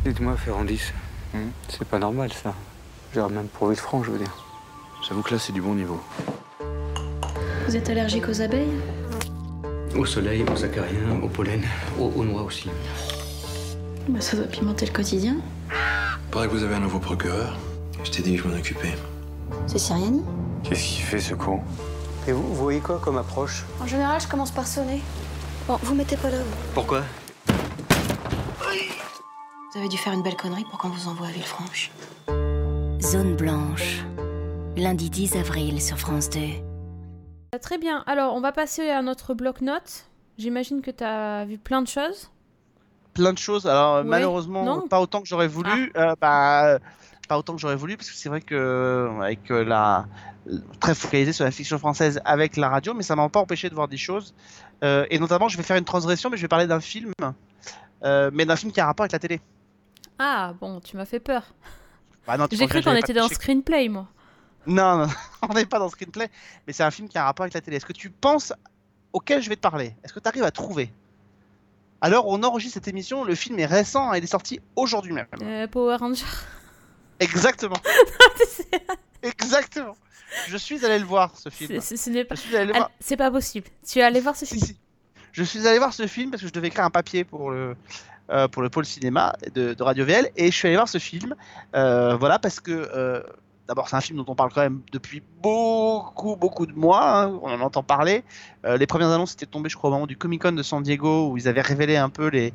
Dites-moi, 0.03 0.35
Ferrandis, 0.37 0.91
hmm, 1.33 1.49
c'est 1.69 1.87
pas 1.87 1.97
normal 1.99 2.31
ça. 2.31 2.53
J'aurais 3.13 3.33
même 3.33 3.47
pour 3.47 3.71
être 3.71 3.79
franc, 3.79 4.03
je 4.03 4.11
veux 4.11 4.19
dire. 4.19 4.44
J'avoue 5.07 5.21
que 5.21 5.33
là, 5.33 5.39
c'est 5.39 5.53
du 5.53 5.61
bon 5.61 5.75
niveau. 5.75 5.99
Vous 7.67 7.75
êtes 7.75 7.89
allergique 7.89 8.27
aux 8.27 8.41
abeilles? 8.41 8.73
Au 9.95 10.05
soleil, 10.05 10.43
aux 10.43 10.63
acariens, 10.63 11.19
au 11.21 11.27
pollen, 11.27 11.61
aux, 11.99 12.11
aux 12.15 12.23
noix 12.23 12.43
aussi. 12.43 12.69
bah, 14.09 14.19
Ça 14.21 14.35
doit 14.37 14.47
pimenter 14.47 14.85
le 14.85 14.91
quotidien. 14.91 15.37
Paraît 16.31 16.47
que 16.47 16.53
vous 16.53 16.63
avez 16.63 16.75
un 16.75 16.79
nouveau 16.79 16.99
procureur. 16.99 17.57
Je 18.03 18.11
t'ai 18.11 18.21
dit 18.21 18.35
que 18.35 18.43
je 18.43 18.47
m'en 18.47 18.55
occupais. 18.57 18.93
C'est 19.67 19.77
Syriani 19.79 20.21
Qu'est-ce 20.63 20.83
qu'il 20.83 21.03
fait 21.03 21.19
ce 21.19 21.33
con? 21.35 21.59
Et 22.27 22.31
vous, 22.31 22.41
vous 22.41 22.55
voyez 22.55 22.79
quoi 22.79 22.99
comme 22.99 23.17
approche? 23.17 23.63
En 23.81 23.87
général, 23.87 24.19
je 24.19 24.27
commence 24.27 24.51
par 24.51 24.67
sonner. 24.67 25.01
Bon, 25.67 25.77
vous 25.81 25.95
mettez 25.95 26.17
pas 26.17 26.29
là, 26.29 26.37
vous. 26.37 26.55
Pourquoi? 26.73 27.03
Vous 28.61 29.79
avez 29.79 29.89
dû 29.89 29.97
faire 29.97 30.13
une 30.13 30.23
belle 30.23 30.35
connerie 30.37 30.65
pour 30.69 30.79
qu'on 30.79 30.89
vous 30.89 31.07
envoie 31.07 31.27
à 31.27 31.31
Villefranche. 31.31 31.91
Zone 33.01 33.35
blanche. 33.35 34.03
Lundi 34.77 35.09
10 35.09 35.35
avril 35.37 35.81
sur 35.81 35.97
France 35.97 36.29
2. 36.29 36.39
Euh, 36.39 37.57
Très 37.61 37.77
bien. 37.77 38.03
Alors, 38.07 38.33
on 38.35 38.41
va 38.41 38.51
passer 38.51 38.89
à 38.89 39.01
notre 39.01 39.33
bloc-notes. 39.33 40.05
J'imagine 40.37 40.81
que 40.81 40.91
tu 40.91 41.03
as 41.03 41.45
vu 41.45 41.57
plein 41.57 41.81
de 41.81 41.87
choses. 41.87 42.29
Plein 43.13 43.31
de 43.31 43.37
choses. 43.37 43.65
Alors, 43.67 43.97
Ouais. 43.97 44.03
malheureusement, 44.03 44.63
Non. 44.65 44.81
Ah. 44.85 44.89
pas 44.89 45.01
autant 45.01 45.21
que 45.21 45.27
j'aurais 45.27 45.47
voulu. 45.47 45.91
Euh, 45.95 46.13
bah, 46.19 46.79
pas 47.29 47.37
autant 47.37 47.55
que 47.55 47.61
j'aurais 47.61 47.77
voulu, 47.77 47.95
parce 47.97 48.09
que 48.09 48.15
c'est 48.17 48.29
vrai 48.29 48.41
que, 48.41 48.53
euh, 48.55 49.19
avec 49.21 49.49
euh, 49.51 49.63
la. 49.63 50.05
très 50.79 50.93
focalisé 50.93 51.33
sur 51.33 51.43
la 51.43 51.49
fiction 51.51 51.79
française 51.79 52.21
avec 52.23 52.55
la 52.57 52.69
radio, 52.69 52.93
mais 52.93 53.01
ça 53.01 53.15
m'a 53.15 53.27
pas 53.29 53.39
empêché 53.39 53.67
de 53.69 53.73
voir 53.73 53.87
des 53.87 53.97
choses. 53.97 54.35
Euh, 54.83 55.05
et 55.09 55.17
notamment, 55.17 55.47
je 55.47 55.57
vais 55.57 55.63
faire 55.63 55.77
une 55.77 55.85
transgression, 55.85 56.29
mais 56.29 56.37
je 56.37 56.41
vais 56.43 56.47
parler 56.47 56.67
d'un 56.67 56.79
film. 56.81 57.13
euh, 58.03 58.29
mais 58.33 58.45
d'un 58.45 58.55
film 58.55 58.71
qui 58.71 58.79
a 58.79 58.83
un 58.83 58.87
rapport 58.87 59.05
avec 59.05 59.13
la 59.13 59.19
télé. 59.19 59.41
Ah, 60.19 60.53
bon, 60.59 60.79
tu 60.81 60.97
m'as 60.97 61.05
fait 61.05 61.19
peur. 61.19 61.43
Bah 62.27 62.37
J'ai 62.51 62.67
cru 62.67 62.83
qu'on 62.83 62.93
était 62.95 63.13
dans. 63.13 63.27
Screenplay, 63.27 63.87
moi. 63.89 64.07
Non, 64.67 64.97
non, 64.97 65.07
on 65.49 65.53
n'est 65.53 65.65
pas 65.65 65.79
dans 65.79 65.89
screenplay, 65.89 66.29
mais 66.67 66.73
c'est 66.73 66.83
un 66.83 66.91
film 66.91 67.07
qui 67.07 67.17
a 67.17 67.23
un 67.23 67.25
rapport 67.25 67.43
avec 67.43 67.53
la 67.53 67.61
télé. 67.61 67.77
Est-ce 67.77 67.85
que 67.85 67.93
tu 67.93 68.09
penses 68.09 68.53
auquel 69.13 69.41
je 69.41 69.49
vais 69.49 69.55
te 69.55 69.61
parler? 69.61 69.95
Est-ce 70.03 70.13
que 70.13 70.19
tu 70.19 70.27
arrives 70.27 70.43
à 70.43 70.51
trouver? 70.51 70.91
Alors, 72.01 72.27
on 72.27 72.43
enregistre 72.43 72.73
cette 72.75 72.87
émission, 72.87 73.23
le 73.23 73.35
film 73.35 73.57
est 73.59 73.65
récent, 73.65 74.11
hein, 74.11 74.17
il 74.17 74.23
est 74.23 74.27
sorti 74.27 74.59
aujourd'hui 74.75 75.13
même. 75.13 75.27
Euh, 75.41 75.67
Power 75.67 75.95
Ranger. 75.97 76.25
Exactement, 77.19 77.77
exactement. 79.23 79.95
Je 80.47 80.57
suis 80.57 80.83
allé 80.85 80.99
le 80.99 81.05
voir, 81.05 81.31
ce 81.37 81.49
film. 81.49 81.79
C'est- 81.81 81.95
ce 81.97 82.09
n'est 82.09 82.25
pas... 82.25 82.35
Pas 83.17 83.31
possible. 83.31 83.67
Tu 83.87 83.99
es 83.99 84.01
allé 84.03 84.19
voir 84.19 84.35
ce 84.35 84.45
Si, 84.45 84.55
film? 84.55 84.65
si. 84.67 84.77
Je 85.31 85.43
suis 85.43 85.65
allé 85.67 85.77
voir 85.77 85.93
ce 85.93 86.07
film 86.07 86.31
parce 86.31 86.41
que 86.41 86.47
je 86.47 86.53
devais 86.53 86.67
écrire 86.67 86.83
un 86.83 86.89
papier 86.89 87.23
pour 87.23 87.51
le, 87.51 87.75
euh, 88.31 88.47
pour 88.49 88.61
le 88.61 88.69
pôle 88.69 88.85
cinéma 88.85 89.33
de, 89.53 89.73
de 89.73 89.83
Radio 89.83 90.03
VL 90.05 90.29
et 90.35 90.51
je 90.51 90.55
suis 90.55 90.67
allé 90.67 90.75
voir 90.77 90.89
ce 90.89 90.97
film. 90.97 91.35
euh, 91.75 92.15
voilà, 92.17 92.37
parce 92.39 92.59
que 92.59 92.71
euh, 92.71 93.21
d'abord, 93.67 93.89
c'est 93.89 93.95
un 93.95 94.01
film 94.01 94.17
dont 94.19 94.25
on 94.27 94.35
parle 94.35 94.51
quand 94.53 94.61
même 94.61 94.81
depuis 94.91 95.21
beaucoup, 95.41 96.35
beaucoup 96.35 96.65
de 96.65 96.73
mois. 96.73 97.23
hein, 97.23 97.39
on 97.41 97.49
en 97.51 97.61
entend 97.61 97.83
parler. 97.83 98.23
Euh, 98.65 98.77
les 98.77 98.87
premières 98.87 99.09
annonces 99.09 99.33
étaient 99.33 99.45
tombées, 99.45 99.69
je 99.69 99.75
crois, 99.77 99.89
au 99.89 99.93
moment 99.93 100.07
du 100.07 100.17
Comic 100.17 100.41
Con 100.41 100.51
de 100.53 100.63
San 100.63 100.83
Diego 100.83 101.29
où 101.31 101.37
ils 101.37 101.47
avaient 101.47 101.61
révélé 101.61 101.97
un 101.97 102.09
peu 102.09 102.27
les, 102.27 102.53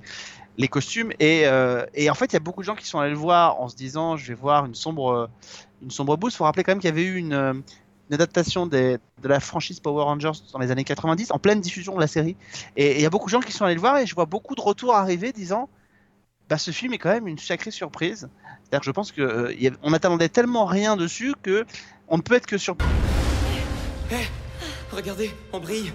les 0.57 0.69
costumes. 0.69 1.13
Et, 1.19 1.47
euh, 1.47 1.85
et 1.95 2.11
en 2.11 2.15
fait, 2.15 2.27
il 2.27 2.35
y 2.35 2.37
a 2.37 2.41
beaucoup 2.41 2.61
de 2.63 2.67
gens 2.67 2.77
qui 2.77 2.87
sont 2.87 2.99
allés 3.01 3.11
le 3.13 3.17
voir 3.17 3.61
en 3.61 3.69
se 3.69 3.77
disant 3.77 4.17
je 4.17 4.29
vais 4.29 4.35
voir 4.35 4.67
une 4.67 4.75
sombre, 4.75 5.31
une 5.83 5.91
sombre 5.91 6.17
bouse. 6.17 6.33
Il 6.35 6.37
faut 6.37 6.45
rappeler 6.45 6.65
quand 6.65 6.73
même 6.73 6.81
qu'il 6.81 6.91
y 6.91 6.93
avait 6.93 7.05
eu 7.05 7.17
une. 7.17 7.33
euh, 7.35 7.55
adaptation 8.13 8.67
des- 8.67 8.99
de 9.23 9.29
la 9.29 9.39
franchise 9.39 9.79
Power 9.79 10.03
Rangers 10.03 10.33
dans 10.53 10.59
les 10.59 10.73
années 10.73 10.83
90, 10.85 11.31
en 11.31 11.39
pleine 11.39 11.61
diffusion 11.61 11.95
de 11.95 12.01
la 12.01 12.09
série. 12.09 12.37
Et 12.77 12.97
il 12.97 13.01
y 13.03 13.07
a 13.07 13.11
beaucoup 13.11 13.27
de 13.27 13.31
gens 13.31 13.41
qui 13.41 13.53
sont 13.53 13.65
allés 13.65 13.75
le 13.75 13.81
voir 13.81 13.99
et 13.99 14.07
je 14.07 14.15
vois 14.17 14.27
beaucoup 14.27 14.57
de 14.57 14.61
retours 14.61 14.97
arriver 14.97 15.33
disant 15.33 15.69
bah, 16.51 16.59
ce 16.59 16.73
film 16.73 16.93
est 16.93 16.99
quand 16.99 17.11
même 17.11 17.29
une 17.29 17.39
sacrée 17.39 17.71
surprise. 17.71 18.29
C'est-à-dire 18.65 18.81
que 18.81 18.87
je 18.87 18.91
pense 18.91 19.13
qu'on 19.13 19.93
attendait 19.93 20.29
tellement 20.29 20.67
rien 20.67 20.97
dessus 20.97 21.35
que 21.43 21.65
on 22.09 22.17
ne 22.17 22.23
peut 22.23 22.35
être 22.35 22.47
que 22.47 22.59
surpris. 22.59 22.89
Regardez, 24.91 25.31
on 25.53 25.61
brille. 25.61 25.93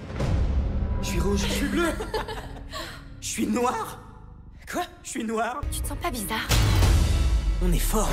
Je 1.02 1.08
suis 1.08 1.20
rouge. 1.20 1.42
Je 1.42 1.54
suis 1.54 1.68
bleu. 1.68 1.90
Je 3.20 3.28
suis 3.28 3.48
noir. 3.48 4.00
Quoi? 4.72 4.84
Je 5.04 5.10
suis 5.10 5.24
noir 5.26 5.60
Tu 5.72 5.82
te 5.82 5.88
sens 5.88 5.98
pas 5.98 6.10
bizarre? 6.10 6.48
On 7.62 7.72
est 7.74 7.78
fort. 7.78 8.10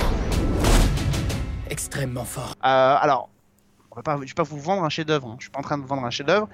Extrêmement 1.70 2.24
fort. 2.24 2.56
Euh, 2.64 2.96
alors, 3.00 3.28
on 3.92 3.96
va 3.96 4.02
pas, 4.02 4.16
je 4.16 4.22
ne 4.22 4.26
vais 4.26 4.34
pas 4.34 4.42
vous 4.42 4.58
vendre 4.58 4.82
un 4.82 4.88
chef-d'œuvre, 4.88 5.28
hein. 5.28 5.36
je 5.38 5.44
suis 5.44 5.50
pas 5.50 5.60
en 5.60 5.62
train 5.62 5.76
de 5.76 5.82
vous 5.82 5.88
vendre 5.88 6.04
un 6.04 6.10
chef-d'œuvre, 6.10 6.48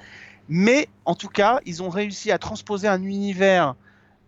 mais 0.49 0.89
en 1.07 1.15
tout 1.15 1.29
cas, 1.29 1.61
ils 1.65 1.83
ont 1.83 1.89
réussi 1.89 2.31
à 2.31 2.39
transposer 2.39 2.89
un 2.89 3.03
univers 3.03 3.75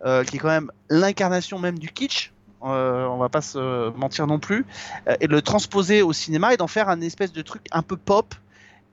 euh, 0.05 0.23
qui 0.23 0.37
est 0.37 0.39
quand 0.39 0.47
même 0.47 0.71
l'incarnation 0.89 1.59
même 1.59 1.79
du 1.79 1.89
kitsch. 1.89 2.31
Euh, 2.63 3.05
on 3.07 3.17
va 3.17 3.29
pas 3.29 3.41
se 3.41 3.89
mentir 3.97 4.27
non 4.27 4.37
plus, 4.37 4.65
euh, 5.07 5.15
et 5.19 5.27
de 5.27 5.31
le 5.31 5.41
transposer 5.41 6.03
au 6.03 6.13
cinéma 6.13 6.53
et 6.53 6.57
d'en 6.57 6.67
faire 6.67 6.89
un 6.89 7.01
espèce 7.01 7.31
de 7.31 7.41
truc 7.41 7.65
un 7.71 7.81
peu 7.81 7.97
pop 7.97 8.35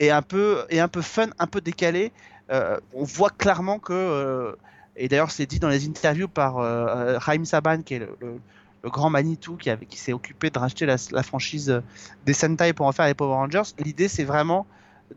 et 0.00 0.10
un 0.10 0.22
peu 0.22 0.64
et 0.70 0.80
un 0.80 0.88
peu 0.88 1.02
fun, 1.02 1.28
un 1.38 1.46
peu 1.46 1.60
décalé. 1.60 2.12
Euh, 2.50 2.78
on 2.94 3.04
voit 3.04 3.28
clairement 3.28 3.78
que, 3.78 4.56
et 4.96 5.08
d'ailleurs 5.08 5.30
c'est 5.30 5.44
dit 5.44 5.58
dans 5.58 5.68
les 5.68 5.86
interviews 5.86 6.28
par 6.28 6.54
Raïm 7.20 7.44
Saban, 7.44 7.82
qui 7.82 7.94
est 7.94 7.98
le, 7.98 8.40
grand 8.84 9.10
Manitou 9.10 9.56
qui, 9.56 9.98
s'est 9.98 10.14
occupé 10.14 10.48
de 10.48 10.58
racheter 10.58 10.86
la, 10.86 11.22
franchise 11.22 11.82
des 12.24 12.32
Sentai 12.32 12.72
pour 12.72 12.86
en 12.86 12.92
faire 12.92 13.04
les 13.04 13.12
Power 13.12 13.34
Rangers. 13.34 13.74
L'idée, 13.78 14.08
c'est 14.08 14.24
vraiment 14.24 14.66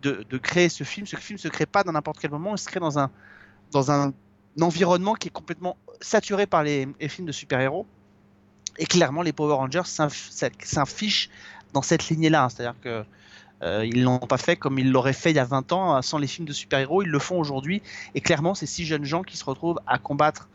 de, 0.02 0.26
de 0.30 0.38
créer 0.38 0.68
ce 0.68 0.84
film. 0.84 1.08
Ce 1.08 1.16
film 1.16 1.40
se 1.40 1.48
crée 1.48 1.68
pas 1.68 1.84
dans 1.84 1.94
n'importe 1.94 2.20
quel 2.20 2.32
moment, 2.32 2.54
il 2.54 2.58
se 2.58 2.68
crée 2.68 2.82
dans 2.82 3.00
un, 3.00 3.10
dans 3.72 3.92
un 3.92 4.12
environnement 4.60 5.14
qui 5.14 5.30
est 5.30 5.32
complètement 5.32 5.78
saturé 6.02 6.46
par 6.46 6.64
les, 6.64 6.88
films 7.08 7.28
de 7.28 7.32
super-héros. 7.32 7.86
Et 8.78 8.86
clairement, 8.86 9.22
les 9.22 9.34
Power 9.34 9.56
Rangers 9.56 9.84
s'inf- 9.86 10.32
s'infichent 10.64 11.30
dans 11.74 11.82
cette 11.82 12.10
lignée-là. 12.10 12.50
C'est-à-dire 12.50 12.80
que 12.82 13.04
euh, 13.64 13.88
l'ont 13.94 14.18
pas 14.18 14.38
fait 14.38 14.56
comme 14.56 14.80
ils 14.80 14.92
l'auraient 14.92 15.14
fait 15.14 15.30
il 15.30 15.36
y 15.36 15.40
a 15.40 15.46
20 15.46 15.72
ans 15.72 15.96
euh, 15.96 16.02
sans 16.02 16.18
les 16.18 16.28
films 16.28 16.48
de 16.48 16.54
super-héros. 16.54 17.04
Ils 17.04 17.10
le 17.10 17.20
font 17.20 17.40
aujourd'hui. 17.40 17.82
Et 18.16 18.22
clairement, 18.22 18.56
c'est 18.56 18.66
six 18.66 18.86
jeunes 18.86 19.06
gens 19.06 19.24
qui 19.24 19.38
se 19.38 19.46
retrouvent 19.46 19.80
à 19.88 19.98
combattre 19.98 20.50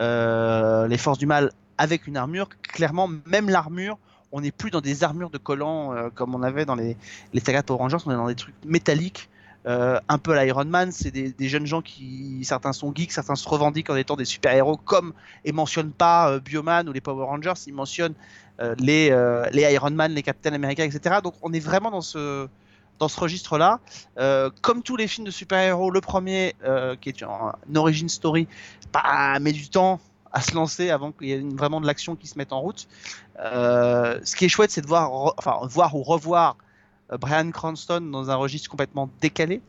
euh, 0.00 0.86
les 0.88 0.98
forces 0.98 1.18
du 1.18 1.26
mal 1.26 1.52
avec 1.76 2.06
une 2.06 2.16
armure. 2.16 2.48
Clairement, 2.62 3.08
même 3.26 3.48
l'armure, 3.48 3.98
on 4.32 4.40
n'est 4.40 4.50
plus 4.50 4.70
dans 4.70 4.80
des 4.80 5.04
armures 5.04 5.30
de 5.30 5.38
collants 5.38 5.92
euh, 5.92 6.10
comme 6.10 6.34
on 6.34 6.42
avait 6.42 6.64
dans 6.64 6.74
les, 6.74 6.96
les 7.32 7.40
sagas 7.40 7.62
Power 7.62 7.78
Rangers. 7.78 7.98
On 8.06 8.10
est 8.10 8.16
dans 8.16 8.28
des 8.28 8.34
trucs 8.34 8.54
métalliques. 8.64 9.28
Euh, 9.66 9.98
un 10.08 10.18
peu 10.18 10.38
l'Iron 10.38 10.64
Man, 10.64 10.92
c'est 10.92 11.10
des, 11.10 11.48
jeunes 11.48 11.66
gens 11.66 11.82
qui, 11.82 12.40
certains 12.44 12.72
sont 12.72 12.94
geeks, 12.94 13.12
certains 13.12 13.34
se 13.34 13.48
revendiquent 13.48 13.90
en 13.90 13.96
étant 13.96 14.16
des 14.16 14.24
super-héros, 14.24 14.76
comme 14.76 15.12
et 15.44 15.52
mentionnent 15.52 15.90
pas 15.90 16.30
euh, 16.30 16.40
Bioman 16.40 16.88
ou 16.88 16.92
les 16.92 17.00
Power 17.00 17.24
Rangers, 17.24 17.54
ils 17.66 17.74
mentionnent 17.74 18.14
euh, 18.60 18.74
les, 18.78 19.10
les 19.52 19.72
Iron 19.72 19.90
Man, 19.90 20.12
les 20.12 20.22
Captain 20.22 20.52
America, 20.52 20.84
etc. 20.84 21.16
Donc 21.22 21.34
on 21.42 21.52
est 21.52 21.60
vraiment 21.60 21.90
dans 21.90 22.00
ce, 22.00 22.48
dans 22.98 23.08
ce 23.08 23.18
registre-là. 23.20 23.80
Comme 24.62 24.82
tous 24.82 24.96
les 24.96 25.08
films 25.08 25.26
de 25.26 25.30
super-héros, 25.32 25.90
le 25.90 26.00
premier, 26.00 26.54
qui 27.00 27.08
est 27.10 27.22
un- 27.22 27.52
une 27.68 27.76
origin 27.76 28.08
story, 28.08 28.48
met 29.40 29.52
du 29.52 29.68
temps 29.68 30.00
à 30.32 30.40
se 30.40 30.54
lancer 30.54 30.90
avant 30.90 31.12
qu'il 31.12 31.28
y 31.28 31.32
ait 31.32 31.42
vraiment 31.42 31.80
de 31.80 31.86
l'action 31.86 32.14
qui 32.16 32.26
se 32.26 32.38
mette 32.38 32.52
en 32.52 32.60
route. 32.60 32.88
Ce 33.38 34.36
qui 34.36 34.44
est 34.44 34.48
chouette, 34.48 34.70
c'est 34.70 34.82
de 34.82 34.86
voir, 34.86 35.12
enfin, 35.36 35.58
voir 35.68 35.94
ou 35.94 36.02
revoir 36.02 36.56
Brian 37.20 37.50
Cranston 37.50 38.00
dans 38.12 38.30
un 38.30 38.36
registre 38.36 38.68
complètement 38.68 39.08
décalé, 39.20 39.60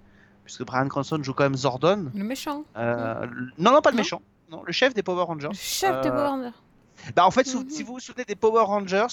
puisque 0.43 0.63
Brian 0.63 0.87
Cranston 0.87 1.19
joue 1.23 1.33
quand 1.33 1.43
même 1.43 1.55
Zordon. 1.55 2.11
Le 2.13 2.23
méchant. 2.23 2.63
Euh, 2.77 3.25
Non, 3.57 3.71
non, 3.71 3.81
pas 3.81 3.91
le 3.91 3.95
Non. 3.97 4.01
méchant. 4.03 4.21
Non, 4.51 4.63
le 4.65 4.71
chef 4.71 4.93
des 4.93 5.03
Power 5.03 5.23
Rangers. 5.23 5.47
Le 5.49 5.53
chef 5.53 6.01
de 6.01 6.07
Euh, 6.07 6.11
Power 6.11 6.27
Rangers. 6.27 6.55
bah 7.15 7.25
en 7.25 7.31
fait, 7.31 7.47
Mhm. 7.53 7.69
si 7.69 7.83
vous 7.83 7.93
vous 7.93 7.99
souvenez 7.99 8.25
des 8.25 8.35
Power 8.35 8.63
Rangers, 8.63 9.05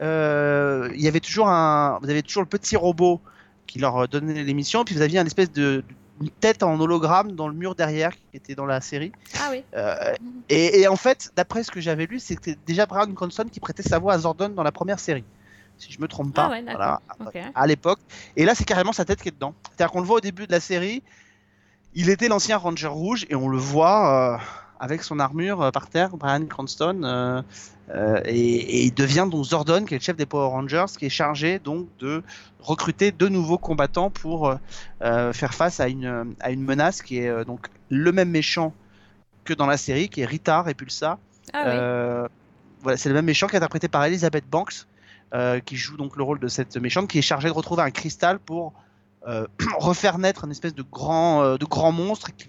euh, 0.00 0.90
il 0.94 1.00
y 1.00 1.08
avait 1.08 1.20
toujours 1.20 1.48
un, 1.48 1.98
vous 2.02 2.10
avez 2.10 2.22
toujours 2.22 2.42
le 2.42 2.48
petit 2.48 2.76
robot 2.76 3.20
qui 3.66 3.78
leur 3.78 4.08
donnait 4.08 4.42
l'émission, 4.42 4.84
puis 4.84 4.94
vous 4.94 5.02
aviez 5.02 5.18
une 5.20 5.26
espèce 5.26 5.52
de 5.52 5.84
une 6.20 6.30
tête 6.30 6.62
en 6.62 6.78
hologramme 6.78 7.32
dans 7.32 7.48
le 7.48 7.54
mur 7.54 7.74
derrière 7.74 8.12
qui 8.12 8.22
était 8.36 8.54
dans 8.54 8.66
la 8.66 8.80
série. 8.80 9.10
Ah 9.40 9.48
oui. 9.50 9.64
Euh, 9.74 10.12
et, 10.48 10.80
et 10.82 10.86
en 10.86 10.94
fait, 10.94 11.32
d'après 11.34 11.64
ce 11.64 11.70
que 11.72 11.80
j'avais 11.80 12.06
lu, 12.06 12.20
c'était 12.20 12.56
déjà 12.64 12.86
Brian 12.86 13.12
Cranston 13.12 13.46
qui 13.50 13.58
prêtait 13.58 13.82
sa 13.82 13.98
voix 13.98 14.12
à 14.12 14.18
Zordon 14.18 14.50
dans 14.50 14.62
la 14.62 14.70
première 14.70 15.00
série, 15.00 15.24
si 15.82 15.92
je 15.92 16.00
me 16.00 16.06
trompe 16.08 16.32
pas. 16.34 16.46
Ah 16.46 16.50
ouais, 16.50 16.62
d'accord. 16.62 17.00
Voilà, 17.18 17.30
Ok. 17.48 17.52
à 17.54 17.66
l'époque. 17.66 17.98
Et 18.36 18.44
là, 18.44 18.54
c'est 18.54 18.64
carrément 18.64 18.92
sa 18.92 19.04
tête 19.04 19.20
qui 19.20 19.28
est 19.28 19.32
dedans. 19.32 19.54
C'est-à-dire 19.64 19.90
qu'on 19.92 20.00
le 20.00 20.06
voit 20.06 20.18
au 20.18 20.20
début 20.20 20.46
de 20.46 20.52
la 20.52 20.60
série. 20.60 21.02
Il 21.94 22.08
était 22.08 22.28
l'ancien 22.28 22.56
Ranger 22.56 22.86
rouge 22.86 23.26
et 23.28 23.34
on 23.34 23.48
le 23.48 23.58
voit 23.58 24.34
euh, 24.34 24.38
avec 24.80 25.02
son 25.02 25.18
armure 25.18 25.60
euh, 25.60 25.70
par 25.70 25.88
terre, 25.88 26.16
Brian 26.16 26.46
Cranston, 26.46 27.02
euh, 27.04 27.42
et, 28.24 28.38
et 28.38 28.84
il 28.84 28.94
devient 28.94 29.26
donc 29.30 29.44
Zordon, 29.44 29.84
qui 29.84 29.94
est 29.94 29.98
le 29.98 30.02
chef 30.02 30.16
des 30.16 30.24
Power 30.24 30.48
Rangers, 30.48 30.86
qui 30.96 31.06
est 31.06 31.10
chargé 31.10 31.58
donc 31.58 31.88
de 31.98 32.22
recruter 32.60 33.10
de 33.12 33.28
nouveaux 33.28 33.58
combattants 33.58 34.08
pour 34.08 34.54
faire 35.00 35.52
face 35.52 35.80
à 35.80 35.88
une, 35.88 36.34
à 36.40 36.50
une 36.52 36.62
menace 36.62 37.02
qui 37.02 37.18
est 37.18 37.44
donc 37.44 37.66
le 37.90 38.12
même 38.12 38.30
méchant 38.30 38.72
que 39.44 39.52
dans 39.52 39.66
la 39.66 39.76
série, 39.76 40.08
qui 40.08 40.22
est 40.22 40.24
Rita 40.26 40.62
Repulsa. 40.62 41.18
Ah 41.52 41.64
oui. 41.66 42.28
Voilà, 42.82 42.96
c'est 42.96 43.08
le 43.10 43.14
même 43.14 43.26
méchant 43.26 43.46
qui 43.48 43.54
est 43.54 43.58
interprété 43.58 43.88
par 43.88 44.04
Elizabeth 44.04 44.48
Banks, 44.48 44.86
euh, 45.34 45.60
qui 45.60 45.76
joue 45.76 45.96
donc 45.96 46.18
le 46.18 46.22
rôle 46.22 46.38
de 46.38 46.48
cette 46.48 46.76
méchante, 46.76 47.08
qui 47.08 47.18
est 47.18 47.22
chargée 47.22 47.48
de 47.48 47.54
retrouver 47.54 47.82
un 47.82 47.90
cristal 47.90 48.38
pour 48.38 48.74
euh, 49.26 49.46
refaire 49.78 50.18
naître 50.18 50.44
une 50.44 50.50
espèce 50.50 50.74
de 50.74 50.82
grand, 50.82 51.42
euh, 51.42 51.56
de 51.56 51.66
monstre 51.90 52.36
qui 52.36 52.46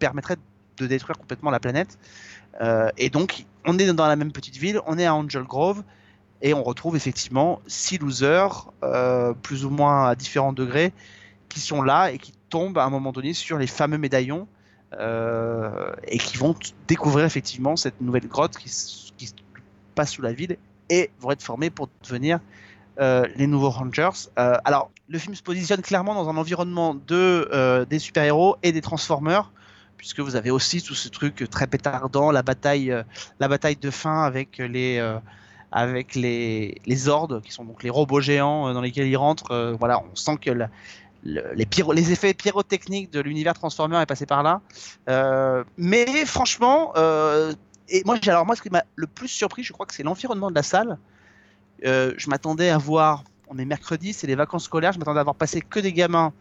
permettrait 0.00 0.36
de 0.76 0.86
détruire 0.88 1.16
complètement 1.16 1.52
la 1.52 1.60
planète. 1.60 1.96
Et 2.96 3.10
donc, 3.10 3.46
on 3.64 3.78
est 3.78 3.92
dans 3.92 4.06
la 4.08 4.16
même 4.16 4.32
petite 4.32 4.56
ville, 4.56 4.80
on 4.86 4.98
est 4.98 5.06
à 5.06 5.14
Angel 5.14 5.44
Grove, 5.44 5.82
et 6.42 6.54
on 6.54 6.62
retrouve 6.64 6.96
effectivement 6.96 7.60
six 7.66 7.98
losers, 7.98 8.70
plus 9.42 9.64
ou 9.64 9.70
moins 9.70 10.08
à 10.08 10.14
différents 10.14 10.52
degrés, 10.52 10.92
qui 11.48 11.60
sont 11.60 11.82
là 11.82 12.10
et 12.10 12.18
qui 12.18 12.32
tombent 12.50 12.78
à 12.78 12.84
un 12.84 12.90
moment 12.90 13.12
donné 13.12 13.32
sur 13.32 13.58
les 13.58 13.66
fameux 13.66 13.98
médaillons 13.98 14.46
et 14.92 16.18
qui 16.18 16.36
vont 16.36 16.54
découvrir 16.86 17.24
effectivement 17.24 17.74
cette 17.74 18.00
nouvelle 18.00 18.28
grotte 18.28 18.56
qui, 18.56 18.70
passe 19.94 20.12
sous 20.12 20.22
la 20.22 20.32
ville 20.32 20.56
et 20.90 21.10
vont 21.20 21.30
être 21.30 21.42
formés 21.42 21.70
pour 21.70 21.88
devenir 22.02 22.40
euh, 23.00 23.26
les 23.34 23.48
nouveaux 23.48 23.70
Rangers. 23.70 24.28
Euh, 24.38 24.56
alors, 24.64 24.90
le 25.08 25.18
film 25.18 25.34
se 25.34 25.42
positionne 25.42 25.82
clairement 25.82 26.14
dans 26.14 26.28
un 26.28 26.36
environnement 26.36 26.94
de 26.94 27.48
euh, 27.52 27.84
des 27.84 27.98
super-héros 27.98 28.56
et 28.62 28.70
des 28.70 28.80
Transformers, 28.80 29.50
puisque 29.96 30.20
vous 30.20 30.36
avez 30.36 30.52
aussi 30.52 30.80
tout 30.80 30.94
ce 30.94 31.08
truc 31.08 31.48
très 31.50 31.66
pétardant, 31.66 32.30
la 32.30 32.42
bataille, 32.42 32.94
la 33.40 33.48
bataille 33.48 33.76
de 33.76 33.90
fin 33.90 34.22
avec 34.22 34.58
les 34.58 35.02
avec 35.72 36.14
les, 36.14 36.80
les 36.86 36.96
Zords, 36.96 37.40
qui 37.42 37.50
sont 37.50 37.64
donc 37.64 37.82
les 37.82 37.90
robots 37.90 38.20
géants 38.20 38.72
dans 38.72 38.80
lesquels 38.80 39.08
ils 39.08 39.16
rentrent. 39.16 39.74
Voilà, 39.76 40.00
on 40.00 40.14
sent 40.14 40.36
que 40.40 40.50
les, 41.24 42.12
effets 42.12 42.32
pyrotechniques 42.32 43.10
de 43.10 43.18
l'univers 43.18 43.54
Transformer 43.54 44.00
est 44.00 44.06
passé 44.06 44.24
par 44.24 44.44
là. 44.44 44.60
Mais 45.76 46.06
franchement, 46.26 46.92
et 47.88 48.02
moi, 48.04 48.16
alors 48.26 48.46
moi, 48.46 48.56
ce 48.56 48.62
qui 48.62 48.70
m'a 48.70 48.84
le 48.96 49.06
plus 49.06 49.28
surpris, 49.28 49.62
je 49.62 49.72
crois 49.72 49.86
que 49.86 49.94
c'est 49.94 50.02
l'environnement 50.02 50.50
de 50.50 50.54
la 50.54 50.62
salle. 50.62 50.98
Euh, 51.84 52.14
je 52.16 52.28
m'attendais 52.30 52.70
à 52.70 52.78
voir, 52.78 53.24
on 53.48 53.58
est 53.58 53.64
mercredi, 53.64 54.12
c'est 54.12 54.26
les 54.26 54.34
vacances 54.36 54.64
scolaires, 54.64 54.92
je 54.92 54.98
m'attendais 54.98 55.20
à 55.20 55.24
voir 55.24 55.34
passer 55.36 55.60
que 55.60 55.80
des 55.80 55.92
gamins. 55.92 56.32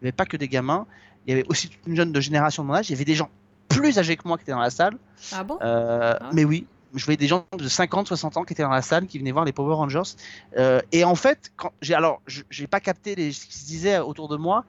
Avait 0.00 0.12
pas 0.12 0.26
que 0.26 0.36
des 0.36 0.48
gamins. 0.48 0.86
Il 1.26 1.30
y 1.30 1.32
avait 1.32 1.46
aussi 1.48 1.68
toute 1.68 1.86
une 1.86 1.94
jeune 1.96 2.12
de 2.12 2.20
génération 2.20 2.62
de 2.64 2.68
mon 2.68 2.74
âge. 2.74 2.88
Il 2.90 2.92
y 2.92 2.94
avait 2.96 3.04
des 3.04 3.14
gens 3.14 3.30
plus 3.68 3.98
âgés 3.98 4.16
que 4.16 4.26
moi 4.26 4.36
qui 4.36 4.42
étaient 4.42 4.52
dans 4.52 4.58
la 4.60 4.70
salle. 4.70 4.96
Ah 5.32 5.44
bon? 5.44 5.58
Euh, 5.62 6.16
Ah. 6.20 6.30
Mais 6.32 6.44
oui, 6.44 6.66
je 6.94 7.04
voyais 7.04 7.16
des 7.16 7.28
gens 7.28 7.46
de 7.56 7.68
50, 7.68 8.08
60 8.08 8.36
ans 8.36 8.44
qui 8.44 8.52
étaient 8.52 8.62
dans 8.64 8.68
la 8.70 8.82
salle, 8.82 9.06
qui 9.06 9.18
venaient 9.18 9.30
voir 9.32 9.44
les 9.44 9.52
Power 9.52 9.74
Rangers. 9.76 10.02
Euh, 10.58 10.80
et 10.90 11.04
en 11.04 11.14
fait, 11.14 11.52
quand 11.56 11.72
j'ai 11.80 11.94
alors, 11.94 12.20
je- 12.26 12.42
j'ai 12.50 12.66
pas 12.66 12.80
capté 12.80 13.14
les, 13.14 13.32
ce 13.32 13.46
qui 13.46 13.56
se 13.58 13.64
disait 13.66 13.98
autour 14.00 14.28
de 14.28 14.36
moi, 14.36 14.64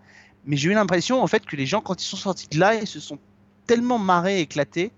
mais 0.45 0.55
j'ai 0.55 0.69
eu 0.69 0.73
l'impression 0.73 1.21
en 1.23 1.27
fait 1.27 1.45
que 1.45 1.55
les 1.55 1.65
gens, 1.65 1.81
quand 1.81 2.01
ils 2.01 2.05
sont 2.05 2.17
sortis 2.17 2.47
de 2.47 2.59
là, 2.59 2.75
ils 2.75 2.87
se 2.87 2.99
sont 2.99 3.17
tellement 3.65 3.97
marrés, 3.97 4.39
éclatés, 4.41 4.91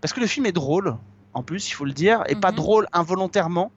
parce 0.00 0.12
que 0.12 0.20
le 0.20 0.26
film 0.26 0.46
est 0.46 0.52
drôle. 0.52 0.96
En 1.32 1.42
plus, 1.42 1.68
il 1.68 1.72
faut 1.72 1.84
le 1.84 1.92
dire, 1.92 2.24
et 2.28 2.34
pas 2.34 2.50
Mhm. 2.50 2.56
drôle 2.56 2.86
involontairement. 2.92 3.70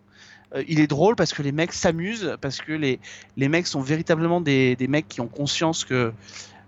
Euh, 0.56 0.64
il 0.68 0.80
est 0.80 0.88
drôle 0.88 1.16
parce 1.16 1.34
que 1.34 1.44
les 1.44 1.52
mecs 1.52 1.74
s'amusent, 1.74 2.36
parce 2.42 2.60
que 2.62 2.72
les, 2.72 3.00
les 3.38 3.48
mecs 3.48 3.68
sont 3.68 3.82
véritablement 3.82 4.42
des, 4.42 4.76
des 4.76 4.88
mecs 4.88 5.08
qui 5.08 5.22
ont 5.22 5.28
conscience 5.28 5.86
que 5.86 5.94
euh, 5.94 6.12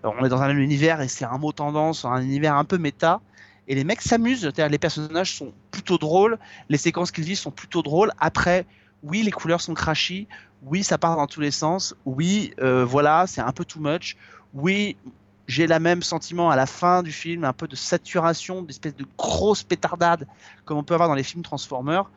on 0.03 0.23
est 0.25 0.29
dans 0.29 0.41
un 0.41 0.47
même 0.47 0.59
univers 0.59 1.01
et 1.01 1.07
c'est 1.07 1.25
un 1.25 1.37
mot 1.37 1.51
tendance, 1.51 2.05
un 2.05 2.21
univers 2.21 2.55
un 2.55 2.65
peu 2.65 2.77
méta. 2.77 3.21
Et 3.67 3.73
les 3.73 3.83
mecs 3.83 4.01
s'amusent, 4.01 4.45
les 4.57 4.77
personnages 4.77 5.35
sont 5.35 5.51
plutôt 5.71 5.97
drôles, 5.97 6.37
les 6.69 6.77
séquences 6.77 7.11
qu'ils 7.11 7.23
vivent 7.23 7.39
sont 7.39 7.49
plutôt 7.49 7.81
drôles. 7.81 8.11
Après, 8.19 8.67
oui, 9.01 9.23
les 9.23 9.31
couleurs 9.31 9.61
sont 9.61 9.73
crashy, 9.73 10.27
oui, 10.61 10.83
ça 10.83 10.99
part 10.99 11.15
dans 11.15 11.25
tous 11.25 11.41
les 11.41 11.49
sens, 11.49 11.95
oui, 12.05 12.53
euh, 12.61 12.85
voilà, 12.85 13.25
c'est 13.27 13.41
un 13.41 13.51
peu 13.51 13.65
too 13.65 13.79
much, 13.79 14.17
oui, 14.53 14.97
j'ai 15.47 15.67
la 15.67 15.79
même 15.79 16.01
sentiment 16.01 16.49
à 16.49 16.55
la 16.55 16.65
fin 16.65 17.03
du 17.03 17.11
film, 17.11 17.43
un 17.43 17.53
peu 17.53 17.67
de 17.67 17.75
saturation, 17.75 18.61
d'espèce 18.61 18.95
de 18.95 19.05
grosse 19.17 19.63
pétardade 19.63 20.27
comme 20.65 20.77
on 20.77 20.83
peut 20.83 20.93
avoir 20.93 21.09
dans 21.09 21.15
les 21.15 21.23
films 21.23 21.43
Transformers. 21.43 22.09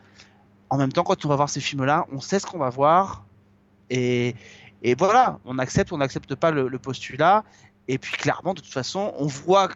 En 0.70 0.78
même 0.78 0.92
temps, 0.92 1.02
quand 1.02 1.24
on 1.24 1.28
va 1.28 1.36
voir 1.36 1.48
ces 1.48 1.60
films-là, 1.60 2.06
on 2.12 2.20
sait 2.20 2.38
ce 2.38 2.46
qu'on 2.46 2.58
va 2.58 2.70
voir. 2.70 3.24
Et, 3.90 4.34
voilà, 4.98 5.38
on 5.44 5.58
accepte 5.58 5.92
ou 5.92 5.94
on 5.94 5.98
n'accepte 5.98 6.34
pas 6.34 6.50
le, 6.50 6.78
postulat. 6.78 7.44
Et 7.86 7.98
puis 7.98 8.12
clairement, 8.12 8.54
de 8.54 8.60
toute 8.60 8.72
façon, 8.72 9.14
on 9.18 9.26
voit 9.26 9.68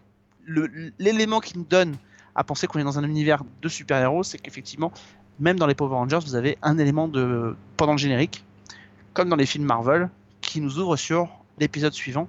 l'élément 0.98 1.40
qui 1.40 1.56
nous 1.56 1.64
donne 1.64 1.96
à 2.34 2.44
penser 2.44 2.66
qu'on 2.66 2.78
est 2.78 2.84
dans 2.84 2.98
un 2.98 3.04
univers 3.04 3.42
de 3.60 3.68
super-héros, 3.68 4.22
c'est 4.22 4.38
qu'effectivement, 4.38 4.92
même 5.38 5.58
dans 5.58 5.66
les 5.66 5.74
Power 5.74 5.94
Rangers, 5.94 6.20
vous 6.24 6.34
avez 6.34 6.56
un 6.62 6.78
élément 6.78 7.08
de 7.08 7.56
pendant 7.76 7.92
le 7.92 7.98
générique, 7.98 8.44
comme 9.12 9.28
dans 9.28 9.36
les 9.36 9.46
films 9.46 9.64
Marvel, 9.64 10.08
qui 10.40 10.60
nous 10.60 10.78
ouvre 10.78 10.96
sur 10.96 11.28
l'épisode 11.58 11.92
suivant, 11.92 12.28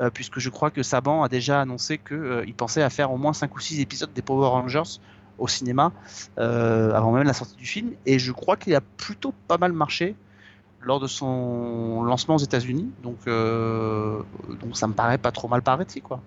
euh, 0.00 0.10
puisque 0.10 0.38
je 0.38 0.50
crois 0.50 0.70
que 0.70 0.82
Saban 0.82 1.22
a 1.22 1.28
déjà 1.28 1.60
annoncé 1.60 1.98
qu'il 1.98 2.54
pensait 2.54 2.82
à 2.82 2.90
faire 2.90 3.12
au 3.12 3.16
moins 3.16 3.32
5 3.32 3.54
ou 3.54 3.60
6 3.60 3.80
épisodes 3.80 4.12
des 4.12 4.22
Power 4.22 4.48
Rangers 4.48 4.98
au 5.38 5.48
cinéma 5.48 5.92
euh, 6.38 6.92
avant 6.92 7.12
même 7.12 7.24
la 7.24 7.32
sortie 7.32 7.56
du 7.56 7.66
film, 7.66 7.92
et 8.06 8.18
je 8.18 8.32
crois 8.32 8.56
qu'il 8.56 8.74
a 8.74 8.80
plutôt 8.80 9.32
pas 9.48 9.58
mal 9.58 9.72
marché 9.72 10.14
lors 10.80 11.00
de 11.00 11.06
son 11.06 12.02
lancement 12.02 12.36
aux 12.36 12.38
États-Unis, 12.38 12.90
donc 13.02 13.16
euh, 13.26 14.20
donc 14.60 14.76
ça 14.76 14.86
me 14.86 14.92
paraît 14.92 15.18
pas 15.18 15.32
trop 15.32 15.48
mal 15.48 15.62
parti 15.62 16.00
quoi. 16.00 16.20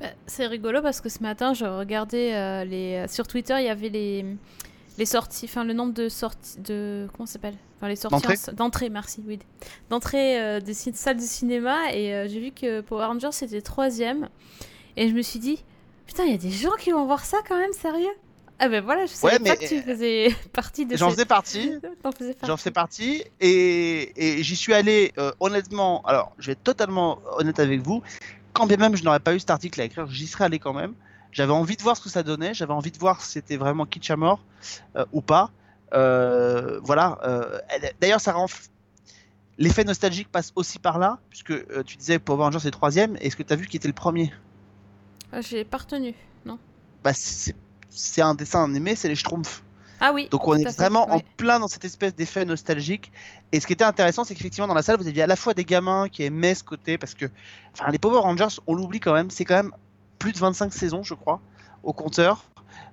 Bah, 0.00 0.08
C'est 0.26 0.46
rigolo 0.46 0.82
parce 0.82 1.00
que 1.00 1.08
ce 1.08 1.22
matin, 1.22 1.54
je 1.54 1.64
regardais 1.64 2.34
euh, 2.34 2.64
les... 2.64 3.06
sur 3.08 3.26
Twitter, 3.26 3.54
il 3.58 3.64
y 3.64 3.70
avait 3.70 3.88
les, 3.88 4.26
les 4.98 5.06
sorties, 5.06 5.46
enfin 5.46 5.64
le 5.64 5.72
nombre 5.72 5.92
de 5.92 6.08
sorties, 6.08 6.58
de. 6.60 7.08
Comment 7.12 7.26
ça 7.26 7.34
s'appelle? 7.34 7.56
Enfin 7.78 7.88
les 7.88 7.96
sorties 7.96 8.26
en- 8.26 8.52
d'entrées, 8.52 8.90
merci, 8.90 9.22
oui. 9.26 9.38
D'entrées 9.90 10.40
euh, 10.40 10.60
des 10.60 10.74
salles 10.74 11.16
de 11.16 11.22
cinéma 11.22 11.92
et 11.92 12.14
euh, 12.14 12.28
j'ai 12.28 12.40
vu 12.40 12.50
que 12.52 12.80
Power 12.80 13.06
Rangers 13.06 13.32
c'était 13.32 13.60
troisième 13.60 14.28
et 14.96 15.08
je 15.08 15.14
me 15.14 15.22
suis 15.22 15.38
dit, 15.40 15.64
putain, 16.06 16.24
il 16.24 16.30
y 16.30 16.34
a 16.34 16.38
des 16.38 16.50
gens 16.50 16.70
qui 16.78 16.92
vont 16.92 17.04
voir 17.06 17.24
ça 17.24 17.38
quand 17.48 17.58
même, 17.58 17.72
sérieux? 17.72 18.06
Ah 18.60 18.68
ben 18.68 18.84
voilà, 18.84 19.04
je 19.06 19.12
savais 19.12 19.34
Ouais, 19.42 19.48
pas 19.48 19.56
que 19.56 19.66
tu 19.66 19.82
faisais 19.82 20.28
partie 20.52 20.86
de 20.86 20.96
J'en 20.96 21.10
faisais 21.10 21.24
partie. 21.24 21.72
T'en 22.04 22.12
faisais 22.12 22.36
J'en 22.42 22.46
partie. 22.48 22.62
fais 22.62 22.70
partie 22.70 23.24
et, 23.40 24.12
et 24.38 24.42
j'y 24.44 24.54
suis 24.54 24.72
allé 24.72 25.12
euh, 25.18 25.32
honnêtement. 25.40 26.02
Alors, 26.02 26.32
je 26.38 26.46
vais 26.46 26.52
être 26.52 26.62
totalement 26.62 27.18
honnête 27.36 27.58
avec 27.58 27.80
vous. 27.80 28.00
Quand 28.52 28.66
bien 28.66 28.76
même 28.76 28.94
je 28.94 29.02
n'aurais 29.02 29.18
pas 29.18 29.34
eu 29.34 29.40
cet 29.40 29.50
article 29.50 29.80
à 29.80 29.84
écrire, 29.84 30.06
j'y 30.08 30.28
serais 30.28 30.44
allé 30.44 30.60
quand 30.60 30.72
même. 30.72 30.94
J'avais 31.34 31.52
envie 31.52 31.76
de 31.76 31.82
voir 31.82 31.96
ce 31.96 32.02
que 32.02 32.08
ça 32.08 32.22
donnait, 32.22 32.54
j'avais 32.54 32.72
envie 32.72 32.92
de 32.92 32.98
voir 32.98 33.20
si 33.20 33.32
c'était 33.32 33.56
vraiment 33.56 33.86
kitsch 33.86 34.10
à 34.10 34.16
mort 34.16 34.38
euh, 34.96 35.04
ou 35.12 35.20
pas. 35.20 35.50
Euh, 35.92 36.78
voilà. 36.82 37.18
euh, 37.24 37.58
D'ailleurs, 38.00 38.20
ça 38.20 38.32
rend. 38.32 38.46
L'effet 39.58 39.84
nostalgique 39.84 40.30
passe 40.30 40.52
aussi 40.54 40.78
par 40.78 40.98
là, 40.98 41.18
puisque 41.30 41.52
tu 41.84 41.96
disais 41.96 42.18
Power 42.18 42.44
Rangers 42.44 42.60
c'est 42.60 42.68
le 42.68 42.72
troisième. 42.72 43.16
Est-ce 43.20 43.36
que 43.36 43.42
tu 43.42 43.52
as 43.52 43.56
vu 43.56 43.66
qui 43.66 43.76
était 43.76 43.88
le 43.88 43.94
premier? 43.94 44.32
Ah, 45.32 45.40
J'ai 45.40 45.64
pas 45.64 45.78
retenu, 45.78 46.14
non 46.46 46.58
bah, 47.02 47.12
c'est 47.14 48.22
un 48.22 48.34
dessin 48.34 48.64
animé, 48.64 48.94
c'est 48.96 49.08
les 49.08 49.14
Schtroumpfs. 49.14 49.62
Ah 50.00 50.12
oui. 50.12 50.28
Donc 50.30 50.46
on 50.48 50.54
est 50.54 50.64
fait, 50.64 50.76
vraiment 50.76 51.10
en 51.12 51.20
plein 51.36 51.60
dans 51.60 51.68
cette 51.68 51.84
espèce 51.84 52.14
d'effet 52.14 52.44
nostalgique. 52.44 53.12
Et 53.52 53.60
ce 53.60 53.66
qui 53.66 53.72
était 53.72 53.84
intéressant, 53.84 54.24
c'est 54.24 54.34
qu'effectivement 54.34 54.66
dans 54.66 54.74
la 54.74 54.82
salle, 54.82 54.98
vous 54.98 55.06
aviez 55.06 55.22
à 55.22 55.26
la 55.26 55.36
fois 55.36 55.54
des 55.54 55.64
gamins 55.64 56.08
qui 56.08 56.22
aimaient 56.22 56.54
ce 56.54 56.64
côté, 56.64 56.98
parce 56.98 57.14
que 57.14 57.26
enfin, 57.72 57.90
les 57.90 57.98
Power 57.98 58.20
Rangers, 58.20 58.56
on 58.66 58.74
l'oublie 58.74 59.00
quand 59.00 59.14
même, 59.14 59.30
c'est 59.30 59.44
quand 59.44 59.54
même 59.56 59.72
plus 60.24 60.32
de 60.32 60.38
25 60.38 60.72
saisons, 60.72 61.02
je 61.02 61.12
crois, 61.12 61.38
au 61.82 61.92
compteur. 61.92 62.46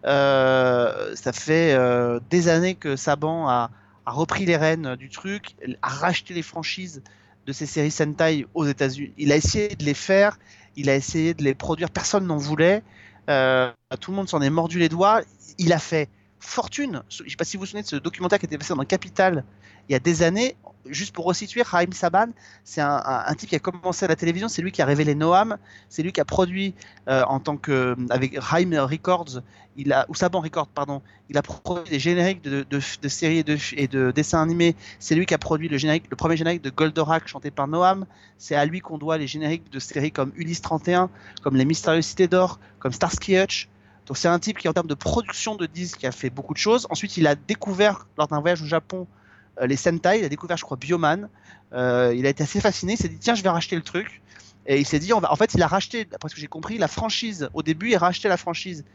Euh, 0.05 1.15
ça 1.15 1.31
fait 1.31 1.71
euh, 1.71 2.19
des 2.29 2.49
années 2.49 2.75
que 2.75 2.97
Saban 2.97 3.47
a, 3.47 3.71
repris 4.05 4.45
les 4.45 4.57
rênes 4.57 4.97
du 4.97 5.07
truc, 5.07 5.55
a 5.81 5.87
racheté 5.87 6.33
les 6.33 6.41
franchises 6.41 7.01
de 7.45 7.53
ces 7.53 7.65
séries 7.65 7.89
Sentai 7.89 8.47
aux 8.53 8.65
États-Unis. 8.65 9.13
Il 9.17 9.31
a 9.31 9.37
essayé 9.37 9.77
de 9.77 9.85
les 9.85 9.93
faire, 9.93 10.39
il 10.75 10.89
a 10.89 10.95
essayé 10.97 11.33
de 11.33 11.41
les 11.41 11.55
produire, 11.55 11.89
personne 11.89 12.27
n'en 12.27 12.35
voulait. 12.35 12.83
Euh, 13.29 13.71
tout 14.01 14.11
le 14.11 14.17
monde 14.17 14.27
s'en 14.27 14.41
est 14.41 14.49
mordu 14.49 14.77
les 14.77 14.89
doigts. 14.89 15.21
Il 15.57 15.71
a 15.71 15.79
fait 15.79 16.09
fortune. 16.37 17.01
Je 17.07 17.23
ne 17.23 17.29
sais 17.29 17.37
pas 17.37 17.45
si 17.45 17.55
vous 17.55 17.61
vous 17.61 17.67
souvenez 17.67 17.83
de 17.83 17.87
ce 17.87 17.95
documentaire 17.95 18.39
qui 18.39 18.45
était 18.45 18.57
passé 18.57 18.75
dans 18.75 18.83
Capital 18.83 19.45
il 19.91 19.93
y 19.93 19.95
a 19.95 19.99
des 19.99 20.23
années. 20.23 20.55
Juste 20.85 21.13
pour 21.13 21.25
resituer, 21.25 21.61
Raïm 21.61 21.91
Saban, 21.91 22.27
c'est 22.63 22.81
un, 22.81 23.35
type 23.37 23.49
qui 23.49 23.55
a 23.55 23.59
commencé 23.59 24.05
à 24.05 24.07
la 24.07 24.15
télévision. 24.15 24.47
C'est 24.47 24.61
lui 24.61 24.71
qui 24.71 24.81
a 24.81 24.85
révélé 24.85 25.15
Noam. 25.15 25.57
C'est 25.89 26.01
lui 26.01 26.13
qui 26.13 26.21
a 26.21 26.25
produit 26.25 26.73
euh, 27.09 27.23
en 27.27 27.39
tant 27.39 27.57
que 27.57 27.95
avec 28.09 28.35
Raïm 28.37 28.73
Records, 28.73 29.41
il 29.75 29.91
a 29.91 30.05
ou 30.07 30.15
Saban 30.15 30.39
Records, 30.39 30.69
pardon. 30.69 31.01
Il 31.29 31.37
a 31.37 31.41
produit 31.41 31.91
des 31.91 31.99
génériques 31.99 32.41
de, 32.41 32.79
séries 33.09 33.39
et 33.39 33.43
de, 33.43 33.57
et 33.75 33.87
de 33.87 34.11
dessins 34.11 34.41
animés. 34.41 34.75
C'est 34.99 35.13
lui 35.13 35.25
qui 35.25 35.33
a 35.33 35.37
produit 35.37 35.67
le 35.67 35.77
générique, 35.77 36.05
le 36.09 36.15
premier 36.15 36.37
générique 36.37 36.63
de 36.63 36.69
Goldorak 36.69 37.27
chanté 37.27 37.51
par 37.51 37.67
Noam. 37.67 38.05
C'est 38.37 38.55
à 38.55 38.65
lui 38.65 38.79
qu'on 38.79 38.97
doit 38.97 39.17
les 39.17 39.27
génériques 39.27 39.69
de 39.69 39.79
séries 39.79 40.11
comme 40.11 40.31
Ulysse 40.35 40.61
31, 40.61 41.09
comme 41.43 41.57
Les 41.57 41.65
Mystérieuses 41.65 42.05
Cités 42.05 42.29
d'Or, 42.29 42.59
comme 42.79 42.93
Starsky 42.93 43.37
Hutch. 43.37 43.67
Donc 44.07 44.17
c'est 44.17 44.29
un 44.29 44.39
type 44.39 44.57
qui 44.57 44.67
en 44.67 44.73
termes 44.73 44.87
de 44.87 44.95
production 44.95 45.55
de 45.55 45.65
disques 45.65 46.05
a 46.05 46.11
fait 46.11 46.29
beaucoup 46.29 46.53
de 46.53 46.59
choses. 46.59 46.87
Ensuite 46.89 47.17
il 47.17 47.27
a 47.27 47.35
découvert 47.35 48.07
lors 48.17 48.27
d'un 48.27 48.39
voyage 48.39 48.61
au 48.61 48.65
Japon 48.65 49.05
euh, 49.05 49.20
les 49.67 49.75
Sentai, 49.75 50.19
il 50.19 50.25
a 50.25 50.29
découvert 50.29 50.57
je 50.57 50.63
crois 50.63 50.77
Bioman. 50.77 51.29
Euh, 51.73 52.13
il 52.15 52.25
a 52.25 52.29
été 52.29 52.43
assez 52.43 52.59
fasciné, 52.59 52.93
il 52.93 52.97
s'est 52.97 53.09
dit 53.09 53.17
tiens 53.17 53.35
je 53.35 53.43
vais 53.43 53.49
racheter 53.49 53.75
le 53.75 53.81
truc. 53.81 54.21
Et 54.67 54.79
il 54.79 54.85
s'est 54.85 54.99
dit 54.99 55.13
on 55.13 55.19
va... 55.19 55.31
en 55.31 55.35
fait 55.35 55.53
il 55.53 55.61
a 55.61 55.67
racheté, 55.67 56.05
d'après 56.05 56.29
ce 56.29 56.35
que 56.35 56.41
j'ai 56.41 56.47
compris, 56.47 56.77
la 56.77 56.87
franchise. 56.87 57.49
Au 57.53 57.63
début 57.63 57.91
il 57.91 57.97
rachetait 57.97 58.29
la 58.29 58.37
franchise 58.37 58.85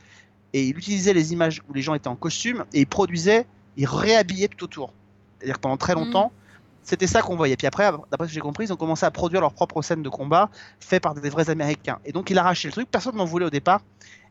et 0.53 0.67
il 0.67 0.77
utilisait 0.79 1.13
les 1.13 1.33
images 1.33 1.63
où 1.69 1.75
les 1.75 1.83
gens 1.83 1.95
étaient 1.95 2.09
en 2.09 2.17
costume 2.17 2.65
et 2.73 2.81
il 2.81 2.87
produisait, 2.87 3.47
il 3.77 3.87
réhabillait 3.87 4.49
tout 4.49 4.65
autour. 4.65 4.93
C'est-à-dire 5.39 5.57
que 5.57 5.61
pendant 5.61 5.77
très 5.77 5.95
longtemps 5.95 6.33
c'était 6.87 7.09
ça 7.09 7.21
qu'on 7.21 7.35
voyait. 7.35 7.57
Puis 7.57 7.67
après, 7.67 7.91
d'après 8.13 8.27
ce 8.27 8.31
que 8.31 8.35
j'ai 8.35 8.41
compris, 8.41 8.67
ils 8.67 8.73
ont 8.73 8.77
commencé 8.77 9.05
à 9.05 9.11
produire 9.11 9.41
leurs 9.41 9.53
propres 9.53 9.83
scènes 9.83 10.05
de 10.05 10.09
combat 10.09 10.51
faites 10.79 11.03
par 11.03 11.15
des 11.15 11.29
vrais 11.29 11.51
Américains. 11.51 11.99
Et 12.05 12.13
donc 12.13 12.31
il 12.31 12.39
a 12.39 12.45
racheté 12.45 12.69
le 12.69 12.73
truc, 12.73 12.89
personne 12.89 13.17
n'en 13.17 13.25
voulait 13.25 13.47
au 13.47 13.51
départ. 13.51 13.81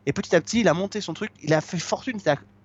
Et 0.06 0.14
petit 0.14 0.34
à 0.34 0.40
petit, 0.40 0.60
il 0.60 0.68
a 0.68 0.72
monté 0.72 1.02
son 1.02 1.12
truc, 1.12 1.30
il 1.42 1.52
a 1.52 1.60
fait 1.60 1.78
fortune, 1.78 2.18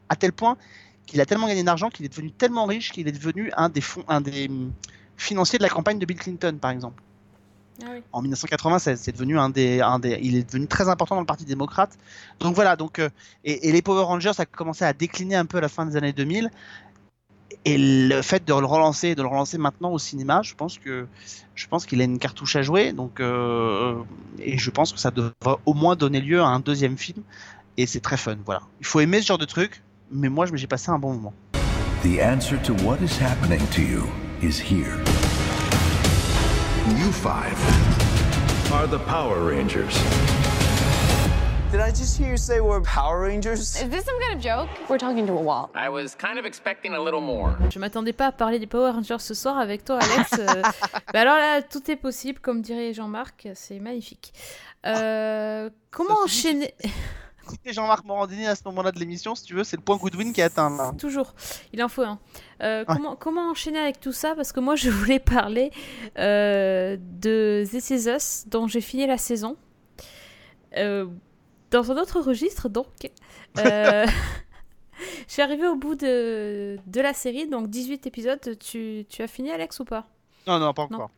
à 0.08 0.16
tel 0.16 0.32
point 0.32 0.58
qu'il 1.06 1.22
a 1.22 1.26
tellement 1.26 1.48
gagné 1.48 1.64
d'argent 1.64 1.90
qu'il 1.90 2.06
est 2.06 2.10
devenu 2.10 2.32
tellement 2.32 2.66
riche 2.66 2.92
qu'il 2.92 3.08
est 3.08 3.12
devenu 3.12 3.52
un 3.58 3.70
des 3.70 3.82
fonds, 3.82 4.04
un 4.08 4.22
des 4.22 4.48
hum, 4.48 4.72
financiers 5.18 5.60
de 5.60 5.64
la 5.64 5.70
campagne 5.70 6.00
de 6.00 6.06
Bill 6.06 6.18
Clinton, 6.18 6.58
par 6.60 6.72
exemple. 6.72 7.02
Ah 7.84 7.88
oui. 7.94 8.02
En 8.12 8.22
1996, 8.22 9.00
c'est 9.02 9.12
devenu 9.12 9.40
un 9.40 9.50
des, 9.50 9.82
un 9.82 9.98
des, 9.98 10.20
il 10.22 10.36
est 10.36 10.44
devenu 10.44 10.68
très 10.68 10.90
important 10.90 11.16
dans 11.16 11.22
le 11.22 11.28
Parti 11.28 11.46
démocrate. 11.46 11.98
Donc 12.40 12.54
voilà, 12.54 12.76
donc 12.76 13.00
euh, 13.00 13.10
et, 13.44 13.70
et 13.70 13.72
les 13.72 13.82
Power 13.82 14.04
Rangers, 14.04 14.34
ça 14.34 14.44
a 14.44 14.46
commencé 14.46 14.86
à 14.86 14.94
décliner 14.94 15.36
un 15.36 15.46
peu 15.46 15.58
à 15.58 15.62
la 15.62 15.70
fin 15.70 15.86
des 15.86 15.96
années 15.96 16.14
2000. 16.14 16.52
Et 17.66 17.78
le 17.78 18.22
fait 18.22 18.46
de 18.46 18.54
le 18.54 18.66
relancer, 18.66 19.14
de 19.16 19.22
le 19.22 19.28
relancer 19.28 19.58
maintenant 19.58 19.92
au 19.92 20.00
cinéma, 20.00 20.42
je 20.42 20.56
pense 20.56 20.78
que 20.78 21.08
je 21.54 21.68
pense 21.68 21.86
qu'il 21.86 22.02
a 22.02 22.04
une 22.04 22.18
cartouche 22.18 22.56
à 22.56 22.62
jouer. 22.62 22.92
Donc 22.92 23.20
euh, 23.20 23.96
et 24.40 24.58
je 24.58 24.72
pense 24.72 24.94
que 24.94 25.00
ça 25.00 25.12
devrait 25.12 25.58
au 25.66 25.74
moins 25.74 25.96
donner 25.96 26.22
lieu 26.22 26.42
à 26.42 26.48
un 26.48 26.60
deuxième 26.60 26.98
film. 26.98 27.24
Et 27.78 27.86
c'est 27.86 28.00
très 28.00 28.18
fun, 28.18 28.38
voilà. 28.46 28.62
Il 28.80 28.86
faut 28.86 29.00
aimer 29.00 29.22
ce 29.22 29.28
genre 29.28 29.38
de 29.38 29.46
truc, 29.46 29.82
mais 30.12 30.30
moi 30.30 30.46
je 30.46 30.52
me 30.52 30.58
j'ai 30.58 30.68
passé 30.68 30.92
un 30.92 31.00
bon 31.00 31.14
moment. 31.14 31.34
The 32.04 32.20
answer 32.20 32.58
to 32.64 32.74
what 32.84 33.02
is 33.02 33.18
happening 33.18 33.62
to 33.72 33.82
you 33.82 34.04
is 34.42 34.60
here. 34.60 34.98
You 36.98 37.12
five 37.12 37.58
are 38.74 38.88
the 38.88 39.00
Power 39.06 39.40
Rangers. 39.48 39.98
Did 41.72 41.80
I 41.80 41.92
just 41.92 42.18
hear 42.18 42.32
you 42.32 42.38
say 42.38 42.60
we're 42.60 42.82
Power 42.82 43.22
Rangers? 43.22 43.78
Is 43.82 43.90
this 43.90 44.04
some 44.04 44.20
kind 44.20 44.36
of 44.36 44.42
joke? 44.42 44.68
We're 44.90 44.98
talking 44.98 45.26
to 45.28 45.34
a 45.34 45.42
wall. 45.42 45.70
I 45.74 45.88
was 45.88 46.16
kind 46.16 46.38
of 46.38 46.46
expecting 46.46 46.94
a 46.94 47.00
little 47.00 47.22
more. 47.22 47.56
Je 47.70 47.80
m'attendais 47.80 48.12
pas 48.12 48.28
à 48.28 48.32
parler 48.34 48.60
des 48.60 48.68
Power 48.68 48.92
Rangers 48.92 49.20
ce 49.20 49.34
soir 49.34 49.58
avec 49.58 49.86
toi, 49.86 50.00
Alex. 50.02 50.32
Euh, 50.42 50.62
bah 51.14 51.22
alors 51.22 51.38
là, 51.38 51.62
tout 51.62 51.90
est 51.92 51.96
possible, 51.96 52.40
comme 52.40 52.62
dirait 52.62 52.94
Jean-Marc, 52.94 53.48
c'est 53.54 53.80
magnifique. 53.80 54.34
Euh, 54.86 55.70
comment 55.92 56.16
enchaîner 56.24 56.74
Écoutez 57.54 57.74
Jean-Marc 57.74 58.06
Morandini 58.06 58.48
à 58.48 58.56
ce 58.56 58.62
moment-là 58.66 58.92
de 58.92 59.00
l'émission, 59.00 59.36
si 59.36 59.44
tu 59.44 59.54
veux, 59.54 59.64
c'est 59.64 59.76
le 59.78 59.82
point 59.84 59.98
Goodwin 59.98 60.32
qui 60.34 60.42
est 60.42 60.46
atteint. 60.46 60.70
là. 60.76 60.94
Toujours, 60.98 61.34
il 61.74 61.84
en 61.84 61.90
faut 61.90 62.04
un. 62.04 62.20
Euh, 62.62 62.86
comment, 62.86 63.16
comment 63.16 63.50
enchaîner 63.50 63.80
avec 63.80 64.00
tout 64.00 64.12
ça? 64.14 64.36
Parce 64.36 64.52
que 64.52 64.60
moi, 64.60 64.76
je 64.76 64.90
voulais 64.92 65.20
parler 65.20 65.72
euh, 66.18 66.98
de 67.00 67.66
This 67.70 67.90
Is 67.90 68.10
Us, 68.10 68.44
dont 68.48 68.68
j'ai 68.68 68.82
fini 68.82 69.06
la 69.06 69.18
saison. 69.18 69.58
Euh, 70.78 71.08
dans 71.72 71.92
un 71.92 71.98
autre 71.98 72.22
registre, 72.22 72.70
donc. 72.70 72.88
Je 73.56 75.34
suis 75.34 75.42
arrivée 75.42 75.68
au 75.68 75.76
bout 75.76 75.96
de, 75.96 76.78
de 76.86 77.02
la 77.02 77.14
série, 77.14 77.48
donc 77.48 77.70
18 77.70 78.06
épisodes. 78.06 78.40
Tu, 78.60 79.06
tu 79.10 79.22
as 79.24 79.28
fini, 79.28 79.50
Alex, 79.52 79.80
ou 79.80 79.86
pas? 79.86 80.08
Non, 80.48 80.60
non, 80.60 80.74
pas 80.74 80.88
Non. 80.92 80.98
encore. 80.98 81.12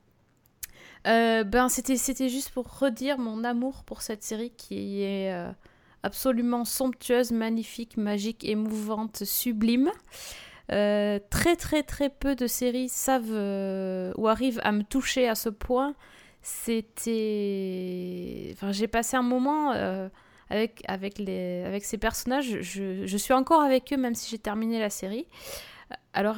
Euh, 1.05 1.43
ben, 1.43 1.67
c'était, 1.67 1.97
c'était 1.97 2.29
juste 2.29 2.51
pour 2.51 2.79
redire 2.79 3.17
mon 3.17 3.43
amour 3.43 3.83
pour 3.83 4.01
cette 4.01 4.23
série 4.23 4.51
qui 4.51 5.01
est 5.03 5.33
euh, 5.33 5.51
absolument 6.03 6.65
somptueuse, 6.65 7.31
magnifique, 7.31 7.97
magique, 7.97 8.43
émouvante, 8.43 9.23
sublime. 9.23 9.91
Euh, 10.71 11.19
très 11.29 11.57
très 11.57 11.83
très 11.83 12.09
peu 12.09 12.35
de 12.35 12.47
séries 12.47 12.87
savent 12.87 13.25
euh, 13.31 14.13
ou 14.17 14.29
arrivent 14.29 14.61
à 14.63 14.71
me 14.71 14.83
toucher 14.83 15.27
à 15.27 15.35
ce 15.35 15.49
point. 15.49 15.95
C'était... 16.41 17.35
J'ai 18.71 18.87
passé 18.87 19.17
un 19.17 19.21
moment 19.21 19.73
euh, 19.73 20.09
avec, 20.49 20.83
avec, 20.87 21.15
ces 21.85 21.97
personnages. 21.97 22.61
Je, 22.61 23.17
suis 23.17 23.33
encore 23.33 23.61
avec 23.61 23.93
eux 23.93 23.97
même 23.97 24.15
si 24.15 24.29
j'ai 24.29 24.39
terminé 24.39 24.79
la 24.79 24.89
série. 24.89 25.25
Alors, 26.13 26.37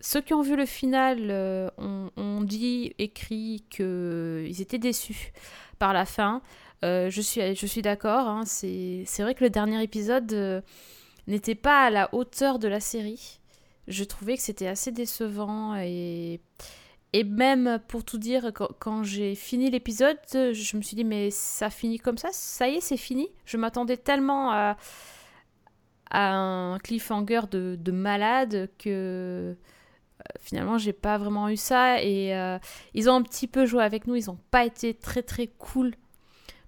ceux 0.00 0.20
qui 0.20 0.34
ont 0.34 0.42
vu 0.42 0.56
le 0.56 0.66
final 0.66 1.32
ont, 1.78 2.10
ont 2.16 2.40
dit, 2.42 2.94
écrit 2.98 3.64
qu'ils 3.70 4.60
étaient 4.60 4.78
déçus 4.78 5.32
par 5.78 5.92
la 5.92 6.04
fin. 6.04 6.42
Euh, 6.84 7.10
je 7.10 7.20
suis, 7.20 7.54
je 7.54 7.66
suis 7.66 7.82
d'accord. 7.82 8.28
hein, 8.28 8.44
c'est 8.44 9.04
vrai 9.18 9.34
que 9.34 9.44
le 9.44 9.50
dernier 9.50 9.82
épisode 9.82 10.32
euh, 10.32 10.60
n'était 11.26 11.54
pas 11.54 11.86
à 11.86 11.90
la 11.90 12.14
hauteur 12.14 12.58
de 12.58 12.68
la 12.68 12.80
série. 12.80 13.40
Je 13.88 14.04
trouvais 14.04 14.36
que 14.36 14.42
c'était 14.42 14.66
assez 14.66 14.92
décevant 14.92 15.74
et, 15.76 16.40
et 17.14 17.24
même 17.24 17.80
pour 17.88 18.04
tout 18.04 18.18
dire, 18.18 18.52
quand, 18.52 19.02
j'ai 19.02 19.34
fini 19.34 19.70
l'épisode, 19.70 20.18
je 20.32 20.76
me 20.76 20.82
suis 20.82 20.94
dit 20.94 21.04
mais 21.04 21.30
ça 21.30 21.70
finit 21.70 21.98
comme 21.98 22.18
ça, 22.18 22.28
ça 22.32 22.68
y 22.68 22.76
est, 22.76 22.80
c'est 22.80 22.98
fini. 22.98 23.28
Je 23.46 23.56
m'attendais 23.56 23.96
tellement 23.96 24.52
à, 24.52 24.76
un 26.10 26.78
cliffhanger 26.82 27.42
de, 27.50 27.76
de 27.78 27.92
malade 27.92 28.70
que 28.78 28.88
euh, 28.88 29.54
finalement 30.40 30.78
j'ai 30.78 30.94
pas 30.94 31.18
vraiment 31.18 31.50
eu 31.50 31.58
ça 31.58 32.02
et 32.02 32.32
ils 32.94 33.10
ont 33.10 33.14
un 33.14 33.22
petit 33.22 33.46
peu 33.46 33.66
joué 33.66 33.82
avec 33.84 34.06
nous, 34.06 34.14
ils 34.14 34.30
ont 34.30 34.38
pas 34.50 34.64
été 34.64 34.94
très 34.94 35.22
très 35.22 35.46
cool 35.46 35.94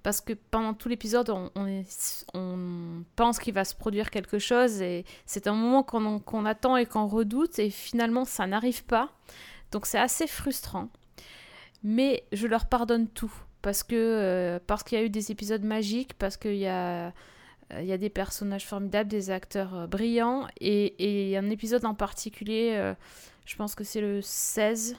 parce 0.02 0.20
que 0.20 0.32
pendant 0.32 0.74
tout 0.74 0.88
l'épisode, 0.88 1.30
on, 1.30 3.04
pense 3.16 3.38
qu'il 3.38 3.54
va 3.54 3.64
se 3.64 3.74
produire 3.74 4.10
quelque 4.10 4.38
chose 4.38 4.80
et 4.80 5.04
c'est 5.26 5.46
un 5.46 5.52
moment 5.52 5.82
qu'on 5.82 6.44
attend 6.46 6.76
et 6.76 6.86
qu'on 6.86 7.06
redoute 7.06 7.58
et 7.58 7.70
finalement 7.70 8.24
ça 8.24 8.46
n'arrive 8.46 8.84
pas. 8.84 9.10
Donc 9.72 9.86
c'est 9.86 9.98
assez 9.98 10.26
frustrant. 10.26 10.88
Mais 11.82 12.24
je 12.32 12.46
leur 12.46 12.66
pardonne 12.66 13.08
tout 13.08 13.32
parce 13.62 13.84
euh, 13.92 14.58
qu'il 14.86 14.98
y 14.98 15.00
a 15.00 15.04
eu 15.04 15.10
des 15.10 15.30
épisodes 15.30 15.62
magiques, 15.62 16.14
parce 16.14 16.36
qu'il 16.36 16.56
y 16.56 16.66
a 16.66 17.12
euh, 17.72 17.82
y 17.82 17.92
a 17.92 17.98
des 17.98 18.10
personnages 18.10 18.66
formidables, 18.66 19.08
des 19.08 19.30
acteurs 19.30 19.74
euh, 19.74 19.86
brillants 19.86 20.46
et, 20.60 21.30
et 21.30 21.36
un 21.36 21.48
épisode 21.50 21.84
en 21.84 21.94
particulier, 21.94 22.94
je 23.44 23.56
pense 23.56 23.74
que 23.74 23.84
c'est 23.84 24.00
le 24.00 24.22
16 24.22 24.96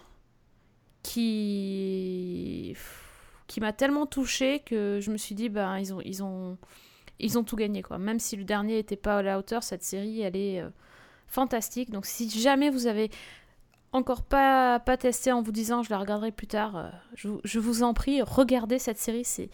qui 1.04 2.76
qui 3.52 3.60
m'a 3.60 3.74
tellement 3.74 4.06
touchée 4.06 4.60
que 4.66 5.00
je 5.02 5.12
me 5.12 5.18
suis 5.18 5.36
dit 5.36 5.50
ben 5.50 5.78
ils 5.78 5.94
ont 5.94 6.00
ils 6.06 6.24
ont 6.24 6.58
ils 7.20 7.38
ont 7.38 7.44
tout 7.44 7.58
gagné 7.58 7.82
quoi. 7.82 7.98
Même 7.98 8.18
si 8.18 8.38
le 8.38 8.46
dernier 8.46 8.80
était 8.80 8.96
pas 8.96 9.18
à 9.18 9.22
la 9.22 9.38
hauteur, 9.38 9.62
cette 9.62 9.84
série 9.84 10.22
elle 10.22 10.38
est 10.38 10.62
euh, 10.62 10.70
fantastique. 11.28 11.92
Donc 11.92 12.06
si 12.06 12.30
jamais 12.30 12.70
vous 12.70 12.88
avez 12.88 13.12
encore 13.92 14.24
pas 14.24 14.80
pas 14.80 14.96
testé 14.96 15.34
en 15.34 15.42
vous 15.42 15.52
disant 15.52 15.84
je 15.84 15.90
la 15.90 16.00
regarderai 16.00 16.32
plus 16.32 16.48
tard, 16.48 16.78
euh, 16.78 16.90
je, 17.14 17.28
je 17.44 17.60
vous 17.60 17.84
en 17.84 17.94
prie, 17.94 18.22
regardez 18.22 18.80
cette 18.80 18.98
série, 18.98 19.26
c'est 19.26 19.50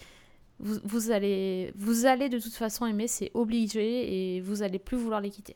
vous, 0.60 0.76
vous 0.84 1.10
allez, 1.10 1.74
vous 1.76 2.06
allez 2.06 2.30
de 2.30 2.38
toute 2.38 2.54
façon 2.54 2.86
aimer, 2.86 3.08
c'est 3.08 3.32
obligé 3.34 4.36
et 4.36 4.42
vous 4.42 4.62
allez 4.62 4.78
plus 4.78 4.98
vouloir 4.98 5.22
les 5.22 5.32
quitter. 5.32 5.56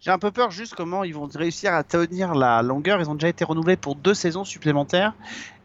J'ai 0.00 0.10
un 0.10 0.18
peu 0.18 0.32
peur 0.32 0.50
juste 0.50 0.74
comment 0.74 1.02
ils 1.04 1.14
vont 1.14 1.28
réussir 1.32 1.74
à 1.74 1.82
tenir 1.82 2.34
la 2.34 2.62
longueur. 2.62 3.00
Ils 3.00 3.10
ont 3.10 3.14
déjà 3.14 3.28
été 3.28 3.44
renouvelés 3.44 3.76
pour 3.76 3.96
deux 3.96 4.14
saisons 4.14 4.44
supplémentaires 4.44 5.14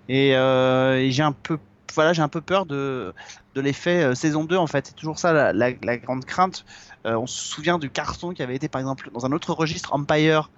et, 0.10 0.36
euh, 0.36 0.98
et 1.00 1.12
j'ai 1.12 1.24
un 1.24 1.32
peu 1.32 1.58
voilà, 1.96 2.12
j'ai 2.12 2.24
un 2.24 2.28
peu 2.28 2.42
peur 2.42 2.66
de, 2.66 3.14
de 3.54 3.62
l'effet 3.62 4.04
euh, 4.04 4.16
saison 4.16 4.46
2 4.46 4.58
en 4.58 4.66
fait. 4.66 4.88
C'est 4.88 4.96
toujours 4.96 5.20
ça 5.20 5.32
la, 5.32 5.54
la- 5.54 5.74
la 5.84 5.98
grande 5.98 6.26
crainte. 6.26 6.66
Euh, 7.06 7.16
on 7.16 7.28
se 7.28 7.40
souvient 7.40 7.78
du 7.78 7.90
carton 7.92 8.34
qui 8.34 8.42
avait 8.42 8.56
été 8.56 8.68
par 8.68 8.82
exemple 8.82 9.12
dans 9.14 9.26
un 9.28 9.32
autre 9.32 9.54
registre 9.54 9.94
Empire 9.94 10.50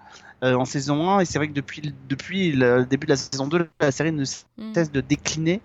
euh, 0.43 0.55
en 0.55 0.63
saison 0.63 1.09
1 1.09 1.19
et 1.19 1.25
c'est 1.25 1.37
vrai 1.37 1.49
que 1.49 1.53
depuis, 1.53 1.81
le- 1.81 1.93
depuis 2.07 2.51
le 2.53 2.85
début 2.85 3.05
de 3.05 3.11
la 3.11 3.17
saison 3.17 3.47
2, 3.47 3.67
la 3.81 3.91
série 3.91 4.13
ne 4.13 4.23
Mm. 4.23 4.73
cesse 4.73 4.91
de 4.91 5.01
décliner 5.01 5.59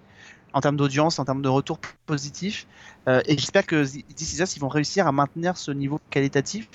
en 0.52 0.60
termes 0.60 0.76
d'audience, 0.76 1.20
en 1.20 1.24
termes 1.24 1.42
de 1.42 1.48
retour 1.48 1.78
positif. 2.06 2.66
Et 3.06 3.38
j'espère 3.38 3.64
que 3.66 3.84
d'ici 3.84 4.42
Us, 4.42 4.56
ils 4.56 4.60
vont 4.60 4.68
réussir 4.68 5.06
à 5.06 5.12
maintenir 5.12 5.56
ce 5.56 5.70
niveau 5.70 6.00
qualitatif. 6.10 6.68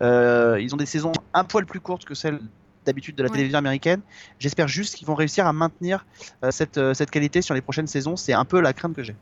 Ils 0.00 0.70
ont 0.72 0.76
des 0.76 0.86
saisons 0.86 1.10
un 1.34 1.42
poil 1.44 1.66
plus 1.66 1.80
courtes 1.80 2.04
que 2.04 2.14
celles 2.14 2.40
d'habitude 2.84 3.16
de 3.16 3.22
la 3.22 3.28
Ouais. 3.28 3.32
télévision 3.32 3.58
américaine. 3.58 4.00
J'espère 4.38 4.68
juste 4.68 4.94
qu'ils 4.96 5.06
vont 5.06 5.14
réussir 5.14 5.46
à 5.46 5.52
maintenir 5.52 6.04
euh, 6.44 6.50
cette, 6.50 6.78
euh, 6.78 6.94
cette 6.94 7.10
qualité 7.10 7.42
sur 7.42 7.54
les 7.54 7.60
prochaines 7.60 7.86
saisons. 7.86 8.16
C'est 8.16 8.32
un 8.32 8.44
peu 8.44 8.60
la 8.60 8.72
crainte 8.72 8.94
que 8.94 9.02
j'ai. 9.02 9.16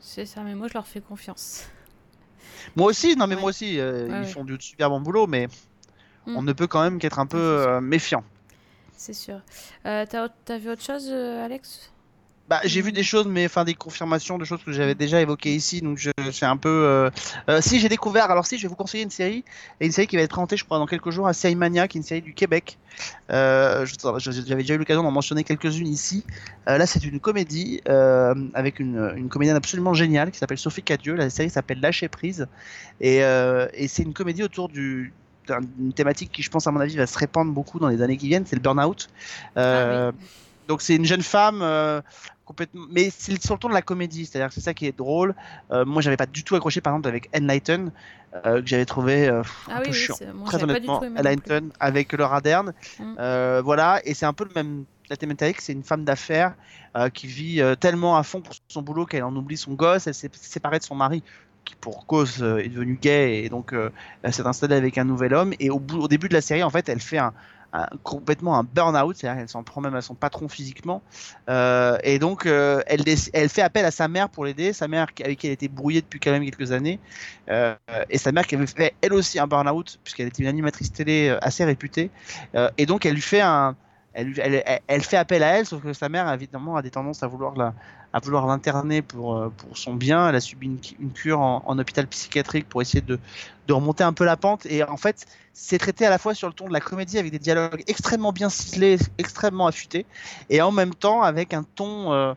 C'est 0.00 0.26
ça, 0.26 0.42
mais 0.42 0.54
moi 0.54 0.68
je 0.68 0.74
leur 0.74 0.86
fais 0.86 1.00
confiance. 1.00 1.64
Moi 2.76 2.88
aussi, 2.88 3.16
non 3.16 3.26
mais 3.26 3.34
Ouais. 3.34 3.40
moi 3.40 3.50
aussi, 3.50 3.78
euh, 3.78 4.08
Ouais, 4.08 4.20
ils 4.22 4.26
font 4.26 4.44
du 4.44 4.56
super 4.60 4.90
bon 4.90 5.00
boulot, 5.00 5.26
mais 5.26 5.48
Mm. 6.26 6.36
on 6.36 6.42
ne 6.42 6.52
peut 6.52 6.66
quand 6.66 6.82
même 6.82 6.98
qu'être 6.98 7.18
un 7.18 7.26
peu 7.26 7.80
méfiant. 7.80 8.24
C'est 8.96 9.12
sûr. 9.12 9.40
T'as 9.82 10.06
t'as 10.44 10.58
vu 10.58 10.70
autre 10.70 10.82
chose, 10.82 11.10
Alex? 11.10 11.90
Bah, 12.46 12.60
j'ai 12.64 12.82
vu 12.82 12.92
des 12.92 13.02
choses, 13.02 13.26
mais 13.26 13.46
enfin 13.46 13.64
des 13.64 13.72
confirmations 13.72 14.36
de 14.36 14.44
choses 14.44 14.62
que 14.62 14.70
j'avais 14.70 14.94
déjà 14.94 15.18
évoquées 15.18 15.54
ici, 15.54 15.80
donc 15.80 15.96
je 15.96 16.10
c'est 16.30 16.44
un 16.44 16.58
peu. 16.58 16.68
euh, 16.68 17.10
euh, 17.48 17.62
si 17.62 17.80
j'ai 17.80 17.88
découvert, 17.88 18.30
alors 18.30 18.46
si 18.46 18.58
je 18.58 18.62
vais 18.62 18.68
vous 18.68 18.74
conseiller 18.74 19.02
une 19.02 19.10
série, 19.10 19.44
une 19.80 19.92
série 19.92 20.06
qui 20.06 20.16
va 20.16 20.22
être 20.22 20.30
présentée, 20.30 20.58
je 20.58 20.64
crois, 20.64 20.78
dans 20.78 20.86
quelques 20.86 21.10
jours 21.10 21.26
à 21.26 21.32
Série 21.32 21.54
Mania, 21.54 21.88
qui 21.88 21.96
est 21.96 22.00
une 22.00 22.06
série 22.06 22.20
du 22.20 22.34
Québec. 22.34 22.78
Euh, 23.30 23.86
J'avais 24.18 24.62
déjà 24.62 24.74
eu 24.74 24.78
l'occasion 24.78 25.02
d'en 25.02 25.10
mentionner 25.10 25.42
quelques-unes 25.42 25.88
ici. 25.88 26.24
Là, 26.66 26.86
c'est 26.86 27.04
une 27.04 27.18
comédie 27.18 27.80
avec 27.86 28.78
une, 28.78 29.28
comédienne 29.30 29.56
absolument 29.56 29.94
géniale 29.94 30.30
qui 30.30 30.38
s'appelle 30.38 30.58
Sophie 30.58 30.82
Cadieux. 30.82 31.14
La 31.14 31.30
série 31.30 31.48
s'appelle 31.50 31.80
Lâcher 31.80 32.08
prise, 32.08 32.46
et, 33.00 33.20
c'est 33.88 34.02
une 34.02 34.12
comédie 34.12 34.42
autour 34.42 34.68
du 34.68 35.14
d'un- 35.46 35.60
d'une 35.60 35.92
thématique 35.92 36.30
qui, 36.32 36.42
je 36.42 36.50
pense, 36.50 36.66
à 36.66 36.70
mon 36.70 36.80
avis, 36.80 36.96
va 36.96 37.06
se 37.06 37.18
répandre 37.18 37.52
beaucoup 37.52 37.78
dans 37.78 37.88
les 37.88 38.02
années 38.02 38.16
qui 38.16 38.28
viennent, 38.28 38.46
c'est 38.46 38.56
le 38.56 38.62
burn-out. 38.62 39.08
Euh, 39.56 40.12
Donc 40.68 40.82
c'est 40.82 40.96
une 40.96 41.04
jeune 41.04 41.22
femme 41.22 41.60
euh, 41.62 42.00
complètement, 42.44 42.86
mais 42.90 43.10
c'est 43.16 43.40
sur 43.42 43.54
le 43.54 43.58
ton 43.58 43.68
de 43.68 43.74
la 43.74 43.82
comédie, 43.82 44.26
c'est-à-dire 44.26 44.48
que 44.48 44.54
c'est 44.54 44.60
ça 44.60 44.74
qui 44.74 44.86
est 44.86 44.96
drôle. 44.96 45.34
Euh, 45.70 45.84
moi, 45.84 46.02
j'avais 46.02 46.16
pas 46.16 46.26
du 46.26 46.44
tout 46.44 46.54
accroché, 46.56 46.80
par 46.80 46.92
exemple, 46.94 47.08
avec 47.08 47.28
Enlighten, 47.36 47.90
euh, 48.46 48.60
que 48.60 48.66
j'avais 48.66 48.84
trouvé 48.84 49.28
euh, 49.28 49.42
pff, 49.42 49.66
Ah 49.68 49.76
un 49.76 49.78
oui, 49.78 49.84
peu 49.84 49.90
oui, 49.90 49.96
chiant. 49.96 50.16
moi, 50.34 50.46
Très 50.46 50.62
honnêtement, 50.62 51.00
Enlighten 51.00 51.70
avec 51.80 52.12
Laura 52.12 52.40
Dern, 52.40 52.72
Mm. 52.98 53.14
euh, 53.18 53.62
voilà, 53.64 54.00
et 54.04 54.14
c'est 54.14 54.26
un 54.26 54.32
peu 54.32 54.44
le 54.44 54.50
même. 54.54 54.84
La 55.10 55.16
thématique, 55.16 55.60
c'est 55.60 55.74
une 55.74 55.82
femme 55.84 56.04
d'affaires 56.04 56.54
qui 57.12 57.26
vit 57.26 57.60
tellement 57.78 58.16
à 58.16 58.22
fond 58.22 58.40
pour 58.40 58.54
son 58.68 58.80
boulot 58.80 59.04
qu'elle 59.04 59.22
en 59.24 59.36
oublie 59.36 59.58
son 59.58 59.74
gosse. 59.74 60.06
Elle 60.06 60.14
s'est 60.14 60.30
séparée 60.32 60.78
de 60.78 60.84
son 60.84 60.94
mari, 60.94 61.22
qui 61.66 61.74
pour 61.76 62.06
cause 62.06 62.42
est 62.42 62.70
devenu 62.70 62.98
gay 62.98 63.42
et 63.44 63.50
donc 63.50 63.74
elle 64.22 64.32
s'est 64.32 64.46
installée 64.46 64.76
avec 64.76 64.96
un 64.96 65.04
nouvel 65.04 65.34
homme. 65.34 65.52
Et 65.60 65.68
au, 65.68 65.78
bout, 65.78 65.98
au 65.98 66.08
début 66.08 66.30
de 66.30 66.32
la 66.34 66.40
série, 66.40 66.62
en 66.62 66.70
fait, 66.70 66.88
elle 66.88 67.00
fait 67.00 67.18
un, 67.18 67.34
complètement 68.02 68.58
un 68.58 68.62
burn-out, 68.62 69.16
c'est-à-dire 69.16 69.40
qu'elle 69.40 69.48
s'en 69.48 69.62
prend 69.64 69.80
même 69.80 69.94
à 69.94 70.02
son 70.02 70.14
patron 70.14 70.48
physiquement. 70.48 71.02
Euh, 71.48 71.98
et 72.04 72.18
donc, 72.18 72.46
euh, 72.46 72.82
elle, 72.86 73.02
fait 73.48 73.62
appel 73.62 73.84
à 73.84 73.90
sa 73.90 74.08
mère 74.08 74.28
pour 74.28 74.44
l'aider, 74.44 74.72
sa 74.72 74.86
mère 74.88 75.08
avec 75.24 75.38
qui 75.38 75.46
elle 75.46 75.52
était 75.52 75.68
brouillée 75.68 76.00
depuis 76.00 76.20
quand 76.20 76.30
même 76.30 76.44
quelques 76.44 76.72
années, 76.72 77.00
Euh, 77.50 77.74
et 78.08 78.16
sa 78.16 78.32
mère 78.32 78.46
qui 78.46 78.54
avait 78.54 78.66
fait 78.66 78.94
elle 79.02 79.12
aussi 79.12 79.38
un 79.38 79.46
burn-out, 79.46 79.98
puisqu'elle 80.02 80.28
était 80.28 80.42
une 80.42 80.48
animatrice 80.48 80.92
télé 80.92 81.36
assez 81.42 81.64
réputée. 81.64 82.10
Et 82.78 82.86
donc, 82.86 83.04
elle 83.06 83.14
lui 83.14 83.20
fait 83.20 83.42
elle- 84.14 84.80
elle 84.86 85.02
fait 85.02 85.16
appel 85.16 85.42
à 85.42 85.58
elle, 85.58 85.66
sauf 85.66 85.82
que 85.82 85.92
sa 85.92 86.08
mère, 86.08 86.32
évidemment, 86.32 86.76
a 86.76 86.82
des 86.82 86.90
tendances 86.90 87.22
à 87.22 87.26
vouloir 87.26 87.56
la, 87.56 87.74
à 88.14 88.20
vouloir 88.20 88.46
l'interner 88.46 89.02
pour, 89.02 89.36
euh, 89.36 89.48
pour 89.48 89.76
son 89.76 89.92
bien. 89.92 90.28
Elle 90.28 90.36
a 90.36 90.40
subi 90.40 90.78
une, 91.00 91.10
cure 91.10 91.40
en, 91.40 91.78
hôpital 91.78 92.06
psychiatrique 92.06 92.68
pour 92.68 92.80
essayer 92.80 93.00
de, 93.00 93.18
remonter 93.68 94.04
un 94.04 94.12
peu 94.12 94.24
la 94.24 94.36
pente. 94.36 94.66
Et 94.66 94.84
en 94.84 94.96
fait, 94.96 95.26
c'est 95.52 95.78
traité 95.78 96.06
à 96.06 96.10
la 96.10 96.18
fois 96.18 96.32
sur 96.32 96.46
le 96.46 96.54
ton 96.54 96.68
de 96.68 96.72
la 96.72 96.80
comédie 96.80 97.18
avec 97.18 97.32
des 97.32 97.40
dialogues 97.40 97.82
extrêmement 97.88 98.32
bien 98.32 98.48
ciselés, 98.48 98.98
extrêmement 99.18 99.66
affûtés, 99.66 100.06
et 100.48 100.62
en 100.62 100.70
même 100.70 100.94
temps 100.94 101.22
avec 101.22 101.54
un 101.54 101.64
ton, 101.64 102.12
euh, 102.12 102.34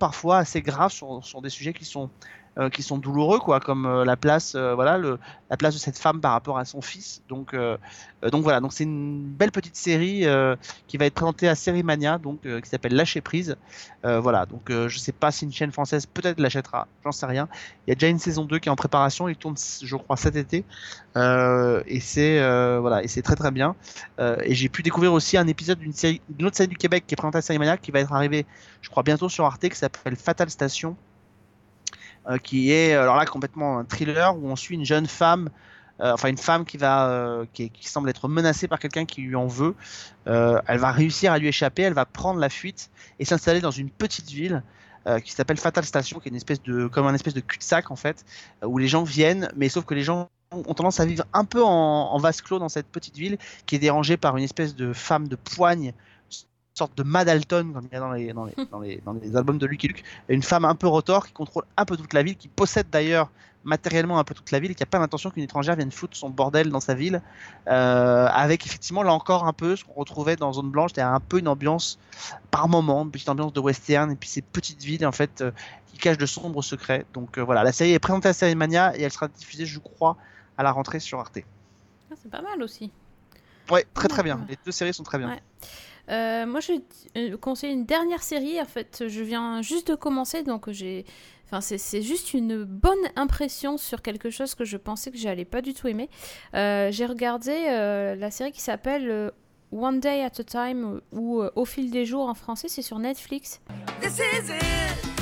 parfois 0.00 0.38
assez 0.38 0.62
grave 0.62 0.90
sur, 0.90 1.24
sur 1.24 1.42
des 1.42 1.50
sujets 1.50 1.72
qui 1.72 1.84
sont 1.84 2.10
euh, 2.58 2.70
qui 2.70 2.82
sont 2.82 2.98
douloureux 2.98 3.38
quoi 3.38 3.60
comme 3.60 3.86
euh, 3.86 4.04
la 4.04 4.16
place 4.16 4.56
euh, 4.56 4.74
voilà 4.74 4.98
le, 4.98 5.20
la 5.48 5.56
place 5.56 5.74
de 5.74 5.78
cette 5.78 5.96
femme 5.96 6.20
par 6.20 6.32
rapport 6.32 6.58
à 6.58 6.64
son 6.64 6.80
fils. 6.80 7.22
Donc 7.28 7.54
donc 8.22 8.42
voilà. 8.42 8.58
Donc 8.60 8.72
c'est 8.72 8.82
une 8.82 9.22
belle 9.22 9.52
petite 9.52 9.76
série 9.76 10.26
qui 10.88 10.96
va 10.96 11.06
être 11.06 11.14
présentée 11.14 11.48
à 11.48 11.54
Série 11.54 11.82
Mania 11.82 12.18
donc 12.18 12.42
qui 12.42 12.68
s'appelle 12.68 12.94
Lâcher 12.94 13.20
prise. 13.20 13.56
Voilà. 14.02 14.44
Donc 14.44 14.70
je 14.70 14.98
sais 14.98 15.12
pas 15.12 15.30
si 15.30 15.44
une 15.44 15.52
chaîne 15.52 15.72
française 15.72 16.04
peut-être 16.04 16.40
l'achètera. 16.40 16.86
J'en 17.04 17.12
sais 17.12 17.26
rien. 17.26 17.48
Il 17.86 17.90
y 17.90 17.92
a 17.92 17.94
déjà 17.94 18.08
une 18.08 18.18
saison 18.18 18.44
2 18.44 18.58
qui 18.58 18.68
est 18.68 18.72
en 18.72 18.76
préparation. 18.76 19.28
Il 19.28 19.36
tourne 19.36 19.54
je 19.56 19.96
crois 19.96 20.16
cet 20.16 20.36
été. 20.36 20.64
Et 21.16 22.00
c'est 22.00 22.78
voilà. 22.80 23.02
Et 23.02 23.08
c'est 23.08 23.22
très 23.22 23.36
très 23.36 23.50
bien. 23.50 23.74
Et 24.18 24.54
j'ai 24.54 24.68
pu 24.68 24.82
découvrir 24.82 25.14
aussi 25.14 25.38
un 25.38 25.46
épisode 25.46 25.78
d'une 25.78 25.94
série 25.94 26.20
d'une 26.28 26.46
autre 26.46 26.56
série 26.56 26.68
du 26.68 26.76
Québec 26.76 27.04
qui 27.06 27.14
est 27.14 27.16
présentée 27.16 27.38
à 27.38 27.42
Série 27.42 27.58
Mania 27.58 27.78
qui 27.78 27.90
va 27.90 28.00
être 28.00 28.12
arrivée 28.12 28.44
je 28.82 28.90
crois 28.90 29.02
bientôt 29.02 29.30
sur 29.30 29.46
Arte 29.46 29.66
qui 29.66 29.76
s'appelle 29.76 30.16
Fatal 30.16 30.50
Station 30.50 30.96
qui 32.42 32.72
est 32.72 32.92
alors 32.92 33.16
là 33.16 33.24
complètement 33.24 33.78
un 33.78 33.84
thriller 33.84 34.36
où 34.36 34.48
on 34.48 34.56
suit 34.56 34.74
une 34.74 34.84
jeune 34.84 35.06
femme 35.06 35.48
euh, 36.00 36.12
enfin 36.12 36.28
une 36.28 36.38
femme 36.38 36.64
qui 36.64 36.76
va 36.76 37.08
euh, 37.08 37.44
qui, 37.52 37.70
qui 37.70 37.88
semble 37.88 38.08
être 38.08 38.28
menacée 38.28 38.68
par 38.68 38.78
quelqu'un 38.78 39.04
qui 39.04 39.22
lui 39.22 39.34
en 39.34 39.46
veut. 39.46 39.74
Euh, 40.28 40.60
elle 40.68 40.78
va 40.78 40.92
réussir 40.92 41.32
à 41.32 41.38
lui 41.38 41.48
échapper 41.48 41.82
elle 41.82 41.94
va 41.94 42.04
prendre 42.04 42.38
la 42.38 42.48
fuite 42.48 42.90
et 43.18 43.24
s'installer 43.24 43.60
dans 43.60 43.72
une 43.72 43.90
petite 43.90 44.30
ville 44.30 44.62
euh, 45.06 45.18
qui 45.18 45.32
s'appelle 45.32 45.56
Fatal 45.56 45.84
Station 45.84 46.20
qui 46.20 46.28
est 46.28 46.30
une 46.30 46.36
espèce 46.36 46.62
de 46.62 46.86
comme 46.86 47.06
un 47.06 47.14
espèce 47.14 47.34
de 47.34 47.40
cul-de-sac 47.40 47.90
en 47.90 47.96
fait 47.96 48.24
euh, 48.62 48.66
où 48.66 48.78
les 48.78 48.86
gens 48.86 49.02
viennent 49.02 49.50
mais 49.56 49.68
sauf 49.68 49.84
que 49.84 49.94
les 49.94 50.02
gens 50.02 50.28
ont 50.52 50.74
tendance 50.74 51.00
à 51.00 51.04
vivre 51.04 51.24
un 51.34 51.44
peu 51.44 51.62
en 51.62 52.16
vase 52.18 52.40
clos 52.40 52.58
dans 52.58 52.70
cette 52.70 52.86
petite 52.86 53.16
ville 53.16 53.36
qui 53.66 53.74
est 53.74 53.78
dérangée 53.78 54.16
par 54.16 54.36
une 54.36 54.44
espèce 54.44 54.74
de 54.74 54.92
femme 54.92 55.28
de 55.28 55.36
poigne 55.36 55.92
sorte 56.78 56.96
de 56.96 57.02
Madalton 57.02 57.72
comme 57.74 57.88
il 57.90 57.94
y 57.94 57.96
a 57.96 58.00
dans 58.00 58.12
les, 58.12 58.32
dans 58.32 58.44
les, 58.44 58.54
dans 58.70 58.80
les, 58.80 59.02
dans 59.04 59.12
les 59.12 59.36
albums 59.36 59.58
de 59.58 59.66
Lucky 59.66 59.88
Luke, 59.88 60.04
une 60.28 60.42
femme 60.42 60.64
un 60.64 60.74
peu 60.74 60.86
rotor 60.86 61.26
qui 61.26 61.32
contrôle 61.32 61.64
un 61.76 61.84
peu 61.84 61.96
toute 61.96 62.12
la 62.12 62.22
ville, 62.22 62.36
qui 62.36 62.48
possède 62.48 62.88
d'ailleurs 62.90 63.30
matériellement 63.64 64.18
un 64.18 64.24
peu 64.24 64.34
toute 64.34 64.50
la 64.50 64.60
ville 64.60 64.70
et 64.70 64.74
qui 64.74 64.82
n'a 64.82 64.86
pas 64.86 64.98
l'intention 64.98 65.30
qu'une 65.30 65.42
étrangère 65.42 65.76
vienne 65.76 65.90
foutre 65.90 66.16
son 66.16 66.30
bordel 66.30 66.70
dans 66.70 66.80
sa 66.80 66.94
ville, 66.94 67.20
euh, 67.66 68.26
avec 68.26 68.64
effectivement 68.64 69.02
là 69.02 69.12
encore 69.12 69.46
un 69.46 69.52
peu 69.52 69.76
ce 69.76 69.84
qu'on 69.84 69.94
retrouvait 69.94 70.36
dans 70.36 70.52
Zone 70.52 70.70
Blanche, 70.70 70.92
c'est 70.94 71.02
un 71.02 71.20
peu 71.20 71.38
une 71.40 71.48
ambiance 71.48 71.98
par 72.50 72.68
moment, 72.68 73.02
une 73.02 73.10
petite 73.10 73.28
ambiance 73.28 73.52
de 73.52 73.60
western 73.60 74.10
et 74.12 74.16
puis 74.16 74.28
ces 74.28 74.42
petites 74.42 74.82
villes 74.82 75.04
en 75.04 75.12
fait 75.12 75.40
euh, 75.40 75.50
qui 75.88 75.98
cachent 75.98 76.18
de 76.18 76.26
sombres 76.26 76.62
secrets. 76.62 77.04
Donc 77.12 77.36
euh, 77.36 77.42
voilà, 77.42 77.64
la 77.64 77.72
série 77.72 77.92
est 77.92 77.98
présentée 77.98 78.28
à 78.28 78.32
Série 78.32 78.54
Mania 78.54 78.96
et 78.96 79.02
elle 79.02 79.12
sera 79.12 79.28
diffusée 79.28 79.66
je 79.66 79.80
crois 79.80 80.16
à 80.56 80.62
la 80.62 80.70
rentrée 80.70 81.00
sur 81.00 81.18
Arte. 81.18 81.40
Ah, 82.10 82.14
c'est 82.22 82.30
pas 82.30 82.40
mal 82.40 82.62
aussi. 82.62 82.90
Ouais, 83.70 83.84
très 83.92 84.08
très 84.08 84.22
bien. 84.22 84.40
Les 84.48 84.56
deux 84.64 84.72
séries 84.72 84.94
sont 84.94 85.02
très 85.02 85.18
bien. 85.18 85.28
Ouais. 85.28 85.42
Euh, 86.10 86.46
moi, 86.46 86.60
je 86.60 86.72
vais 86.72 87.30
te 87.30 87.36
conseiller 87.36 87.72
une 87.72 87.84
dernière 87.84 88.22
série. 88.22 88.60
En 88.60 88.64
fait, 88.64 89.04
je 89.08 89.22
viens 89.22 89.62
juste 89.62 89.88
de 89.88 89.94
commencer, 89.94 90.42
donc 90.42 90.70
j'ai. 90.70 91.04
Enfin, 91.46 91.60
c'est- 91.62 92.02
juste 92.02 92.34
une 92.34 92.64
bonne 92.64 92.98
impression 93.16 93.78
sur 93.78 94.02
quelque 94.02 94.28
chose 94.28 94.54
que 94.54 94.64
je 94.66 94.76
pensais 94.76 95.10
que 95.10 95.16
j'allais 95.16 95.46
pas 95.46 95.62
du 95.62 95.72
tout 95.72 95.88
aimer. 95.88 96.10
Euh, 96.54 96.90
j'ai 96.92 97.06
regardé 97.06 97.52
euh, 97.68 98.14
la 98.16 98.30
série 98.30 98.52
qui 98.52 98.60
s'appelle 98.60 99.08
euh, 99.10 99.30
One 99.72 99.98
Day 100.00 100.22
at 100.22 100.32
a 100.38 100.44
Time 100.44 101.00
ou 101.12 101.40
euh, 101.40 101.50
Au 101.56 101.64
fil 101.64 101.90
des 101.90 102.04
jours 102.04 102.28
en 102.28 102.34
français, 102.34 102.68
c'est 102.68 102.82
sur 102.82 102.98
Netflix. 102.98 103.60
This 104.02 104.18
is 104.18 104.50
it. 104.50 105.17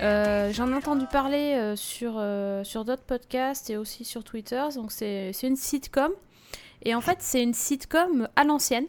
Euh, 0.00 0.52
J'en 0.52 0.70
ai 0.70 0.74
entendu 0.74 1.06
parler 1.06 1.54
euh, 1.56 1.74
sur, 1.76 2.14
euh, 2.16 2.62
sur 2.64 2.84
d'autres 2.84 3.02
podcasts 3.02 3.68
et 3.70 3.76
aussi 3.76 4.04
sur 4.04 4.22
Twitter. 4.24 4.62
Donc 4.74 4.92
c'est 4.92 5.32
une 5.42 5.56
sitcom. 5.56 6.12
Et 6.82 6.94
en 6.94 7.00
fait, 7.00 7.18
c'est 7.20 7.42
une 7.42 7.54
sitcom 7.54 8.28
à 8.36 8.44
l'ancienne. 8.44 8.86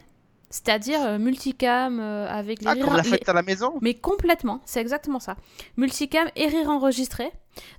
C'est-à-dire 0.52 1.18
multicam 1.20 2.00
avec 2.00 2.60
les 2.62 2.66
Ah, 2.66 2.72
rires- 2.72 2.84
comme 2.84 2.96
la 2.96 3.02
les- 3.02 3.08
fête 3.08 3.28
à 3.28 3.32
la 3.32 3.42
maison? 3.42 3.74
Mais 3.82 3.94
complètement, 3.94 4.60
c'est 4.64 4.80
exactement 4.80 5.20
ça. 5.20 5.36
Multicam 5.76 6.28
et 6.34 6.46
rire 6.48 6.68
enregistré. 6.68 7.30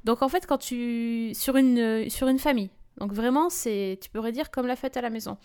Donc 0.06 0.22
en 0.22 0.30
fait, 0.30 0.46
quand 0.48 0.58
tu 0.58 1.34
sur 1.34 1.58
une 1.58 2.10
sur 2.10 2.30
une 2.30 2.40
famille. 2.40 2.70
Donc 2.98 3.12
vraiment, 3.12 3.50
c'est 3.50 4.00
tu 4.02 4.10
pourrais 4.10 4.32
dire 4.32 4.52
comme 4.52 4.68
la 4.68 4.78
fête 4.78 4.96
à 4.96 5.02
la 5.02 5.10
maison. 5.10 5.38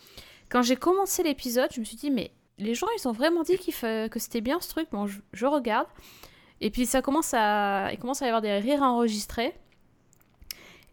Quand 0.49 0.61
j'ai 0.61 0.77
commencé 0.77 1.21
l'épisode, 1.21 1.67
je 1.73 1.81
me 1.81 1.85
suis 1.85 1.97
dit 1.97 2.11
mais 2.11 2.31
les 2.59 2.75
gens 2.75 2.87
ils 2.97 3.05
ont 3.09 3.11
vraiment 3.11 3.43
dit 3.43 3.57
fa- 3.73 4.07
que 4.07 4.19
c'était 4.19 4.41
bien 4.41 4.59
ce 4.61 4.69
truc. 4.69 4.87
Bon, 4.93 5.05
je, 5.05 5.19
je 5.33 5.45
regarde. 5.45 5.87
Et 6.61 6.69
puis 6.71 6.85
ça 6.85 7.01
commence 7.01 7.33
à 7.33 7.89
il 7.93 7.99
commence 7.99 8.21
à 8.21 8.25
y 8.25 8.29
avoir 8.29 8.41
des 8.41 8.57
rires 8.57 8.81
enregistrés. 8.81 9.53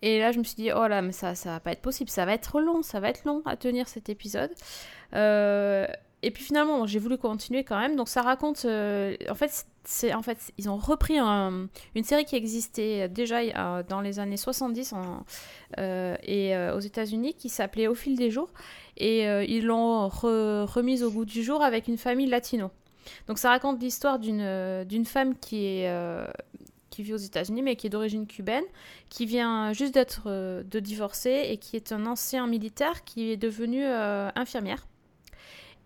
Et 0.02 0.18
là, 0.18 0.32
je 0.32 0.38
me 0.38 0.44
suis 0.44 0.56
dit, 0.56 0.70
oh 0.70 0.86
là, 0.86 1.00
mais 1.00 1.12
ça, 1.12 1.34
ça 1.34 1.52
va 1.52 1.60
pas 1.60 1.72
être 1.72 1.80
possible, 1.80 2.10
ça 2.10 2.26
va 2.26 2.34
être 2.34 2.60
long, 2.60 2.82
ça 2.82 3.00
va 3.00 3.08
être 3.08 3.24
long 3.24 3.40
à 3.46 3.56
tenir 3.56 3.88
cet 3.88 4.10
épisode. 4.10 4.50
Euh, 5.14 5.86
et 6.22 6.30
puis 6.30 6.42
finalement, 6.42 6.86
j'ai 6.86 6.98
voulu 6.98 7.16
continuer 7.16 7.64
quand 7.64 7.78
même. 7.78 7.96
Donc 7.96 8.08
ça 8.10 8.20
raconte, 8.20 8.66
euh, 8.66 9.16
en 9.30 9.34
fait, 9.34 9.64
c'est 9.84 10.12
en 10.12 10.20
fait, 10.22 10.38
ils 10.58 10.68
ont 10.68 10.76
repris 10.76 11.18
un- 11.18 11.68
une 11.94 12.04
série 12.04 12.24
qui 12.26 12.36
existait 12.36 13.08
déjà 13.08 13.82
dans 13.84 14.00
les 14.02 14.18
années 14.18 14.36
70 14.36 14.92
en- 14.92 15.24
euh, 15.78 16.16
et 16.22 16.54
aux 16.74 16.80
États-Unis, 16.80 17.34
qui 17.34 17.48
s'appelait 17.48 17.86
Au 17.86 17.94
fil 17.94 18.16
des 18.16 18.30
jours, 18.30 18.50
et 18.98 19.22
ils 19.48 19.64
l'ont 19.64 20.08
re- 20.08 20.64
remise 20.64 21.02
au 21.02 21.10
goût 21.10 21.24
du 21.26 21.42
jour 21.42 21.62
avec 21.62 21.88
une 21.88 21.98
famille 21.98 22.26
latino. 22.28 22.70
Donc 23.26 23.38
ça 23.38 23.50
raconte 23.50 23.80
l'histoire 23.82 24.18
d'une 24.18 24.40
euh, 24.40 25.04
femme 25.04 25.36
qui 25.38 25.66
est 25.66 25.88
euh, 25.88 26.26
qui 26.90 27.02
vit 27.02 27.12
aux 27.12 27.18
États-Unis 27.18 27.62
mais 27.62 27.76
qui 27.76 27.88
est 27.88 27.90
d'origine 27.90 28.26
cubaine, 28.26 28.64
qui 29.08 29.26
vient 29.26 29.72
juste 29.72 29.94
d'être 29.94 30.24
euh, 30.26 30.62
de 30.62 30.80
divorcer 30.80 31.46
et 31.48 31.58
qui 31.58 31.76
est 31.76 31.92
un 31.92 32.06
ancien 32.06 32.46
militaire 32.46 33.04
qui 33.04 33.30
est 33.30 33.36
devenu 33.36 33.84
euh, 33.84 34.30
infirmière. 34.36 34.86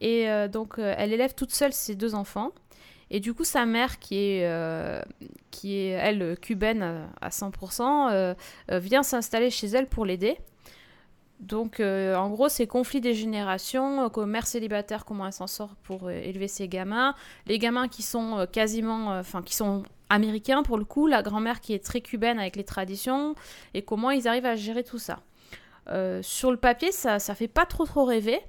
Et 0.00 0.28
donc 0.52 0.74
elle 0.78 1.12
élève 1.12 1.34
toute 1.34 1.50
seule 1.50 1.72
ses 1.72 1.96
deux 1.96 2.14
enfants. 2.14 2.52
Et 3.10 3.18
du 3.18 3.34
coup 3.34 3.42
sa 3.42 3.66
mère 3.66 3.98
qui 3.98 4.14
est 4.16 4.46
qui 5.58 5.74
est 5.74 5.88
elle 5.88 6.36
cubaine 6.40 7.08
à 7.20 7.30
100% 7.30 8.10
euh, 8.10 8.34
euh, 8.70 8.78
vient 8.78 9.02
s'installer 9.02 9.50
chez 9.50 9.66
elle 9.68 9.86
pour 9.86 10.04
l'aider. 10.04 10.38
Donc, 11.41 11.78
euh, 11.78 12.16
en 12.16 12.30
gros, 12.30 12.49
c'est 12.49 12.66
conflit 12.66 13.01
des 13.01 13.14
générations, 13.14 14.11
euh, 14.16 14.26
mère 14.26 14.47
célibataire, 14.47 15.05
comment 15.05 15.26
elle 15.26 15.32
s'en 15.32 15.47
sort 15.47 15.76
pour 15.84 16.09
euh, 16.09 16.11
élever 16.11 16.49
ses 16.49 16.66
gamins, 16.66 17.14
les 17.47 17.59
gamins 17.59 17.86
qui 17.86 18.03
sont 18.03 18.47
quasiment, 18.51 19.18
enfin, 19.18 19.43
qui 19.43 19.55
sont 19.55 19.84
américains 20.09 20.64
pour 20.64 20.78
le 20.78 20.84
coup, 20.84 21.07
la 21.07 21.22
grand-mère 21.22 21.61
qui 21.61 21.74
est 21.74 21.84
très 21.84 22.01
cubaine 22.01 22.41
avec 22.41 22.57
les 22.57 22.64
traditions, 22.64 23.36
et 23.74 23.82
comment 23.82 24.11
ils 24.11 24.26
arrivent 24.26 24.47
à 24.47 24.57
gérer 24.57 24.82
tout 24.82 24.99
ça. 24.99 25.20
Sur 26.20 26.51
le 26.51 26.59
papier, 26.59 26.93
ça, 26.93 27.18
ça 27.18 27.34
fait 27.34 27.49
pas 27.49 27.64
trop 27.64 27.86
trop 27.86 28.05
rêver, 28.05 28.41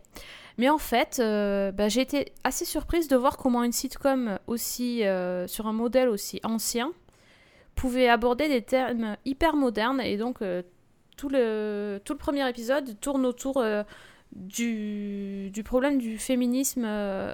mais 0.58 0.70
en 0.70 0.78
fait, 0.78 1.22
bah, 1.22 1.88
j'ai 1.88 2.02
été 2.02 2.34
assez 2.44 2.66
surprise 2.66 3.08
de 3.08 3.16
voir 3.16 3.38
comment 3.38 3.64
une 3.64 3.72
sitcom 3.72 4.40
aussi, 4.48 5.04
sur 5.48 5.68
un 5.68 5.74
modèle 5.74 6.10
aussi 6.10 6.42
ancien, 6.44 6.92
pouvait 7.76 8.10
aborder 8.10 8.50
des 8.50 8.62
thèmes 8.62 9.16
hyper 9.24 9.56
modernes, 9.56 10.02
et 10.02 10.18
donc 10.18 10.40
tout 11.20 11.28
le, 11.28 11.99
tout 12.05 12.13
le 12.13 12.17
premier 12.17 12.47
épisode 12.47 12.97
tourne 13.01 13.26
autour 13.26 13.57
euh, 13.57 13.84
du, 14.32 15.51
du 15.51 15.63
problème 15.63 15.97
du 15.97 16.17
féminisme 16.17 16.86
euh, 16.86 17.34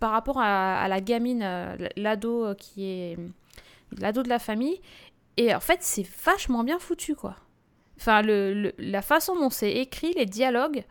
par 0.00 0.10
rapport 0.10 0.40
à, 0.40 0.88
la 0.88 1.00
gamine, 1.00 1.42
euh, 1.44 1.76
l'ado 1.96 2.52
qui 2.56 2.84
est 2.84 3.16
l'ado 3.96 4.24
de 4.24 4.28
la 4.28 4.40
famille. 4.40 4.80
Et 5.36 5.54
en 5.54 5.60
fait, 5.60 5.78
c'est 5.82 6.04
vachement 6.24 6.64
bien 6.64 6.80
foutu, 6.80 7.14
quoi. 7.14 7.36
Enfin, 7.96 8.22
le, 8.22 8.72
la 8.76 9.02
façon 9.02 9.36
dont 9.36 9.50
c'est 9.50 9.70
écrit, 9.70 10.12
les 10.14 10.26
dialogues 10.26 10.82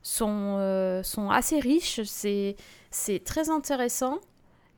sont, 0.00 1.02
sont 1.04 1.28
assez 1.28 1.60
riches, 1.60 2.00
c'est 2.04 3.24
très 3.26 3.50
intéressant. 3.50 4.20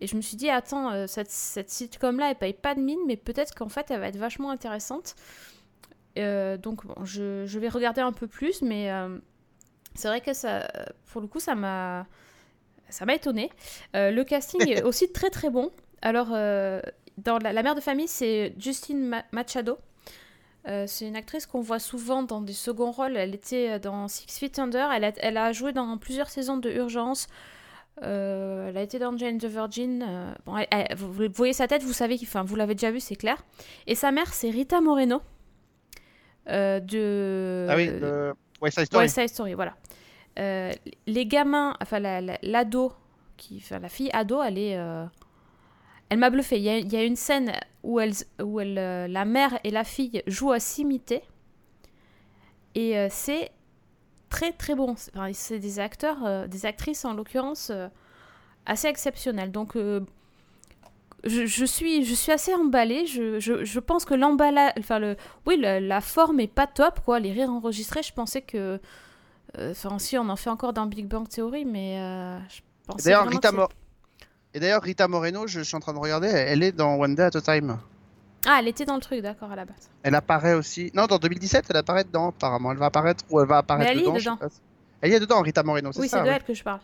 Et 0.01 0.09
je 0.09 0.17
me 0.17 0.21
suis 0.21 0.37
dit, 0.37 0.51
attends, 0.51 1.07
cette, 1.07 1.31
cette 1.31 1.71
sitcom-là, 1.71 2.31
elle 2.31 2.37
paye 2.37 2.53
pas 2.53 2.75
de 2.75 2.81
mine, 2.81 2.99
mais 3.07 3.17
peut-être 3.17 3.55
qu'en 3.55 3.69
fait, 3.69 3.91
elle 3.91 4.01
va 4.01 4.09
être 4.09 4.17
vachement 4.17 4.51
intéressante. 4.51 5.15
Euh, 6.19 6.57
donc, 6.57 6.87
bon, 6.87 6.95
je, 7.05 7.45
je 7.47 7.59
vais 7.59 7.69
regarder 7.69 8.01
un 8.01 8.13
peu 8.13 8.27
plus, 8.27 8.63
mais 8.63 8.91
euh, 8.91 9.19
c'est 9.95 10.09
vrai 10.09 10.21
que 10.21 10.33
ça, 10.33 10.67
pour 11.13 11.21
le 11.21 11.27
coup, 11.27 11.41
ça 11.41 11.55
m'a, 11.55 12.07
ça 12.89 13.05
m'a 13.07 13.15
étonné. 13.15 13.51
Euh, 13.95 14.11
le 14.11 14.25
casting 14.25 14.67
est 14.69 14.83
aussi 14.85 15.11
très 15.13 15.31
très 15.31 15.51
bon. 15.51 15.71
Alors, 16.03 16.29
euh, 16.33 16.81
dans 17.19 17.39
la, 17.39 17.53
la 17.53 17.63
mère 17.63 17.75
de 17.75 17.81
famille, 17.81 18.09
c'est 18.09 18.55
Justine 18.59 19.07
Ma- 19.07 19.25
Machado. 19.33 19.79
C'est 20.89 21.07
une 21.07 21.15
actrice 21.15 21.47
qu'on 21.47 21.61
voit 21.61 21.79
souvent 21.79 22.25
dans 22.25 22.41
des 22.41 22.53
seconds 22.53 22.91
rôles. 22.91 23.17
Elle 23.17 23.37
était 23.37 23.79
dans 23.79 24.09
Six 24.09 24.27
Feet 24.37 24.59
Under. 24.59 24.91
Elle 24.91 25.05
a, 25.05 25.13
elle 25.19 25.37
a 25.37 25.53
joué 25.53 25.73
dans 25.73 25.97
plusieurs 25.97 26.29
saisons 26.29 26.57
de 26.57 26.69
Urgence. 26.69 27.29
Euh, 28.03 28.69
elle 28.69 28.77
a 28.77 28.83
été 28.83 28.99
dans 28.99 29.17
Jane 29.17 29.39
the 29.39 29.45
Virgin. 29.45 30.03
Euh, 30.07 30.35
bon, 30.45 30.57
elle- 30.57 30.67
elle- 30.73 30.97
vous, 30.97 31.13
vous 31.13 31.29
voyez 31.33 31.53
sa 31.53 31.69
tête, 31.69 31.85
vous 31.85 31.93
savez, 31.93 32.19
qu'il- 32.19 32.27
enfin, 32.27 32.43
vous 32.43 32.57
l'avez 32.57 32.75
déjà 32.75 32.91
vu, 32.91 32.99
c'est 32.99 33.15
clair. 33.15 33.45
Et 33.87 33.95
sa 33.95 34.11
mère, 34.11 34.35
c'est 34.35 34.51
Rita 34.51 34.81
Moreno. 34.81 35.23
Euh, 36.49 36.81
de 36.81 37.67
Ah 37.69 37.77
oui, 37.77 37.87
de 37.89 38.35
West 38.61 38.79
Side 38.79 38.87
Story. 38.87 39.05
West 39.05 39.15
Side 39.19 39.29
Story, 39.29 39.55
voilà. 39.55 39.75
Euh, 40.39 40.71
les 41.07 41.27
gamins, 41.27 41.77
enfin 41.83 41.99
la- 41.99 42.21
la- 42.21 42.39
l'ado, 42.43 42.93
qui, 43.37 43.57
enfin 43.63 43.79
la 43.79 43.89
fille 43.89 44.11
ado, 44.13 44.43
elle 44.43 44.59
est, 44.59 44.77
euh, 44.79 45.05
elle 46.09 46.19
m'a 46.19 46.31
bluffé. 46.31 46.57
Il 46.59 46.63
y 46.63 46.69
a, 46.69 46.79
il 46.79 46.93
y 46.93 46.97
a 46.97 47.05
une 47.05 47.17
scène 47.17 47.53
où 47.83 48.01
elle, 48.01 48.13
où 48.43 48.61
elle, 48.61 48.79
euh, 48.79 49.09
la 49.09 49.25
mère 49.25 49.59
et 49.65 49.71
la 49.71 49.85
fille 49.85 50.23
jouent 50.27 50.53
à 50.53 50.61
s'imiter, 50.61 51.23
et 52.75 52.99
euh, 52.99 53.09
c'est 53.11 53.51
très 54.29 54.53
très 54.53 54.75
bon. 54.75 54.95
C'est 54.97 55.17
enfin, 55.17 55.31
c'est 55.33 55.59
des 55.59 55.79
acteurs, 55.81 56.25
euh, 56.25 56.47
des 56.47 56.67
actrices 56.67 57.05
en 57.05 57.15
l'occurrence, 57.15 57.73
assez 58.67 58.89
exceptionnelles. 58.89 59.53
Donc 59.53 59.77
je, 61.29 61.47
je 61.47 61.65
suis, 61.65 62.05
je 62.05 62.15
suis 62.15 62.33
assez 62.33 62.55
emballée. 62.55 63.07
Je, 63.07 63.39
je, 63.41 63.65
je 63.65 63.81
pense 63.81 64.05
que 64.05 64.15
l'emballage, 64.15 64.73
enfin 64.79 64.99
le, 64.99 65.17
oui, 65.47 65.57
la, 65.59 65.81
la 65.81 66.01
forme 66.01 66.41
est 66.41 66.47
pas 66.53 66.67
top 66.67 67.01
quoi. 67.05 67.19
Les 67.21 67.33
rires 67.33 67.51
enregistrés, 67.51 68.03
je 68.03 68.13
pensais 68.13 68.43
que, 68.43 68.81
euh, 69.59 69.71
enfin 69.71 69.99
si 69.99 70.17
on 70.19 70.29
en 70.29 70.37
fait 70.37 70.51
encore 70.51 70.73
dans 70.73 70.87
Big 70.87 71.07
Bang 71.07 71.29
Theory, 71.29 71.65
mais 71.65 71.99
euh, 72.01 72.39
je 72.49 72.61
pensais 72.87 73.05
D'ailleurs, 73.11 73.29
Rita, 73.29 73.53
Mo- 73.53 73.69
Et 74.55 74.61
d'ailleurs, 74.61 74.83
Rita 74.83 75.09
Moreno, 75.09 75.47
je 75.47 75.61
suis 75.61 75.77
en 75.77 75.81
train 75.81 75.93
de 75.95 75.99
regarder, 75.99 76.29
elle 76.29 76.63
est 76.63 76.73
dans 76.73 76.95
One 76.97 77.15
Day 77.15 77.25
at 77.25 77.37
a 77.37 77.41
Time. 77.41 77.79
Ah, 78.49 78.59
elle 78.61 78.69
était 78.69 78.85
dans 78.85 78.95
le 78.95 79.01
truc, 79.01 79.23
d'accord 79.23 79.51
à 79.51 79.57
la 79.57 79.65
base. 79.65 79.91
Elle 80.05 80.15
apparaît 80.15 80.55
aussi. 80.55 80.93
Non, 80.95 81.07
dans 81.07 81.19
2017, 81.19 81.65
elle 81.71 81.77
apparaît 81.79 82.05
dedans, 82.05 82.29
apparemment. 82.29 82.71
Elle 82.71 82.79
va 82.79 82.87
apparaître 82.87 83.25
ou 83.29 83.41
elle 83.41 83.49
va 83.49 83.59
apparaître 83.59 83.91
Mais 83.93 83.97
elle 84.01 84.07
y 84.07 84.09
est 84.09 84.19
dedans. 84.21 84.39
Elle 85.01 85.11
y 85.11 85.15
est 85.15 85.21
dedans, 85.21 85.43
Rita 85.43 85.63
Moreno, 85.65 85.91
c'est 85.93 86.01
Oui, 86.01 86.09
ça 86.09 86.19
c'est 86.19 86.23
de 86.25 86.29
ouais. 86.29 86.37
elle 86.37 86.45
que 86.45 86.55
je 86.55 86.63
parle. 86.63 86.79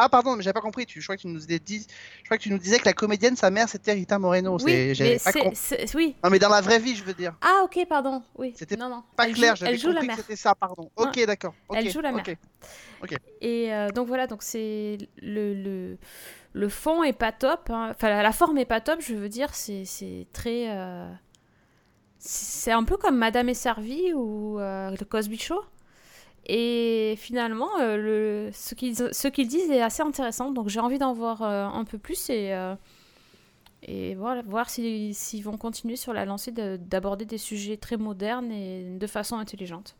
Ah, 0.00 0.08
pardon, 0.08 0.36
mais 0.36 0.42
j'avais 0.42 0.54
pas 0.54 0.60
compris. 0.60 0.86
Tu... 0.86 1.00
Je 1.00 1.06
crois 1.06 1.16
que 1.16 1.22
tu 1.22 1.26
nous 1.26 1.38
disais, 1.40 1.58
dis- 1.58 1.86
je 2.20 2.24
crois 2.24 2.38
que 2.38 2.42
tu 2.44 2.50
nous 2.50 2.58
disais 2.58 2.78
que 2.78 2.84
la 2.84 2.92
comédienne, 2.92 3.34
sa 3.36 3.50
mère, 3.50 3.68
c'était 3.68 3.92
Rita 3.92 4.18
Moreno. 4.18 4.56
Oui, 4.64 4.94
mais 5.00 5.18
pas 5.18 5.30
oui. 5.94 6.14
Non, 6.22 6.30
mais 6.30 6.38
dans 6.38 6.48
la 6.48 6.60
vraie 6.60 6.78
vie, 6.78 6.94
je 6.94 7.02
veux 7.02 7.14
dire. 7.14 7.34
Ah, 7.40 7.62
ok, 7.64 7.84
pardon. 7.88 8.22
Oui. 8.36 8.54
C'était 8.56 8.76
non, 8.76 8.88
non. 8.88 9.02
Pas 9.16 9.26
Elle 9.26 9.34
clair, 9.34 9.56
joue- 9.56 9.64
elle 9.66 9.78
joue 9.78 9.90
la 9.90 10.02
mère. 10.02 10.16
c'était 10.16 10.36
ça, 10.36 10.54
pardon. 10.54 10.88
Ok, 10.96 11.18
d'accord. 11.26 11.54
Elle 11.74 11.90
joue 11.90 12.00
la 12.00 12.12
mère. 12.12 12.24
ok. 13.02 13.16
Et 13.40 13.74
euh, 13.74 13.88
donc 13.90 14.06
voilà, 14.06 14.26
donc 14.28 14.42
c'est 14.42 14.98
le, 15.20 15.54
le, 15.54 15.98
le 16.52 16.68
fond 16.68 17.02
est 17.02 17.12
pas 17.12 17.32
top, 17.32 17.68
hein. 17.70 17.88
enfin 17.90 18.08
la, 18.08 18.22
la 18.22 18.32
forme 18.32 18.58
est 18.58 18.64
pas 18.64 18.80
top, 18.80 19.00
je 19.00 19.14
veux 19.14 19.28
dire, 19.28 19.54
c'est 19.54 19.84
c'est 19.84 20.26
très... 20.32 20.70
euh, 20.70 21.08
c'est 22.18 22.72
un 22.72 22.82
peu 22.84 22.96
comme 22.96 23.16
Madame 23.16 23.48
est 23.48 23.54
servie 23.54 24.12
ou 24.14 24.58
euh, 24.58 24.90
le 24.90 25.04
Cosby 25.04 25.38
Show. 25.38 25.60
Et 26.48 27.14
finalement, 27.18 27.68
euh, 27.80 28.50
ce 28.52 28.74
qu'ils 29.28 29.48
disent 29.48 29.70
est 29.70 29.82
assez 29.82 30.02
intéressant, 30.02 30.50
donc 30.50 30.68
j'ai 30.68 30.80
envie 30.80 30.98
d'en 30.98 31.12
voir 31.12 31.42
euh, 31.42 31.66
un 31.66 31.84
peu 31.84 31.98
plus 31.98 32.30
et, 32.30 32.54
euh, 32.54 32.74
voir 34.46 34.70
si- 34.70 35.12
s'ils 35.14 35.44
vont 35.44 35.56
continuer 35.58 35.96
sur 35.96 36.12
la 36.12 36.24
lancée 36.24 36.50
de- 36.52 36.76
d'aborder 36.76 37.24
des 37.26 37.38
sujets 37.38 37.76
très 37.76 37.96
modernes 37.96 38.50
et 38.50 38.96
de 38.98 39.06
façon 39.06 39.36
intelligente. 39.36 39.94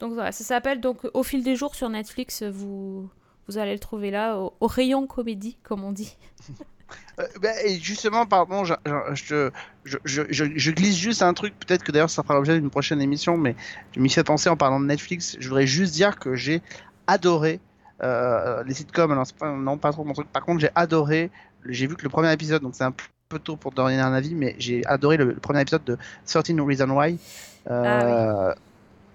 Donc 0.00 0.12
voilà, 0.12 0.32
ça 0.32 0.44
s'appelle 0.44 0.80
donc 0.80 0.98
Au 1.14 1.22
fil 1.22 1.42
des 1.44 1.56
jours 1.56 1.74
sur 1.74 1.88
Netflix, 1.88 2.42
vous, 2.42 3.08
allez 3.54 3.72
le 3.72 3.78
trouver 3.78 4.10
là, 4.10 4.38
au 4.38 4.66
rayon 4.66 5.06
comédie, 5.06 5.56
comme 5.62 5.84
on 5.84 5.92
dit. 5.92 6.16
Euh, 7.20 7.26
bah, 7.40 7.50
et 7.64 7.78
justement, 7.78 8.26
pardon, 8.26 8.64
je, 8.64 8.74
je, 9.14 9.50
je, 9.84 9.98
je, 10.04 10.22
je- 10.30 10.44
je 10.56 10.70
glisse 10.72 10.96
juste 10.96 11.22
un 11.22 11.32
truc, 11.34 11.54
peut-être 11.58 11.84
que 11.84 11.92
d'ailleurs 11.92 12.10
ça 12.10 12.22
fera 12.22 12.34
l'objet 12.34 12.58
d'une 12.58 12.70
prochaine 12.70 13.00
émission, 13.00 13.36
mais 13.36 13.54
je 13.92 14.00
m'y 14.00 14.10
fais 14.10 14.24
penser 14.24 14.48
en 14.48 14.56
parlant 14.56 14.80
de 14.80 14.86
Netflix. 14.86 15.36
Je 15.38 15.48
voudrais 15.48 15.66
juste 15.66 15.94
dire 15.94 16.18
que 16.18 16.34
j'ai 16.34 16.62
adoré 17.06 17.60
euh, 18.02 18.62
les 18.64 18.74
sitcoms, 18.74 19.12
alors 19.12 19.26
pas, 19.38 19.52
non, 19.52 19.78
pas 19.78 19.92
trop 19.92 20.04
mon 20.04 20.12
truc. 20.14 20.28
Par 20.32 20.44
contre, 20.44 20.60
j'ai 20.60 20.70
adoré, 20.74 21.30
j'ai 21.66 21.86
vu 21.86 21.96
que 21.96 22.02
le 22.02 22.08
premier 22.10 22.32
épisode, 22.32 22.62
donc 22.62 22.74
c'est 22.74 22.84
un 22.84 22.94
peu 23.28 23.38
tôt 23.38 23.56
pour 23.56 23.72
donner 23.72 24.00
un 24.00 24.12
avis, 24.12 24.34
mais 24.34 24.56
j'ai 24.58 24.84
adoré 24.86 25.16
le, 25.16 25.26
le 25.26 25.34
premier 25.40 25.60
épisode 25.62 25.84
de 25.84 25.96
13 26.26 26.60
Reasons 26.60 26.90
Why. 26.90 27.20
Euh, 27.70 28.52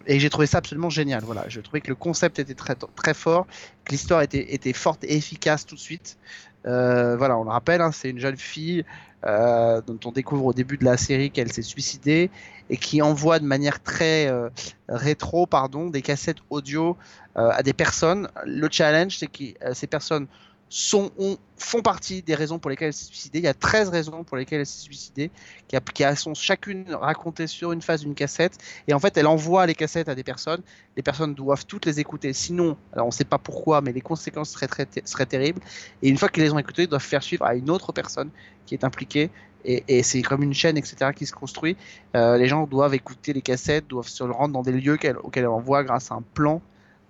Et 0.08 0.20
j'ai 0.20 0.30
trouvé 0.30 0.48
ça 0.48 0.58
absolument 0.60 0.90
génial. 0.90 1.24
Voilà, 1.24 1.46
je 1.50 1.60
trouvais 1.62 1.82
que 1.82 1.90
le 1.90 1.96
concept 1.96 2.40
était 2.40 2.56
très, 2.56 2.76
très 2.96 3.14
fort, 3.14 3.46
que 3.86 3.92
l'histoire 3.92 4.22
était, 4.22 4.54
était 4.54 4.74
forte 4.74 5.04
et 5.04 5.16
efficace 5.16 5.66
tout 5.66 5.76
de 5.76 5.80
suite. 5.80 6.18
Euh, 6.66 7.16
voilà, 7.18 7.38
on 7.38 7.43
le 7.43 7.49
rappelle, 7.49 7.82
hein, 7.82 7.91
c'est 7.91 8.10
une 8.10 8.20
jeune 8.20 8.38
fille 8.38 8.86
euh, 9.26 9.82
dont 9.82 9.99
on 10.05 10.12
découvre 10.12 10.45
au 10.45 10.53
début 10.53 10.78
de 10.78 10.86
la 10.86 10.97
série 10.97 11.32
qu'elle 11.32 11.51
s'est 11.51 11.62
suicidée 11.62 12.30
et 12.70 12.78
qui 12.78 13.01
envoie 13.01 13.39
de 13.39 13.45
manière 13.45 13.82
très 13.82 14.28
euh, 14.28 14.49
rétro, 14.88 15.45
pardon, 15.45 15.89
des 15.89 16.01
cassettes 16.01 16.39
audio 16.49 16.97
à 17.36 17.64
des 17.64 17.72
personnes. 17.72 18.28
Le 18.45 18.68
challenge, 18.70 19.18
c'est 19.18 19.28
que 19.28 19.74
ces 19.74 19.88
personnes 19.88 20.28
font 20.72 21.82
partie 21.84 22.22
des 22.22 22.36
raisons 22.36 22.60
pour 22.60 22.70
lesquelles 22.70 22.90
elle 22.90 22.94
s'est 22.94 23.06
suicidée. 23.06 23.40
Il 23.40 23.46
y 23.46 23.48
a 23.48 23.54
13 23.54 23.90
raisons 23.90 24.24
pour 24.24 24.38
lesquelles 24.38 24.60
elle 24.60 24.66
s'est 24.66 24.82
suicidée, 24.82 25.32
qui, 25.68 26.04
sont 26.16 26.34
chacune 26.36 26.94
racontées 26.94 27.48
sur 27.48 27.72
une 27.72 27.82
phase 27.82 28.02
d'une 28.02 28.14
cassette. 28.14 28.58
Et 28.88 28.94
en 28.94 29.00
fait, 29.00 29.18
elle 29.18 29.28
envoie 29.28 29.66
les 29.66 29.76
cassettes 29.76 30.10
à 30.10 30.16
des 30.16 30.24
personnes. 30.24 30.62
Les 30.96 31.04
personnes 31.04 31.34
doivent 31.34 31.66
toutes 31.66 31.86
les 31.86 32.00
écouter. 32.00 32.34
Sinon, 32.34 32.78
alors 32.94 33.08
on 33.08 33.10
ne 33.10 33.14
sait 33.14 33.24
pas 33.24 33.40
pourquoi, 33.40 33.82
mais 33.82 33.92
les 33.92 34.02
conséquences 34.02 34.52
seraient, 34.52 35.26
terribles. 35.26 35.62
Et 36.04 36.10
une 36.10 36.18
fois 36.18 36.30
qu'ils 36.30 36.44
les 36.44 36.52
ont 36.52 36.60
écoutées, 36.60 36.84
ils 36.84 36.90
doivent 36.90 37.02
faire 37.02 37.24
suivre 37.24 37.46
à 37.46 37.56
une 37.56 37.70
autre 37.70 37.92
personne 37.92 38.30
qui 38.66 38.76
est 38.76 38.84
impliquée. 38.84 39.32
Et, 39.66 40.04
c'est 40.04 40.22
comme 40.22 40.44
une 40.44 40.54
chaîne, 40.54 40.78
etc., 40.78 41.12
qui 41.14 41.26
se 41.26 41.34
construit. 41.34 41.76
Euh, 42.16 42.38
les 42.38 42.48
gens 42.48 42.66
doivent 42.66 42.94
écouter 42.94 43.34
les 43.34 43.42
cassettes, 43.42 43.88
doivent 43.88 44.08
se 44.08 44.24
rendre 44.24 44.54
dans 44.54 44.62
des 44.62 44.72
lieux 44.72 44.94
auxquels 44.94 45.18
elle 45.34 45.48
envoie 45.48 45.84
grâce 45.84 46.12
à 46.12 46.16
un 46.16 46.24
plan 46.34 46.62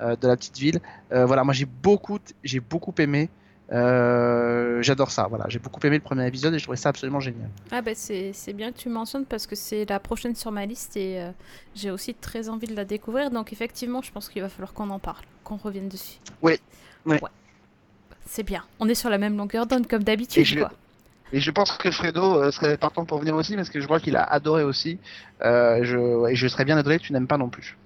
euh, 0.01 0.15
de 0.15 0.27
la 0.29 0.37
petite 0.37 0.57
ville. 0.57 0.79
Euh, 1.11 1.25
voilà, 1.25 1.43
moi 1.43 1.53
j'ai 1.53 1.65
beaucoup, 1.65 2.19
j'ai 2.43 2.61
beaucoup 2.61 2.93
aimé. 2.99 3.29
Euh, 3.71 4.81
J'adore 4.81 5.11
ça. 5.11 5.27
Voilà, 5.27 5.45
j'ai 5.47 5.59
beaucoup 5.59 5.79
aimé 5.85 5.97
le 5.97 6.03
premier 6.03 6.27
épisode 6.27 6.53
et 6.53 6.59
je 6.59 6.63
trouvais 6.63 6.77
ça 6.77 6.89
absolument 6.89 7.19
génial. 7.19 7.49
Ah 7.71 7.81
bah 7.81 7.91
c'est 7.93 8.53
bien 8.53 8.71
que 8.71 8.77
tu 8.77 8.89
mentionnes 8.89 9.25
parce 9.25 9.45
que 9.45 9.55
c'est 9.55 9.85
la 9.87 9.99
prochaine 9.99 10.35
sur 10.35 10.51
ma 10.51 10.65
liste 10.65 10.97
et 10.97 11.21
euh, 11.21 11.31
j'ai 11.75 11.91
aussi 11.91 12.13
très 12.15 12.49
envie 12.49 12.67
de 12.67 12.75
la 12.75 12.85
découvrir. 12.85 13.29
Donc 13.29 13.53
effectivement, 13.53 14.01
je 14.01 14.11
pense 14.11 14.29
qu'il 14.29 14.41
va 14.41 14.49
falloir 14.49 14.73
qu'on 14.73 14.89
en 14.89 14.99
parle, 14.99 15.23
qu'on 15.43 15.57
revienne 15.57 15.89
dessus. 15.89 16.19
Oui. 16.41 16.59
Ouais. 17.05 17.19
C'est 18.25 18.43
bien. 18.43 18.63
On 18.79 18.87
est 18.89 18.95
sur 18.95 19.09
la 19.09 19.17
même 19.17 19.37
longueur 19.37 19.65
d'onde 19.65 19.87
comme 19.87 20.03
d'habitude, 20.03 20.67
et 21.31 21.39
je 21.39 21.51
pense 21.51 21.71
que 21.73 21.91
Fredo 21.91 22.41
euh, 22.41 22.51
serait 22.51 22.77
partant 22.77 23.05
pour 23.05 23.19
venir 23.19 23.35
aussi 23.35 23.55
parce 23.55 23.69
que 23.69 23.79
je 23.79 23.87
vois 23.87 23.99
qu'il 23.99 24.15
a 24.15 24.23
adoré 24.23 24.63
aussi. 24.63 24.97
Euh, 25.41 25.83
je, 25.83 26.29
et 26.29 26.35
je 26.35 26.47
serais 26.47 26.65
bien 26.65 26.81
que 26.81 26.97
tu 26.97 27.13
n'aimes 27.13 27.27
pas 27.27 27.37
non 27.37 27.49
plus. 27.49 27.77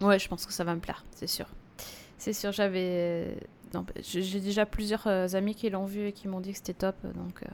Ouais, 0.00 0.18
je 0.18 0.28
pense 0.28 0.46
que 0.46 0.52
ça 0.52 0.64
va 0.64 0.74
me 0.74 0.80
plaire, 0.80 1.04
c'est 1.10 1.26
sûr. 1.26 1.46
C'est 2.18 2.32
sûr, 2.32 2.52
j'avais. 2.52 3.36
Non, 3.74 3.82
bah, 3.82 3.92
j'ai 4.00 4.40
déjà 4.40 4.64
plusieurs 4.66 5.06
euh, 5.06 5.26
amis 5.34 5.54
qui 5.54 5.68
l'ont 5.70 5.84
vu 5.86 6.06
et 6.06 6.12
qui 6.12 6.28
m'ont 6.28 6.40
dit 6.40 6.52
que 6.52 6.58
c'était 6.58 6.74
top, 6.74 6.96
donc. 7.14 7.42
euh, 7.42 7.48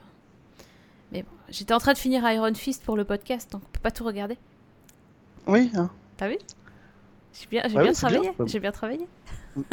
Mais 1.11 1.23
bon, 1.23 1.29
j'étais 1.49 1.73
en 1.73 1.79
train 1.79 1.93
de 1.93 1.97
finir 1.97 2.29
Iron 2.31 2.53
Fist 2.53 2.83
pour 2.83 2.95
le 2.95 3.03
podcast, 3.03 3.51
donc 3.51 3.61
on 3.65 3.71
peut 3.71 3.79
pas 3.81 3.91
tout 3.91 4.03
regarder. 4.05 4.37
Oui. 5.47 5.71
hein. 5.75 5.89
T'as 6.17 6.29
vu? 6.29 6.37
J'ai 7.33 7.47
bien, 7.47 7.63
j'ai 7.67 7.75
Ouais, 7.77 7.83
bien 7.83 7.93
travaillé. 7.93 8.31
J'ai 8.45 8.59
bien 8.59 8.71
travaillé. 8.71 9.07
je 9.55 9.69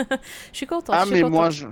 suis 0.52 0.66
contente. 0.66 0.90
Ah 0.96 1.00
je 1.00 1.06
suis 1.06 1.14
mais 1.14 1.20
contente. 1.20 1.34
moi 1.34 1.50
je. 1.50 1.66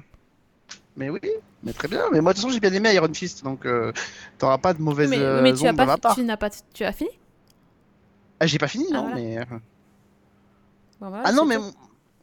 Mais 0.97 1.11
oui, 1.11 1.21
mais 1.63 1.73
très 1.73 1.89
bien. 1.89 2.03
Mais 2.13 2.21
moi 2.21 2.33
de 2.33 2.39
toute 2.39 2.45
façon 2.47 2.53
j'ai 2.55 2.61
bien 2.61 2.73
aimé 2.73 2.93
Iron 2.95 3.13
Fist, 3.13 3.45
donc 3.45 3.67
euh, 3.67 3.93
t'auras 4.39 4.59
pas 4.59 4.75
de 4.75 4.81
mauvaise 4.83 5.11
Mais, 5.11 5.19
euh, 5.19 5.43
mais 5.43 5.53
tu 5.55 5.67
as 5.67 5.71
onde 5.71 5.77
de 5.77 5.85
ma 5.85 5.87
pas, 5.87 5.99
part. 5.99 6.15
tu 6.15 6.25
n'as 6.25 6.37
pas, 6.37 6.51
tu 6.51 6.85
as 6.85 6.93
fini? 6.93 7.11
Ah, 8.41 8.47
j'ai 8.47 8.59
pas 8.59 8.69
fini, 8.69 8.87
Ah, 8.91 8.95
non, 8.95 9.01
voilà. 9.03 9.17
mais. 9.17 9.39
euh, 9.39 9.45
Bon, 11.01 11.09
voilà, 11.11 11.25
Ah 11.27 11.33
non, 11.33 11.45
mais. 11.45 11.57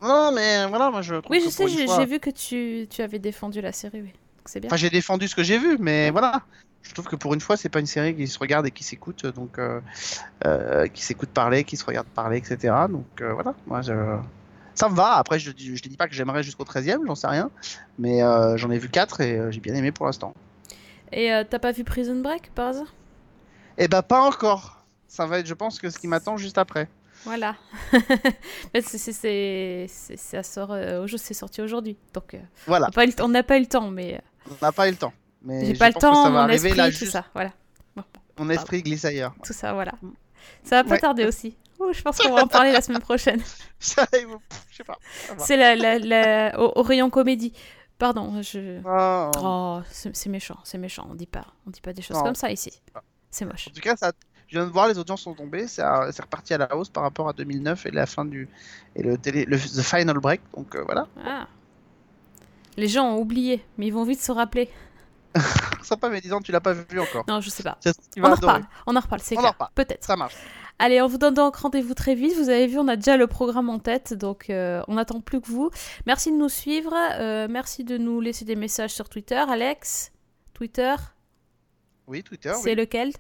Non, 0.03 0.31
mais 0.33 0.67
voilà, 0.67 0.91
moi 0.91 1.01
je 1.01 1.15
Oui, 1.29 1.41
je 1.43 1.49
sais, 1.49 1.67
j'ai 1.67 1.85
fois- 1.85 2.05
vu 2.05 2.19
que 2.19 2.29
tu, 2.29 2.87
tu 2.89 3.01
avais 3.01 3.19
défendu 3.19 3.61
la 3.61 3.71
série, 3.71 4.01
oui. 4.01 4.13
C'est 4.45 4.59
bien. 4.59 4.67
Enfin, 4.67 4.75
j'ai 4.75 4.89
défendu 4.89 5.27
ce 5.27 5.35
que 5.35 5.43
j'ai 5.43 5.57
vu, 5.57 5.77
mais 5.79 6.11
voilà. 6.11 6.41
Je 6.81 6.93
trouve 6.93 7.07
que 7.07 7.15
pour 7.15 7.33
une 7.33 7.39
fois, 7.39 7.55
c'est 7.55 7.69
pas 7.69 7.79
une 7.79 7.85
série 7.85 8.13
qui 8.13 8.27
se 8.27 8.37
regarde 8.37 8.67
et 8.67 8.71
qui 8.71 8.83
s'écoute, 8.83 9.25
donc 9.25 9.57
euh, 9.57 9.79
euh, 10.45 10.87
qui 10.87 11.01
s'écoute 11.01 11.29
parler, 11.29 11.63
qui 11.63 11.77
se 11.77 11.85
regarde 11.85 12.07
parler, 12.07 12.37
etc. 12.37 12.73
Donc 12.89 13.05
euh, 13.21 13.31
voilà, 13.33 13.53
moi 13.67 13.81
je... 13.81 13.93
ça 14.75 14.89
me 14.89 14.95
va. 14.95 15.13
Après, 15.13 15.39
je 15.39 15.51
je 15.51 15.81
dis 15.81 15.95
pas 15.95 16.09
que 16.09 16.13
j'aimerais 16.13 16.43
jusqu'au 16.43 16.65
13e, 16.65 17.05
j'en 17.07 17.15
sais 17.15 17.27
rien, 17.27 17.49
mais 17.97 18.19
j'en 18.57 18.69
ai 18.69 18.77
vu 18.77 18.89
4 18.89 19.21
et 19.21 19.51
j'ai 19.51 19.61
bien 19.61 19.73
aimé 19.75 19.93
pour 19.93 20.05
l'instant. 20.07 20.33
Et 21.13 21.29
t'as 21.49 21.59
pas 21.59 21.71
vu 21.71 21.85
Prison 21.85 22.19
Break 22.19 22.51
par 22.53 22.67
hasard? 22.69 22.93
Eh 23.77 23.87
ben, 23.87 24.01
pas 24.01 24.21
encore. 24.21 24.83
Ça 25.07 25.25
va 25.25 25.39
être, 25.39 25.47
je 25.47 25.53
pense, 25.53 25.79
que 25.79 25.89
ce 25.89 25.97
qui 25.99 26.07
m'attend 26.07 26.35
juste 26.37 26.57
après. 26.57 26.89
Voilà. 27.25 27.55
C'est- 28.81 29.87
ça 30.17 30.43
sort 30.43 30.71
euh, 30.71 31.05
c'est 31.17 31.33
sorti 31.33 31.61
aujourd'hui. 31.61 31.97
Donc 32.13 32.33
euh, 32.33 32.39
Voilà. 32.67 32.87
on 32.87 33.27
n'a 33.29 33.43
pas 33.43 33.55
eu 33.57 33.61
le- 33.61 33.65
temps, 33.67 33.89
mais 33.89 34.15
euh, 34.15 34.51
On 34.61 34.65
n'a 34.65 34.71
pas 34.71 34.87
eu 34.87 34.91
le 34.91 34.97
temps. 34.97 35.13
Mais 35.41 35.65
j'ai 35.65 35.73
pas 35.73 35.87
le 35.89 35.93
temps, 35.95 36.29
mon 36.31 36.47
esprit, 36.47 36.73
là 36.73 36.89
tout 36.91 36.97
juste. 36.97 37.11
ça. 37.11 37.25
Voilà. 37.33 37.51
Bon, 37.95 38.03
Mon 38.39 38.49
esprit 38.49 38.81
glisse 38.81 39.05
ailleurs. 39.05 39.33
tout 39.43 39.53
ça, 39.53 39.73
voilà. 39.73 39.91
Ça 40.63 40.77
va 40.77 40.83
pas 40.83 40.91
Ouais. 40.95 40.99
tarder 40.99 41.25
aussi. 41.25 41.57
Oh, 41.79 41.91
je 41.91 42.01
pense 42.01 42.17
qu'on 42.19 42.33
va 42.33 42.43
en 42.43 42.47
parler 42.47 42.71
la 42.71 42.81
semaine 42.81 43.01
prochaine. 43.01 43.41
C'est 45.37 45.57
la, 45.57 45.75
la, 45.75 45.99
la- 45.99 46.59
au, 46.59 46.79
au 46.79 46.83
rayon 46.83 47.09
comédie. 47.09 47.53
Pardon, 47.97 48.41
je. 48.41 48.79
Oh. 48.85 49.31
Oh, 49.41 49.79
c'est 49.91 50.27
méchant, 50.29 50.57
c'est 50.63 50.77
méchant. 50.77 51.07
On 51.09 51.15
dit 51.15 51.27
pas, 51.27 51.45
on 51.67 51.69
dit 51.69 51.79
pas 51.81 51.93
des 51.93 52.01
choses 52.01 52.21
comme 52.21 52.35
ça 52.35 52.51
ici. 52.51 52.71
C'est 53.29 53.45
moche. 53.45 53.67
En 53.69 53.71
tout 53.71 53.81
cas, 53.81 53.95
ça, 53.95 54.11
je 54.53 54.59
viens 54.59 54.67
de 54.67 54.71
voir, 54.71 54.87
les 54.87 54.97
audiences 54.99 55.21
sont 55.23 55.33
tombées, 55.33 55.67
c'est 55.67 55.81
reparti 55.83 56.53
à 56.53 56.57
la 56.59 56.75
hausse 56.75 56.89
par 56.89 57.03
rapport 57.03 57.27
à 57.27 57.33
2009 57.33 57.85
et 57.87 57.91
la 57.91 58.05
fin 58.05 58.23
du 58.23 58.47
et 58.95 59.01
le 59.03 59.17
télé, 59.17 59.45
le 59.45 59.57
the 59.57 59.81
final 59.81 60.19
break. 60.19 60.41
Donc 60.55 60.75
euh, 60.75 60.83
voilà, 60.85 61.07
Ah. 61.25 61.47
Les 62.77 62.87
gens 62.87 63.05
ont 63.11 63.19
oublié, 63.19 63.63
mais 63.77 63.87
ils 63.87 63.93
vont 63.93 64.03
vite 64.03 64.21
se 64.21 64.31
rappeler. 64.31 64.69
sympa, 65.83 66.09
mais 66.09 66.21
disons 66.21 66.39
tu 66.41 66.51
l'as 66.51 66.61
pas 66.61 66.73
vu 66.73 66.99
encore. 66.99 67.23
Non, 67.27 67.41
je 67.41 67.49
sais 67.49 67.63
pas. 67.63 67.77
Tu 67.83 67.91
On 68.21 68.25
en 68.31 68.35
reparle. 68.35 68.63
On 68.87 68.95
en 68.95 68.99
reparle, 68.99 69.21
c'est 69.21 69.35
clair. 69.35 69.53
Peut-être. 69.75 70.03
Ça 70.03 70.15
marche. 70.15 70.35
Allez, 70.79 71.01
on 71.01 71.07
vous 71.07 71.17
donne 71.19 71.35
donc 71.35 71.55
rendez-vous 71.55 71.93
très 71.93 72.15
vite. 72.15 72.35
Vous 72.35 72.49
avez 72.49 72.65
vu, 72.67 72.79
on 72.79 72.87
a 72.87 72.95
déjà 72.95 73.15
le 73.15 73.27
programme 73.27 73.69
en 73.69 73.77
tête, 73.79 74.13
donc 74.15 74.49
euh, 74.49 74.81
on 74.87 74.95
n'attend 74.95 75.21
plus 75.21 75.39
que 75.39 75.47
vous. 75.47 75.69
Merci 76.07 76.31
de 76.31 76.37
nous 76.37 76.49
suivre. 76.49 76.93
euh, 77.19 77.47
merci 77.49 77.83
de 77.83 77.97
nous 77.97 78.19
laisser 78.21 78.43
des 78.45 78.55
messages 78.55 78.91
sur 78.91 79.07
Twitter. 79.09 79.35
Alex, 79.47 80.11
Twitter, 80.53 80.95
Oui, 82.07 82.23
Twitter. 82.23 82.53
c'est 82.61 82.71
oui. 82.71 82.75
lequel? 82.75 83.11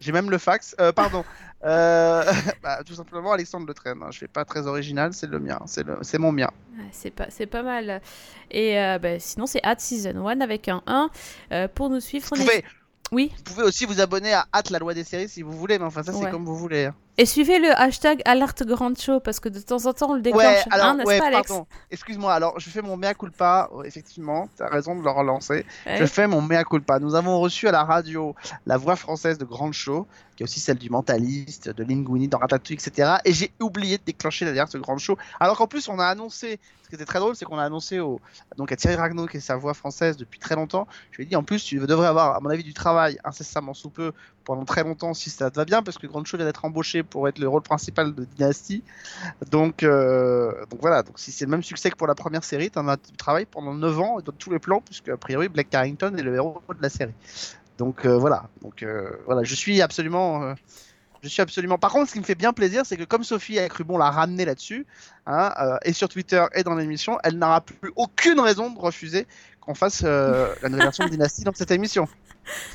J'ai 0.00 0.12
même 0.12 0.30
le 0.30 0.38
fax. 0.38 0.74
Euh, 0.80 0.92
pardon. 0.92 1.24
Euh, 1.66 2.22
bah, 2.62 2.80
tout 2.84 2.92
simplement 2.92 3.32
Alexandre 3.32 3.66
Le 3.66 3.72
Train. 3.72 3.92
hein. 4.02 4.10
Je 4.10 4.18
fais 4.18 4.28
pas 4.28 4.44
très 4.44 4.66
original, 4.66 5.14
c'est 5.14 5.26
le 5.26 5.40
mien, 5.40 5.58
c'est 5.64 6.18
mon 6.18 6.30
mien. 6.30 6.50
Ouais, 6.76 6.84
C'est 7.30 7.46
pas, 7.46 7.62
mal. 7.62 8.02
Et 8.50 8.78
euh, 8.78 8.98
bah, 8.98 9.18
sinon, 9.18 9.46
c'est 9.46 9.64
at 9.64 9.78
season 9.78 10.26
1 10.28 10.42
avec 10.42 10.68
un 10.68 10.82
1. 10.86 11.08
Euh, 11.52 11.66
pour 11.74 11.88
nous 11.88 12.00
suivre, 12.00 12.26
Vous 12.30 12.36
on 12.36 12.40
est- 12.42 12.44
pouvez, 12.44 12.64
Oui. 13.12 13.32
vous 13.34 13.42
pouvez 13.44 13.62
aussi 13.62 13.86
vous 13.86 13.98
abonner 14.02 14.34
à 14.34 14.46
Hâte 14.52 14.68
la 14.68 14.78
loi 14.78 14.92
des 14.92 15.04
séries 15.04 15.26
si 15.30 15.40
vous 15.40 15.52
voulez, 15.52 15.78
mais 15.78 15.86
enfin 15.86 16.02
ça 16.02 16.12
c'est 16.12 16.24
Ouais. 16.24 16.30
comme 16.30 16.44
vous 16.44 16.56
voulez. 16.58 16.84
hein. 16.84 16.94
Et 17.16 17.26
suivez 17.26 17.60
le 17.60 17.70
hashtag 17.70 18.22
alerte 18.24 18.64
grande 18.64 18.98
show 18.98 19.20
parce 19.20 19.38
que 19.38 19.48
de 19.48 19.60
temps 19.60 19.86
en 19.86 19.92
temps 19.92 20.10
on 20.10 20.14
le 20.14 20.20
déclenche. 20.20 20.42
Ouais, 20.42 20.64
alors, 20.70 20.86
hein, 20.86 20.98
ouais, 21.04 21.18
pas, 21.18 21.26
Alex 21.26 21.48
pardon. 21.48 21.66
Excuse-moi, 21.90 22.32
alors 22.32 22.58
je 22.58 22.68
fais 22.70 22.82
mon 22.82 22.96
mea 22.96 23.14
culpa, 23.14 23.70
effectivement, 23.84 24.48
tu 24.56 24.64
as 24.64 24.68
raison 24.68 24.96
de 24.96 25.02
le 25.04 25.10
relancer. 25.10 25.64
Ouais. 25.86 25.96
Je 25.96 26.06
fais 26.06 26.26
mon 26.26 26.42
mea 26.42 26.64
culpa. 26.64 26.98
Nous 26.98 27.14
avons 27.14 27.38
reçu 27.38 27.68
à 27.68 27.72
la 27.72 27.84
radio 27.84 28.34
la 28.66 28.76
voix 28.76 28.96
française 28.96 29.38
de 29.38 29.44
Grande 29.44 29.74
Show, 29.74 30.08
qui 30.34 30.42
est 30.42 30.44
aussi 30.44 30.58
celle 30.58 30.78
du 30.78 30.90
mentaliste, 30.90 31.68
de 31.68 31.84
Linguini 31.84 32.26
dans 32.26 32.38
Ratatouille, 32.38 32.76
etc. 32.76 33.18
Et 33.24 33.32
j'ai 33.32 33.52
oublié 33.60 33.98
de 33.98 34.02
déclencher 34.04 34.46
ce 34.68 34.78
Grande 34.78 34.98
Show. 34.98 35.16
Alors 35.38 35.56
qu'en 35.56 35.68
plus, 35.68 35.88
on 35.88 36.00
a 36.00 36.06
annoncé, 36.06 36.58
ce 36.82 36.88
qui 36.88 36.96
était 36.96 37.04
très 37.04 37.20
drôle, 37.20 37.36
c'est 37.36 37.44
qu'on 37.44 37.58
a 37.58 37.64
annoncé 37.64 38.00
au, 38.00 38.20
donc 38.56 38.72
à 38.72 38.76
Thierry 38.76 38.96
Ragnaud, 38.96 39.26
qui 39.26 39.36
est 39.36 39.40
sa 39.40 39.56
voix 39.56 39.74
française 39.74 40.16
depuis 40.16 40.40
très 40.40 40.56
longtemps. 40.56 40.88
Je 41.12 41.18
lui 41.18 41.24
ai 41.24 41.26
dit, 41.26 41.36
en 41.36 41.44
plus, 41.44 41.62
tu 41.62 41.78
devrais 41.78 42.08
avoir, 42.08 42.34
à 42.34 42.40
mon 42.40 42.50
avis, 42.50 42.64
du 42.64 42.74
travail 42.74 43.18
incessamment 43.24 43.74
sous 43.74 43.90
peu 43.90 44.12
pendant 44.44 44.64
très 44.64 44.84
longtemps 44.84 45.14
si 45.14 45.30
ça 45.30 45.50
te 45.50 45.56
va 45.56 45.64
bien, 45.64 45.82
parce 45.82 45.98
que 45.98 46.06
Grande 46.06 46.26
Show 46.26 46.36
vient 46.36 46.46
d'être 46.46 46.64
embauché 46.64 47.02
pour 47.02 47.28
être 47.28 47.38
le 47.38 47.48
rôle 47.48 47.62
principal 47.62 48.14
de 48.14 48.24
Dynasty. 48.24 48.82
Donc, 49.50 49.82
euh, 49.82 50.52
donc 50.70 50.80
voilà, 50.80 51.02
donc 51.02 51.18
si 51.18 51.32
c'est 51.32 51.44
le 51.44 51.50
même 51.50 51.62
succès 51.62 51.90
que 51.90 51.96
pour 51.96 52.06
la 52.06 52.14
première 52.14 52.44
série, 52.44 52.70
tu 52.70 52.78
as 52.78 52.96
du 52.96 53.16
travail 53.16 53.46
pendant 53.46 53.74
9 53.74 54.00
ans 54.00 54.18
dans 54.20 54.32
tous 54.32 54.50
les 54.50 54.58
plans, 54.58 54.80
puisque 54.80 55.08
a 55.08 55.16
priori 55.16 55.48
Blake 55.48 55.70
Carrington 55.70 56.14
est 56.16 56.22
le 56.22 56.34
héros 56.34 56.62
de 56.68 56.82
la 56.82 56.90
série. 56.90 57.14
Donc 57.78 58.04
euh, 58.04 58.16
voilà, 58.16 58.48
donc 58.62 58.82
euh, 58.82 59.10
voilà, 59.26 59.42
je 59.42 59.54
suis 59.54 59.82
absolument, 59.82 60.54
je 61.22 61.28
suis 61.28 61.42
absolument. 61.42 61.78
Par 61.78 61.90
contre, 61.90 62.08
ce 62.08 62.12
qui 62.12 62.20
me 62.20 62.24
fait 62.24 62.36
bien 62.36 62.52
plaisir, 62.52 62.86
c'est 62.86 62.96
que 62.96 63.04
comme 63.04 63.24
Sophie 63.24 63.58
a 63.58 63.68
cru 63.68 63.82
bon 63.82 63.98
la 63.98 64.10
ramener 64.10 64.44
là-dessus, 64.44 64.86
hein, 65.26 65.78
et 65.84 65.92
sur 65.92 66.08
Twitter 66.08 66.44
et 66.54 66.62
dans 66.62 66.74
l'émission, 66.74 67.18
elle 67.24 67.38
n'aura 67.38 67.62
plus 67.62 67.92
aucune 67.96 68.38
raison 68.38 68.70
de 68.70 68.78
refuser 68.78 69.26
qu'on 69.64 69.74
fasse 69.74 70.02
euh, 70.04 70.54
la 70.62 70.68
nouvelle 70.68 70.84
version 70.86 71.04
de 71.04 71.10
Dynasty 71.10 71.44
dans 71.44 71.52
cette 71.54 71.70
émission. 71.70 72.06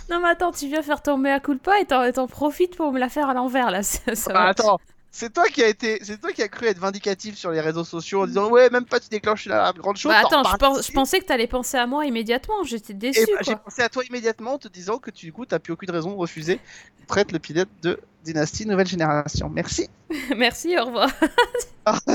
Non, 0.10 0.20
mais 0.22 0.30
attends, 0.30 0.52
tu 0.52 0.68
viens 0.68 0.82
faire 0.82 1.02
ton 1.02 1.18
mea 1.18 1.40
culpa 1.40 1.80
et 1.80 1.86
t'en 1.86 2.28
profites 2.28 2.76
pour 2.76 2.92
me 2.92 3.00
la 3.00 3.10
faire 3.10 3.30
à 3.30 3.34
l'envers 3.34 3.70
là. 3.72 3.84
Ça, 3.84 4.16
ça 4.16 4.34
Bah, 4.34 4.40
va. 4.44 4.48
attends, 4.50 4.80
c'est 5.12 5.34
toi 5.34 5.46
qui 5.48 5.64
a 5.64 5.68
été, 5.68 6.00
c'est 6.04 6.20
toi 6.20 6.32
qui 6.32 6.42
a 6.42 6.48
cru 6.48 6.68
être 6.68 6.80
vindicatif 6.80 7.36
sur 7.38 7.52
les 7.52 7.62
réseaux 7.62 7.84
sociaux 7.84 8.24
en 8.24 8.28
disant 8.28 8.50
ouais 8.50 8.70
même 8.70 8.86
pas 8.86 9.00
tu 9.00 9.10
déclenches 9.10 9.46
la 9.46 9.74
grande 9.74 9.98
chose. 9.98 10.12
Bah, 10.12 10.22
t'en 10.22 10.42
attends, 10.42 10.44
je, 10.50 10.54
reparles 10.54 10.76
pense- 10.76 10.88
je 10.88 10.92
pensais 10.92 11.20
que 11.20 11.26
t'allais 11.26 11.48
penser 11.48 11.78
à 11.78 11.88
moi 11.88 12.06
immédiatement. 12.06 12.64
J'étais 12.64 12.94
déçue. 12.94 13.22
Et 13.22 13.34
bah, 13.34 13.40
j'ai 13.42 13.56
pensé 13.56 13.82
à 13.82 13.90
toi 13.90 14.04
immédiatement 14.04 14.54
en 14.54 14.58
te 14.58 14.68
disant 14.68 14.98
que 15.00 15.12
tu 15.12 15.26
du 15.26 15.34
coup 15.34 15.46
t'as 15.46 15.60
plus 15.60 15.74
aucune 15.74 15.92
raison 15.92 16.12
de 16.12 16.16
refuser 16.18 16.60
traite 17.10 17.32
le 17.32 17.40
pilote 17.40 17.70
de 17.82 18.00
Dynasty 18.24 18.66
Nouvelle 18.66 18.88
Génération. 18.88 19.50
Merci. 19.50 19.90
Merci, 20.38 20.78
au 20.78 20.86
revoir. 20.86 21.10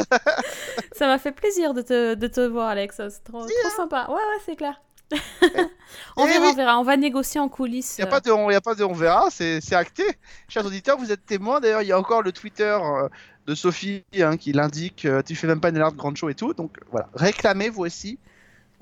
ça 0.92 1.06
m'a 1.06 1.18
fait 1.18 1.32
plaisir 1.32 1.74
de 1.74 1.82
te, 1.82 2.14
de 2.14 2.26
te 2.26 2.40
voir, 2.40 2.68
Alex. 2.68 2.96
C'est 2.96 3.24
trop, 3.24 3.40
trop 3.44 3.70
sympa. 3.76 4.06
Ouais, 4.08 4.14
ouais, 4.14 4.42
c'est 4.46 4.56
clair. 4.56 4.80
on 6.16 6.24
Eh 6.26 6.28
verra, 6.28 6.40
oui. 6.46 6.48
on 6.52 6.54
verra. 6.54 6.78
On 6.80 6.82
va 6.82 6.96
négocier 6.96 7.40
en 7.40 7.48
coulisses. 7.48 7.96
Il 7.98 8.02
n'y 8.02 8.08
a 8.08 8.10
pas 8.10 8.20
de 8.20 8.30
on, 8.30 8.50
y 8.50 8.54
a 8.54 8.60
pas 8.60 8.74
de 8.74 8.84
on 8.84 8.92
verra, 8.92 9.28
c'est 9.30 9.60
c'est 9.60 9.74
acté. 9.74 10.04
Chers 10.48 10.64
auditeurs, 10.66 10.98
vous 10.98 11.12
êtes 11.12 11.24
témoins. 11.26 11.60
D'ailleurs, 11.60 11.82
il 11.82 11.88
y 11.88 11.92
a 11.92 11.98
encore 11.98 12.22
le 12.22 12.32
Twitter 12.32 12.76
euh, 12.82 13.08
de 13.46 13.54
Sophie 13.54 14.04
hein, 14.20 14.36
qui 14.36 14.52
l'indique. 14.52 15.04
euh, 15.04 15.22
tu 15.22 15.34
fais 15.36 15.46
même 15.46 15.60
pas 15.60 15.68
une 15.68 15.76
alerte 15.76 15.96
grande 15.96 16.16
show 16.16 16.28
et 16.28 16.34
tout. 16.34 16.54
Donc 16.54 16.76
voilà, 16.90 17.08
réclamez 17.14 17.68
vous 17.68 17.82
aussi. 17.84 18.18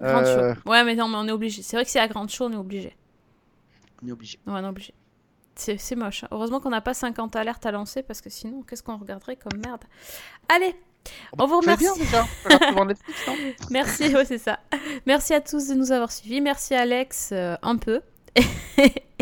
Grande 0.00 0.24
Euh, 0.24 0.54
show. 0.54 0.60
Ouais, 0.70 0.84
mais 0.84 0.94
non, 0.94 1.08
mais 1.08 1.16
on 1.18 1.28
est 1.28 1.32
obligé. 1.32 1.62
C'est 1.62 1.76
vrai 1.76 1.84
que 1.84 1.90
c'est 1.90 2.00
à 2.00 2.08
grande 2.08 2.30
show, 2.30 2.46
on 2.46 2.52
est 2.52 2.56
obligé. 2.56 2.96
On 4.02 4.08
est 4.08 4.12
obligé. 4.12 4.38
Ouais, 4.46 4.54
on 4.54 4.64
est 4.64 4.68
obligé. 4.68 4.94
C'est 5.54 5.76
c'est 5.78 5.96
moche. 5.96 6.24
Heureusement 6.30 6.60
qu'on 6.60 6.70
n'a 6.70 6.80
pas 6.80 6.94
50 6.94 7.36
alertes 7.36 7.66
à 7.66 7.72
lancer 7.72 8.02
parce 8.02 8.20
que 8.22 8.30
sinon, 8.30 8.62
qu'est-ce 8.62 8.82
qu'on 8.82 8.96
regarderait 8.96 9.36
comme 9.36 9.60
merde? 9.60 9.82
Allez, 10.48 10.74
On 11.38 11.46
vous 11.46 11.58
remercie. 11.60 11.84
bien 11.84 11.94
déjà. 11.96 12.26
Merci, 13.70 14.14
ouais, 14.14 14.24
c'est 14.24 14.38
ça. 14.38 14.60
Merci 15.06 15.34
à 15.34 15.40
tous 15.40 15.68
de 15.68 15.74
nous 15.74 15.92
avoir 15.92 16.12
suivis. 16.12 16.40
Merci 16.40 16.74
Alex, 16.74 17.30
euh, 17.32 17.56
un 17.62 17.76
peu. 17.76 18.00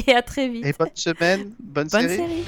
Et 0.06 0.14
à 0.14 0.22
très 0.22 0.48
vite. 0.48 0.64
Et 0.66 0.72
bonne 0.72 0.88
semaine, 0.94 1.52
bonne, 1.58 1.88
Bonne 1.88 2.08
série. 2.08 2.16
série. 2.16 2.44